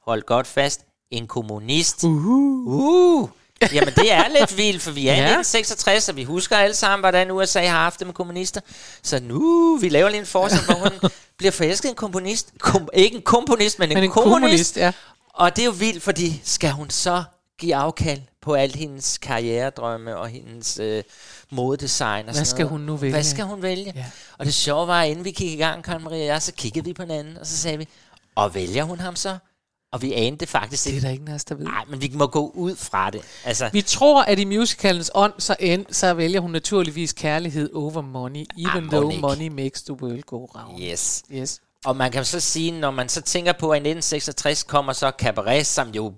hold 0.06 0.22
godt 0.22 0.48
fast, 0.48 0.86
en 1.12 1.28
kommunist. 1.28 2.04
Uh. 2.04 2.28
uh. 2.66 3.30
Jamen, 3.74 3.94
det 3.96 4.12
er 4.12 4.24
lidt 4.40 4.58
vildt, 4.58 4.82
for 4.82 4.92
vi 4.92 5.08
er 5.08 5.14
i 5.14 5.16
Ja. 5.16 5.22
1966, 5.40 6.10
og 6.10 6.16
vi 6.16 6.24
husker 6.24 6.58
alle 6.58 6.76
sammen, 6.76 7.00
hvordan 7.00 7.32
USA 7.32 7.60
har 7.66 7.78
haft 7.84 8.00
det 8.00 8.08
med 8.08 8.14
kommunister. 8.14 8.62
Så 9.04 9.20
nu, 9.20 9.78
vi 9.82 9.90
laver 9.90 10.10
lige 10.10 10.20
en 10.20 10.26
forskel, 10.26 10.66
hvor 10.66 10.76
hun 10.76 11.10
bliver 11.38 11.52
forelsket 11.52 11.86
i 11.86 11.90
en 11.90 11.96
komponist. 11.96 12.50
Kom, 12.60 12.90
ikke 12.94 13.16
en 13.18 13.22
komponist, 13.22 13.80
men 13.80 13.90
en, 13.92 13.94
Men 13.96 14.04
en 14.04 14.10
kommunist. 14.12 14.42
kommunist, 14.42 14.78
ja. 14.78 14.92
Og 15.34 15.56
det 15.56 15.62
er 15.62 15.66
jo 15.66 15.72
vildt, 15.72 16.04
fordi 16.04 16.42
skal 16.44 16.72
hun 16.72 16.90
så 16.90 17.24
give 17.60 17.76
afkald 17.76 18.22
på 18.42 18.54
al 18.54 18.76
hendes 18.76 19.18
karrieredrømme 19.18 20.18
og 20.18 20.28
hendes 20.28 20.80
øh, 20.80 21.04
modedesign 21.52 22.28
og 22.30 22.34
Hvad 22.36 22.46
skal 22.46 22.58
noget. 22.60 22.70
hun 22.72 22.82
nu 22.82 22.96
vælge? 22.96 23.14
Hvad 23.14 23.24
skal 23.24 23.44
hun 23.46 23.62
vælge? 23.62 23.94
Ja. 23.96 24.06
Og 24.38 24.46
det 24.46 24.54
sjove 24.54 24.88
var, 24.88 25.02
at 25.02 25.10
inden 25.10 25.26
vi 25.26 25.32
gik 25.32 25.52
i 25.52 25.56
gang, 25.56 25.84
Karen 25.84 26.04
Maria 26.04 26.20
og 26.22 26.26
jeg, 26.28 26.42
så 26.42 26.52
kiggede 26.58 26.86
vi 26.86 26.94
på 26.94 27.02
hinanden, 27.02 27.38
og 27.38 27.48
så 27.48 27.58
sagde 27.58 27.78
vi, 27.78 27.88
og 28.36 28.56
vælger 28.56 28.84
hun 28.84 29.00
ham 29.00 29.16
så? 29.16 29.38
Og 29.94 30.02
vi 30.02 30.14
anede 30.14 30.46
faktisk 30.48 30.86
Det 30.86 30.98
er 30.98 31.02
der 31.02 31.10
ikke 31.10 31.24
af 31.28 31.34
os, 31.34 31.46
der 31.46 31.56
ved. 31.56 31.66
Nej, 31.66 31.84
men 31.90 32.02
vi 32.02 32.12
må 32.14 32.28
gå 32.28 32.52
ud 32.56 32.76
fra 32.76 33.10
det. 33.10 33.22
Altså, 33.46 33.70
Vi 33.74 33.82
tror, 33.82 34.24
at 34.24 34.40
i 34.40 34.46
musicalens 34.46 35.12
ånd, 35.14 35.34
så, 35.40 35.56
end, 35.60 35.86
så 35.92 36.14
vælger 36.14 36.40
hun 36.40 36.52
naturligvis 36.52 37.14
kærlighed 37.14 37.70
over 37.74 38.02
money, 38.02 38.46
even 38.58 38.84
Ah, 38.84 38.90
though 38.90 39.12
ikke. 39.14 39.22
money 39.22 39.48
makes 39.48 39.82
the 39.82 39.94
world 39.94 40.22
go 40.24 40.46
round. 40.46 40.82
yes. 40.84 41.24
Yes. 41.34 41.60
Og 41.86 41.96
man 41.96 42.12
kan 42.12 42.26
så 42.26 42.40
sige, 42.40 42.72
når 42.72 42.92
man 42.92 43.10
så 43.10 43.22
tænker 43.22 43.52
på, 43.54 43.70
at 43.72 43.76
i 43.78 43.80
1966 43.80 44.64
kommer 44.64 44.94
så 44.94 45.12
Cabaret, 45.18 45.66
som 45.68 45.90
jo 45.90 46.14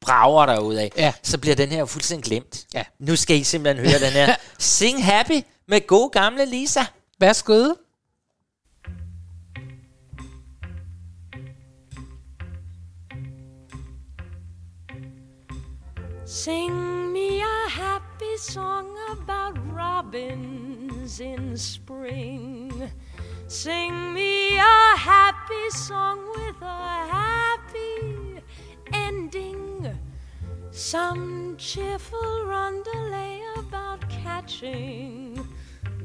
brager 0.00 0.46
derud 0.46 0.74
af, 0.74 0.92
Ja. 0.96 1.12
så 1.22 1.38
bliver 1.38 1.56
den 1.56 1.68
her 1.68 1.84
fuldstændig 1.84 2.24
glemt. 2.24 2.66
Ja. 2.74 2.82
Nu 2.98 3.16
skal 3.16 3.36
I 3.36 3.44
simpelthen 3.44 3.86
høre 3.90 4.00
den 4.00 4.12
her 4.12 4.34
Sing 4.58 5.04
Happy 5.04 5.40
med 5.68 5.86
god 5.86 6.10
gamle 6.10 6.44
Lisa. 6.46 6.80
Værsgo. 7.20 7.74
Sing 16.34 17.12
me 17.12 17.42
a 17.42 17.68
happy 17.68 18.38
song 18.38 18.96
about 19.10 19.58
robins 19.70 21.20
in 21.20 21.58
spring. 21.58 22.90
Sing 23.48 24.14
me 24.14 24.56
a 24.56 24.96
happy 24.96 25.68
song 25.68 26.26
with 26.34 26.56
a 26.62 27.06
happy 27.12 28.40
ending. 28.94 29.86
Some 30.70 31.58
cheerful 31.58 32.46
rondelay 32.46 33.42
about 33.58 34.08
catching 34.08 35.46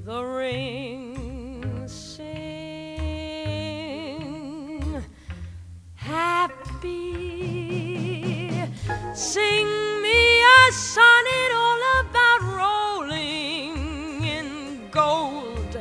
the 0.03 0.21
ring. 0.21 1.87
Sing 1.87 2.27
happy. 5.95 8.06
Sing 9.13 9.67
me 10.01 10.41
a 10.41 10.71
sonnet 10.71 11.51
all 11.55 11.81
about 12.01 12.41
rolling 12.55 14.23
in 14.23 14.89
gold. 14.91 15.79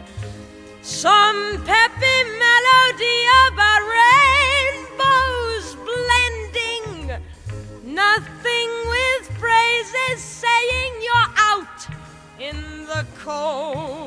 Some 0.83 1.63
peppy 1.65 2.19
melody 2.45 3.19
about 3.47 3.83
rainbows 4.01 5.77
blending. 5.89 7.21
Nothing 7.85 8.71
with 8.89 9.39
phrases 9.39 10.23
saying 10.23 10.93
you're 11.03 11.31
out 11.37 11.87
in 12.41 12.87
the 12.87 13.07
cold. 13.19 14.06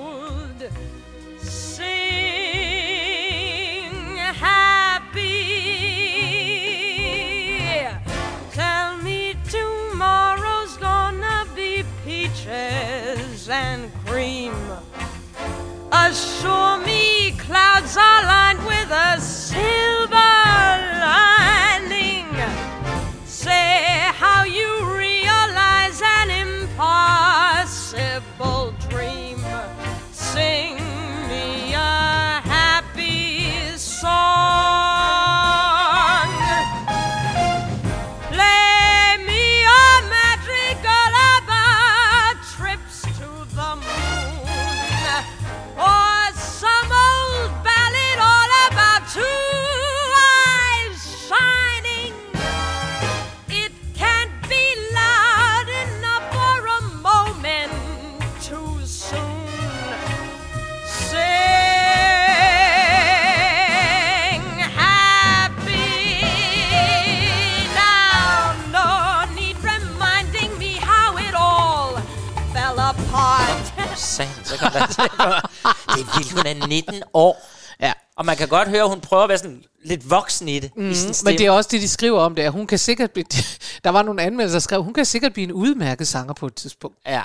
Det 74.99 76.01
er 76.01 76.17
vildt, 76.17 76.31
hun 76.31 76.45
er 76.63 76.67
19 76.67 77.03
år. 77.13 77.49
Ja. 77.81 77.93
Og 78.17 78.25
man 78.25 78.37
kan 78.37 78.47
godt 78.47 78.67
høre, 78.67 78.81
at 78.83 78.89
hun 78.89 79.01
prøver 79.01 79.23
at 79.23 79.29
være 79.29 79.37
sådan 79.37 79.63
lidt 79.85 80.09
voksen 80.09 80.47
i 80.49 80.59
det. 80.59 80.71
Mm, 80.75 80.91
i 80.91 80.95
sin 80.95 81.07
men 81.07 81.13
stemme. 81.13 81.37
det 81.37 81.45
er 81.45 81.51
også 81.51 81.67
det, 81.71 81.81
de 81.81 81.87
skriver 81.89 82.19
om 82.21 82.35
det. 82.35 82.43
at 82.43 82.51
Hun 82.51 82.67
kan 82.67 82.79
sikkert 82.79 83.11
blive, 83.11 83.25
der 83.83 83.89
var 83.89 84.01
nogle 84.03 84.21
anmeldelser, 84.21 84.55
der 84.55 84.59
skrev, 84.59 84.83
hun 84.83 84.93
kan 84.93 85.05
sikkert 85.05 85.33
blive 85.33 85.43
en 85.43 85.51
udmærket 85.51 86.07
sanger 86.07 86.33
på 86.33 86.45
et 86.45 86.53
tidspunkt. 86.55 86.97
Ja, 87.07 87.21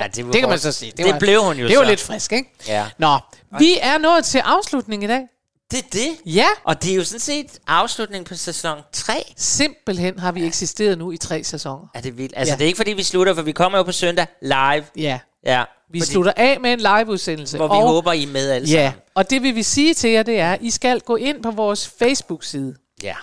ja 0.00 0.06
det, 0.06 0.24
var 0.26 0.32
Det 0.32 0.40
kan 0.40 0.48
man 0.48 0.58
så 0.58 0.72
sige. 0.72 0.90
Det, 0.90 0.98
det 0.98 1.12
var, 1.12 1.18
blev 1.18 1.42
hun 1.44 1.56
jo 1.56 1.68
Det 1.68 1.76
var 1.76 1.84
så. 1.84 1.88
lidt 1.90 2.00
frisk, 2.00 2.32
ikke? 2.32 2.50
Ja. 2.66 2.86
Nå, 2.98 3.18
vi 3.58 3.78
er 3.80 3.98
nået 3.98 4.24
til 4.24 4.38
afslutning 4.38 5.04
i 5.04 5.06
dag. 5.06 5.22
Det 5.70 5.78
er 5.78 5.88
det. 5.92 6.08
Ja. 6.34 6.46
Og 6.64 6.82
det 6.82 6.90
er 6.92 6.94
jo 6.96 7.04
sådan 7.04 7.20
set 7.20 7.46
afslutningen 7.66 8.24
på 8.24 8.34
sæson 8.34 8.78
3. 8.92 9.32
Simpelthen 9.36 10.18
har 10.18 10.32
vi 10.32 10.46
eksisteret 10.46 10.98
nu 10.98 11.12
i 11.12 11.16
tre 11.16 11.44
sæsoner. 11.44 11.86
Er 11.94 12.00
det 12.00 12.18
vildt? 12.18 12.32
Altså, 12.36 12.50
Ja. 12.50 12.54
ja. 12.54 12.58
det 12.58 12.64
er 12.64 12.66
ikke 12.66 12.76
fordi, 12.76 12.90
vi 12.92 13.02
slutter, 13.02 13.34
for 13.34 13.42
vi 13.42 13.52
kommer 13.52 13.78
jo 13.78 13.84
på 13.84 13.92
søndag 13.92 14.26
live. 14.42 14.84
Ja. 14.96 15.18
Ja. 15.46 15.64
Vi 15.92 16.00
fordi, 16.00 16.12
slutter 16.12 16.32
af 16.36 16.60
med 16.60 16.72
en 16.72 16.78
liveudsendelse. 16.78 17.56
Hvor 17.56 17.66
vi 17.66 17.72
og, 17.72 17.88
håber, 17.88 18.12
I 18.12 18.22
er 18.22 18.26
med 18.26 18.50
alle 18.50 18.68
Ja, 18.68 18.86
sammen. 18.86 19.02
og 19.14 19.30
det 19.30 19.42
vil 19.42 19.54
vi 19.54 19.62
sige 19.62 19.94
til 19.94 20.10
jer, 20.10 20.22
det 20.22 20.38
er, 20.38 20.56
I 20.60 20.70
skal 20.70 21.00
gå 21.00 21.16
ind 21.16 21.42
på 21.42 21.50
vores 21.50 21.88
Facebook-side. 21.98 22.74
Ja. 23.02 23.14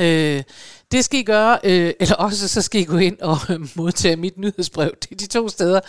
Øh, 0.00 0.42
det 0.92 1.04
skal 1.04 1.20
I 1.20 1.22
gøre, 1.22 1.58
øh, 1.64 1.92
eller 2.00 2.14
også 2.14 2.48
så 2.48 2.62
skal 2.62 2.80
I 2.80 2.84
gå 2.84 2.96
ind 2.96 3.20
og 3.20 3.36
øh, 3.50 3.60
modtage 3.76 4.16
mit 4.16 4.38
nyhedsbrev. 4.38 4.90
Det 5.02 5.12
er 5.12 5.16
de 5.16 5.26
to 5.26 5.48
steder. 5.48 5.80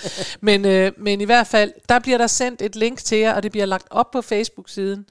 men, 0.42 0.66
øh, 0.66 0.92
men 0.98 1.22
i 1.22 1.24
hvert 1.24 1.48
fald, 1.48 1.72
der 1.90 2.00
bliver 2.00 2.18
der 2.18 2.28
sendt 2.28 2.62
et 2.62 2.76
link 2.76 3.00
til 3.00 3.18
jer, 3.18 3.34
og 3.34 3.44
det 3.44 3.52
bliver 3.52 3.66
lagt 3.66 3.88
op 3.90 4.12
på 4.12 4.22
Facebook-siden. 4.22 5.06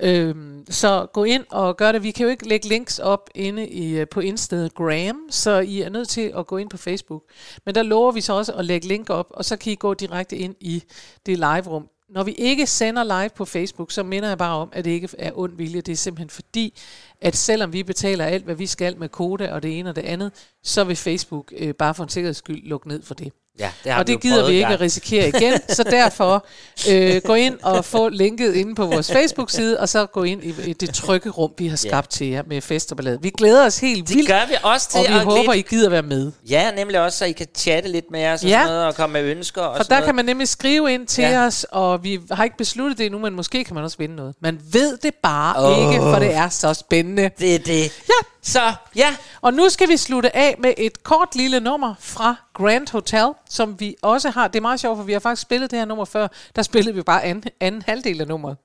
Mm. 0.00 0.06
Øh, 0.06 0.34
så 0.70 1.06
gå 1.12 1.24
ind 1.24 1.44
og 1.50 1.76
gør 1.76 1.92
det. 1.92 2.02
Vi 2.02 2.10
kan 2.10 2.24
jo 2.24 2.30
ikke 2.30 2.48
lægge 2.48 2.68
links 2.68 2.98
op 2.98 3.30
inde 3.34 3.68
i, 3.68 3.90
øh, 3.90 4.06
på 4.08 4.20
Instagram, 4.20 5.16
så 5.30 5.58
I 5.58 5.80
er 5.80 5.88
nødt 5.88 6.08
til 6.08 6.32
at 6.38 6.46
gå 6.46 6.56
ind 6.56 6.70
på 6.70 6.76
Facebook. 6.76 7.22
Men 7.66 7.74
der 7.74 7.82
lover 7.82 8.12
vi 8.12 8.20
så 8.20 8.32
også 8.32 8.52
at 8.52 8.64
lægge 8.64 8.88
link 8.88 9.10
op, 9.10 9.26
og 9.30 9.44
så 9.44 9.56
kan 9.56 9.72
I 9.72 9.74
gå 9.74 9.94
direkte 9.94 10.36
ind 10.36 10.54
i 10.60 10.82
det 11.26 11.38
live-rum. 11.38 11.88
Når 12.08 12.22
vi 12.22 12.32
ikke 12.32 12.66
sender 12.66 13.04
live 13.04 13.30
på 13.36 13.44
Facebook, 13.44 13.92
så 13.92 14.02
minder 14.02 14.28
jeg 14.28 14.38
bare 14.38 14.56
om, 14.56 14.68
at 14.72 14.84
det 14.84 14.90
ikke 14.90 15.08
er 15.18 15.30
ond 15.34 15.56
vilje. 15.56 15.80
Det 15.80 15.92
er 15.92 15.96
simpelthen 15.96 16.30
fordi, 16.30 16.78
at 17.20 17.36
selvom 17.36 17.72
vi 17.72 17.82
betaler 17.82 18.24
alt, 18.24 18.44
hvad 18.44 18.54
vi 18.54 18.66
skal 18.66 18.98
med 18.98 19.08
koda 19.08 19.52
og 19.52 19.62
det 19.62 19.78
ene 19.78 19.88
og 19.90 19.96
det 19.96 20.02
andet, 20.02 20.32
så 20.62 20.84
vil 20.84 20.96
Facebook 20.96 21.52
øh, 21.56 21.74
bare 21.74 21.94
for 21.94 22.02
en 22.02 22.08
sikkerheds 22.08 22.36
skyld 22.36 22.62
lukke 22.62 22.88
ned 22.88 23.02
for 23.02 23.14
det. 23.14 23.32
Ja, 23.58 23.70
det 23.84 23.92
har 23.92 24.00
og 24.00 24.06
vi 24.06 24.12
det 24.12 24.22
gider 24.22 24.46
vi 24.46 24.52
ikke 24.54 24.66
at 24.66 24.80
risikere 24.80 25.28
igen, 25.28 25.54
så 25.68 25.82
derfor 25.82 26.46
øh, 26.90 27.20
gå 27.24 27.34
ind 27.34 27.58
og 27.62 27.84
få 27.84 28.08
linket 28.08 28.54
inde 28.54 28.74
på 28.74 28.86
vores 28.86 29.12
Facebook-side, 29.12 29.80
og 29.80 29.88
så 29.88 30.06
gå 30.06 30.22
ind 30.22 30.44
i, 30.44 30.54
i 30.66 30.72
det 30.72 30.94
trygge 30.94 31.30
rum, 31.30 31.50
vi 31.58 31.68
har 31.68 31.76
skabt 31.76 32.10
til 32.10 32.26
jer 32.26 32.42
med 32.46 32.60
fest 32.60 32.90
og 32.90 32.96
ballade. 32.96 33.18
Vi 33.22 33.30
glæder 33.30 33.66
os 33.66 33.78
helt 33.78 34.08
Det 34.08 34.16
vildt, 34.16 34.28
gør 34.28 34.46
vi 34.48 34.54
også 34.62 34.90
til 34.90 35.00
og 35.00 35.06
vi 35.08 35.12
at 35.18 35.24
håber, 35.24 35.52
lidt- 35.54 35.66
I 35.66 35.70
gider 35.70 35.90
være 35.90 36.02
med. 36.02 36.32
Ja, 36.50 36.70
nemlig 36.70 37.00
også, 37.00 37.18
så 37.18 37.24
I 37.24 37.32
kan 37.32 37.46
chatte 37.56 37.88
lidt 37.88 38.04
med 38.10 38.26
os 38.26 38.42
og, 38.42 38.48
Ja. 38.48 38.58
sådan 38.58 38.66
noget, 38.72 38.86
og 38.86 38.94
komme 38.94 39.12
med 39.12 39.22
ønsker 39.30 39.62
og 39.62 39.76
For 39.76 39.84
sådan 39.84 40.00
der 40.00 40.06
kan 40.06 40.14
man 40.14 40.24
nemlig 40.24 40.48
skrive 40.48 40.92
ind 40.92 41.06
til 41.06 41.22
Ja. 41.24 41.46
os, 41.46 41.66
og 41.70 42.04
vi 42.04 42.20
har 42.30 42.44
ikke 42.44 42.56
besluttet 42.56 42.98
det 42.98 43.06
endnu, 43.06 43.18
men 43.20 43.34
måske 43.34 43.64
kan 43.64 43.74
man 43.74 43.84
også 43.84 43.96
vinde 43.98 44.16
noget. 44.16 44.34
Man 44.42 44.60
ved 44.72 44.96
det 45.02 45.14
bare 45.22 45.54
Åh. 45.62 45.92
ikke, 45.92 46.02
for 46.02 46.18
det 46.18 46.34
er 46.34 46.48
så 46.48 46.74
spændende. 46.74 47.30
Det 47.38 47.54
er 47.54 47.58
det. 47.58 47.82
Ja. 47.82 48.24
Så, 48.42 48.74
ja. 48.96 49.16
Og 49.40 49.54
nu 49.54 49.68
skal 49.68 49.88
vi 49.88 49.96
slutte 49.96 50.36
af 50.36 50.54
med 50.58 50.74
et 50.76 51.02
kort 51.02 51.34
lille 51.34 51.60
nummer 51.60 51.94
fra 51.98 52.36
Grand 52.54 52.92
Hotel, 52.92 53.32
som 53.50 53.80
vi 53.80 53.96
også 54.02 54.30
har. 54.30 54.48
Det 54.48 54.56
er 54.56 54.60
meget 54.60 54.80
sjovt, 54.80 54.96
for 54.96 55.04
vi 55.04 55.12
har 55.12 55.20
faktisk 55.20 55.42
spillet 55.42 55.70
det 55.70 55.78
her 55.78 55.86
nummer 55.86 56.04
før. 56.04 56.28
Der 56.56 56.62
spillede 56.62 56.94
vi 56.94 57.02
bare 57.02 57.24
anden, 57.24 57.50
anden 57.60 57.82
halvdel 57.82 58.20
af 58.20 58.28
nummeret. 58.28 58.56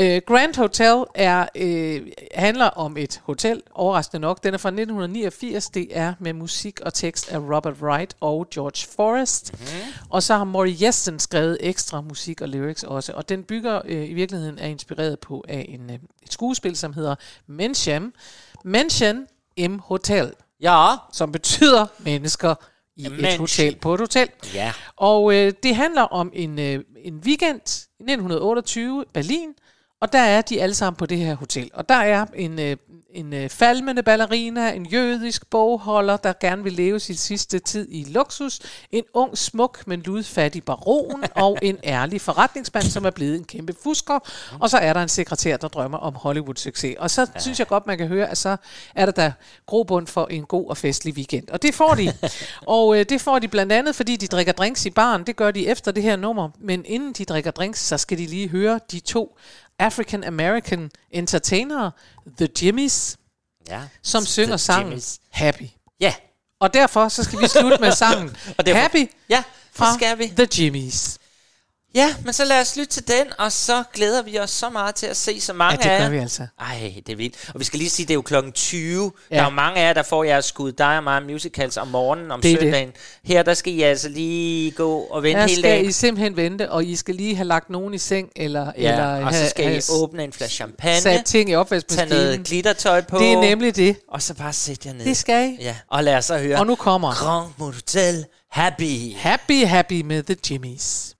Uh, 0.00 0.16
Grand 0.26 0.56
Hotel 0.56 1.04
er, 1.14 1.46
uh, 1.60 2.06
handler 2.34 2.66
om 2.66 2.96
et 2.96 3.20
hotel, 3.24 3.62
overraskende 3.74 4.20
nok. 4.20 4.44
Den 4.44 4.54
er 4.54 4.58
fra 4.58 4.68
1989. 4.68 5.70
Det 5.70 5.88
er 5.90 6.14
med 6.18 6.32
musik 6.32 6.80
og 6.80 6.94
tekst 6.94 7.32
af 7.32 7.38
Robert 7.38 7.74
Wright 7.82 8.16
og 8.20 8.46
George 8.54 8.88
Forrest. 8.96 9.52
Mm-hmm. 9.52 9.92
Og 10.10 10.22
så 10.22 10.36
har 10.36 10.44
Maury 10.44 10.74
Yesten 10.82 11.18
skrevet 11.18 11.58
ekstra 11.60 12.00
musik 12.00 12.40
og 12.40 12.48
lyrics 12.48 12.82
også. 12.82 13.12
Og 13.12 13.28
den 13.28 13.42
bygger 13.42 13.80
uh, 13.84 13.90
i 13.90 14.12
virkeligheden 14.12 14.58
er 14.58 14.66
inspireret 14.66 15.18
på 15.18 15.44
af 15.48 15.66
en, 15.68 15.90
uh, 15.90 15.94
et 16.22 16.32
skuespil, 16.32 16.76
som 16.76 16.92
hedder 16.92 17.14
Mention. 17.46 18.12
Mention 18.64 19.26
im 19.56 19.78
Hotel. 19.78 20.32
Ja. 20.60 20.94
Som 21.12 21.32
betyder 21.32 21.86
mennesker 21.98 22.54
i 22.96 23.06
et 23.06 23.12
Mensch. 23.12 23.38
hotel 23.38 23.76
på 23.76 23.94
et 23.94 24.00
hotel. 24.00 24.28
Ja. 24.54 24.72
Og 24.96 25.34
øh, 25.34 25.52
det 25.62 25.76
handler 25.76 26.02
om 26.02 26.30
en, 26.34 26.58
øh, 26.58 26.80
en 27.04 27.14
weekend 27.14 27.60
i 28.00 28.02
1928 28.02 29.04
Berlin, 29.12 29.54
og 30.02 30.12
der 30.12 30.18
er 30.18 30.42
de 30.42 30.62
alle 30.62 30.74
sammen 30.74 30.96
på 30.96 31.06
det 31.06 31.18
her 31.18 31.34
hotel. 31.34 31.70
Og 31.74 31.88
der 31.88 31.94
er 31.94 32.26
en, 32.34 32.58
øh, 32.58 32.76
en 33.10 33.32
øh, 33.32 33.48
falmende 33.48 34.02
ballerina, 34.02 34.72
en 34.72 34.86
jødisk 34.86 35.50
bogholder, 35.50 36.16
der 36.16 36.32
gerne 36.40 36.62
vil 36.62 36.72
leve 36.72 37.00
sin 37.00 37.16
sidste 37.16 37.58
tid 37.58 37.88
i 37.90 38.04
luksus, 38.08 38.60
en 38.92 39.04
ung, 39.14 39.38
smuk, 39.38 39.82
men 39.86 40.00
ludfattig 40.00 40.64
baron, 40.64 41.24
og 41.36 41.58
en 41.62 41.78
ærlig 41.84 42.20
forretningsmand, 42.20 42.84
som 42.84 43.04
er 43.04 43.10
blevet 43.10 43.36
en 43.36 43.44
kæmpe 43.44 43.74
fusker. 43.82 44.18
Og 44.60 44.70
så 44.70 44.78
er 44.78 44.92
der 44.92 45.02
en 45.02 45.08
sekretær, 45.08 45.56
der 45.56 45.68
drømmer 45.68 45.98
om 45.98 46.14
Hollywood-succes. 46.14 46.94
Og 46.98 47.10
så 47.10 47.26
ja. 47.34 47.40
synes 47.40 47.58
jeg 47.58 47.66
godt, 47.66 47.86
man 47.86 47.98
kan 47.98 48.06
høre, 48.06 48.30
at 48.30 48.38
så 48.38 48.56
er 48.94 49.04
der 49.04 49.12
der 49.12 49.32
grobund 49.66 50.06
for 50.06 50.26
en 50.26 50.44
god 50.44 50.68
og 50.68 50.76
festlig 50.76 51.14
weekend. 51.14 51.48
Og 51.48 51.62
det 51.62 51.74
får 51.74 51.94
de. 51.94 52.12
og 52.66 52.98
øh, 52.98 53.04
det 53.08 53.20
får 53.20 53.38
de 53.38 53.48
blandt 53.48 53.72
andet, 53.72 53.96
fordi 53.96 54.16
de 54.16 54.26
drikker 54.26 54.52
drinks 54.52 54.86
i 54.86 54.90
baren. 54.90 55.26
Det 55.26 55.36
gør 55.36 55.50
de 55.50 55.66
efter 55.66 55.92
det 55.92 56.02
her 56.02 56.16
nummer. 56.16 56.48
Men 56.60 56.84
inden 56.86 57.12
de 57.12 57.24
drikker 57.24 57.50
drinks, 57.50 57.80
så 57.80 57.98
skal 57.98 58.18
de 58.18 58.26
lige 58.26 58.48
høre 58.48 58.80
de 58.92 59.00
to 59.00 59.36
African 59.82 60.24
American 60.24 60.90
entertainere, 61.10 61.90
The 62.38 62.48
Jimmys, 62.62 63.16
Ja. 63.68 63.80
som 64.02 64.24
synger 64.24 64.56
The 64.56 64.58
sangen 64.58 64.86
Jimmys. 64.88 65.18
Happy. 65.30 65.68
Ja. 66.00 66.14
Og 66.60 66.74
derfor 66.74 67.08
så 67.08 67.24
skal 67.24 67.40
vi 67.40 67.48
slutte 67.48 67.76
med 67.80 67.92
sangen 67.92 68.36
Og 68.58 68.66
derfor- 68.66 68.80
Happy 68.80 69.10
Ja, 69.28 69.42
fra 69.72 69.94
skal 69.94 70.18
vi. 70.18 70.26
The 70.36 70.48
Jimmys. 70.62 71.18
Ja, 71.94 72.14
men 72.24 72.32
så 72.32 72.44
lad 72.44 72.60
os 72.60 72.76
lytte 72.76 72.92
til 72.92 73.08
den, 73.08 73.26
og 73.38 73.52
så 73.52 73.82
glæder 73.94 74.22
vi 74.22 74.38
os 74.38 74.50
så 74.50 74.70
meget 74.70 74.94
til 74.94 75.06
at 75.06 75.16
se 75.16 75.40
så 75.40 75.52
mange 75.52 75.78
Ja, 75.84 75.88
det 75.90 75.96
af 75.96 76.00
gør 76.02 76.08
vi 76.10 76.18
altså. 76.18 76.46
Ej, 76.60 76.92
det 77.06 77.12
er 77.12 77.16
vildt. 77.16 77.34
Og 77.54 77.60
vi 77.60 77.64
skal 77.64 77.78
lige 77.78 77.90
sige, 77.90 78.06
det 78.06 78.10
er 78.12 78.14
jo 78.14 78.22
klokken 78.22 78.52
20. 78.52 79.12
Ja. 79.30 79.36
Der 79.36 79.40
er 79.40 79.44
jo 79.44 79.50
mange 79.50 79.80
af 79.80 79.86
jer, 79.86 79.92
der 79.92 80.02
får 80.02 80.24
jeres 80.24 80.44
skud 80.44 80.72
dig 80.72 80.96
og 80.96 81.04
mig 81.04 81.22
musicals 81.22 81.76
om 81.76 81.88
morgenen, 81.88 82.30
om 82.30 82.40
Det 82.40 82.50
er 82.52 82.54
det. 82.56 82.62
søndagen. 82.62 82.92
Her, 83.24 83.42
der 83.42 83.54
skal 83.54 83.72
I 83.72 83.82
altså 83.82 84.08
lige 84.08 84.70
gå 84.70 84.98
og 85.00 85.22
vente 85.22 85.38
Her 85.40 85.46
hele 85.46 85.60
skal 85.60 85.70
dagen. 85.70 85.88
I 85.88 85.92
simpelthen 85.92 86.36
vente, 86.36 86.70
og 86.70 86.84
I 86.84 86.96
skal 86.96 87.14
lige 87.14 87.36
have 87.36 87.46
lagt 87.48 87.70
nogen 87.70 87.94
i 87.94 87.98
seng, 87.98 88.28
eller, 88.36 88.72
Ja, 88.78 88.90
eller 88.92 89.24
og 89.26 89.32
så 89.32 89.38
have, 89.38 89.50
skal 89.50 89.64
have 89.64 89.78
I 89.78 89.82
åbne 89.92 90.24
en 90.24 90.32
flaske 90.32 90.54
champagne. 90.54 91.00
sat 91.00 91.24
ting 91.24 91.48
i 91.50 91.52
Tag 91.52 91.58
opvaskemaskinen. 91.58 92.08
noget 92.22 92.44
glittertøj 92.44 93.00
på. 93.00 93.18
Det 93.18 93.32
er 93.32 93.40
nemlig 93.40 93.76
det. 93.76 93.96
Og 94.08 94.22
så 94.22 94.34
bare 94.34 94.52
sæt 94.52 94.86
jer 94.86 94.92
ned. 94.92 95.04
Det 95.04 95.16
skal 95.16 95.48
I. 95.50 95.56
Ja, 95.62 95.76
og 95.90 96.04
lad 96.04 96.14
os 96.16 96.24
så 96.24 96.38
høre. 96.38 96.58
Og 96.58 96.66
nu 96.66 96.74
kommer 96.74 97.14
Grand 97.14 97.48
Motel 97.56 98.24
Happy. 98.50 99.14
Happy 99.16 99.66
Happy 99.66 100.00
med 100.00 100.22
The 100.22 100.36
Jimmys. 100.50 101.14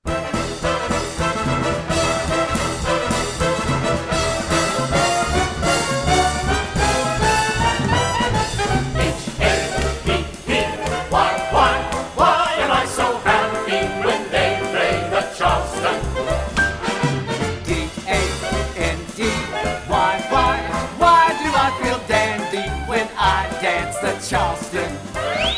Charleston? 24.33 24.97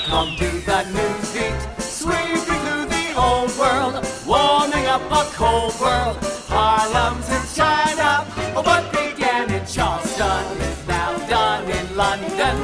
Come 0.07 0.35
to 0.35 0.51
the 0.66 0.83
new 0.91 1.14
beat, 1.33 1.81
sweeping 1.81 2.43
through 2.43 2.87
the 2.91 3.07
old 3.16 3.57
world, 3.57 3.95
warming 4.27 4.87
up 4.87 5.01
a 5.12 5.22
cold 5.31 5.79
world. 5.79 6.18
Harlem's 6.51 7.29
in 7.31 7.45
China, 7.55 8.27
oh, 8.57 8.62
what 8.66 8.91
began 8.91 9.49
in 9.53 9.64
Charleston 9.64 10.59
is 10.59 10.89
now 10.89 11.16
done 11.29 11.70
in 11.70 11.97
London. 11.97 12.57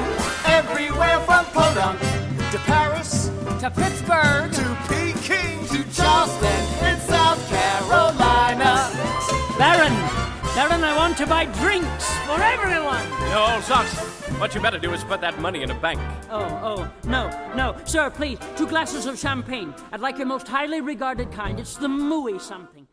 Everywhere 0.46 1.20
from 1.20 1.44
Podunk 1.54 2.00
to 2.50 2.58
Paris 2.66 3.30
to 3.60 3.70
Pittsburgh 3.70 4.50
to 4.50 4.66
Peking 4.88 5.64
to 5.68 5.78
Charleston 5.94 6.60
in 6.90 6.98
South 7.06 7.40
Carolina. 7.48 8.90
Baron, 9.56 9.94
Baron, 10.56 10.82
I 10.82 10.92
want 10.96 11.16
to 11.18 11.26
buy 11.28 11.44
drinks 11.62 11.99
for 12.34 12.42
everyone. 12.42 13.06
Yo, 13.30 13.54
old 13.54 13.64
socks. 13.64 13.94
What 14.38 14.54
you 14.54 14.60
better 14.60 14.78
do 14.78 14.92
is 14.92 15.02
put 15.04 15.20
that 15.20 15.38
money 15.40 15.62
in 15.62 15.70
a 15.70 15.74
bank. 15.74 16.00
Oh, 16.30 16.44
oh, 16.62 16.92
no, 17.08 17.28
no. 17.54 17.76
Sir, 17.84 18.10
please, 18.10 18.38
two 18.56 18.66
glasses 18.66 19.06
of 19.06 19.18
champagne. 19.18 19.74
I'd 19.92 20.00
like 20.00 20.16
your 20.16 20.26
most 20.26 20.46
highly 20.46 20.80
regarded 20.80 21.32
kind. 21.32 21.58
It's 21.58 21.76
the 21.76 21.88
Mooey 21.88 22.40
something. 22.40 22.86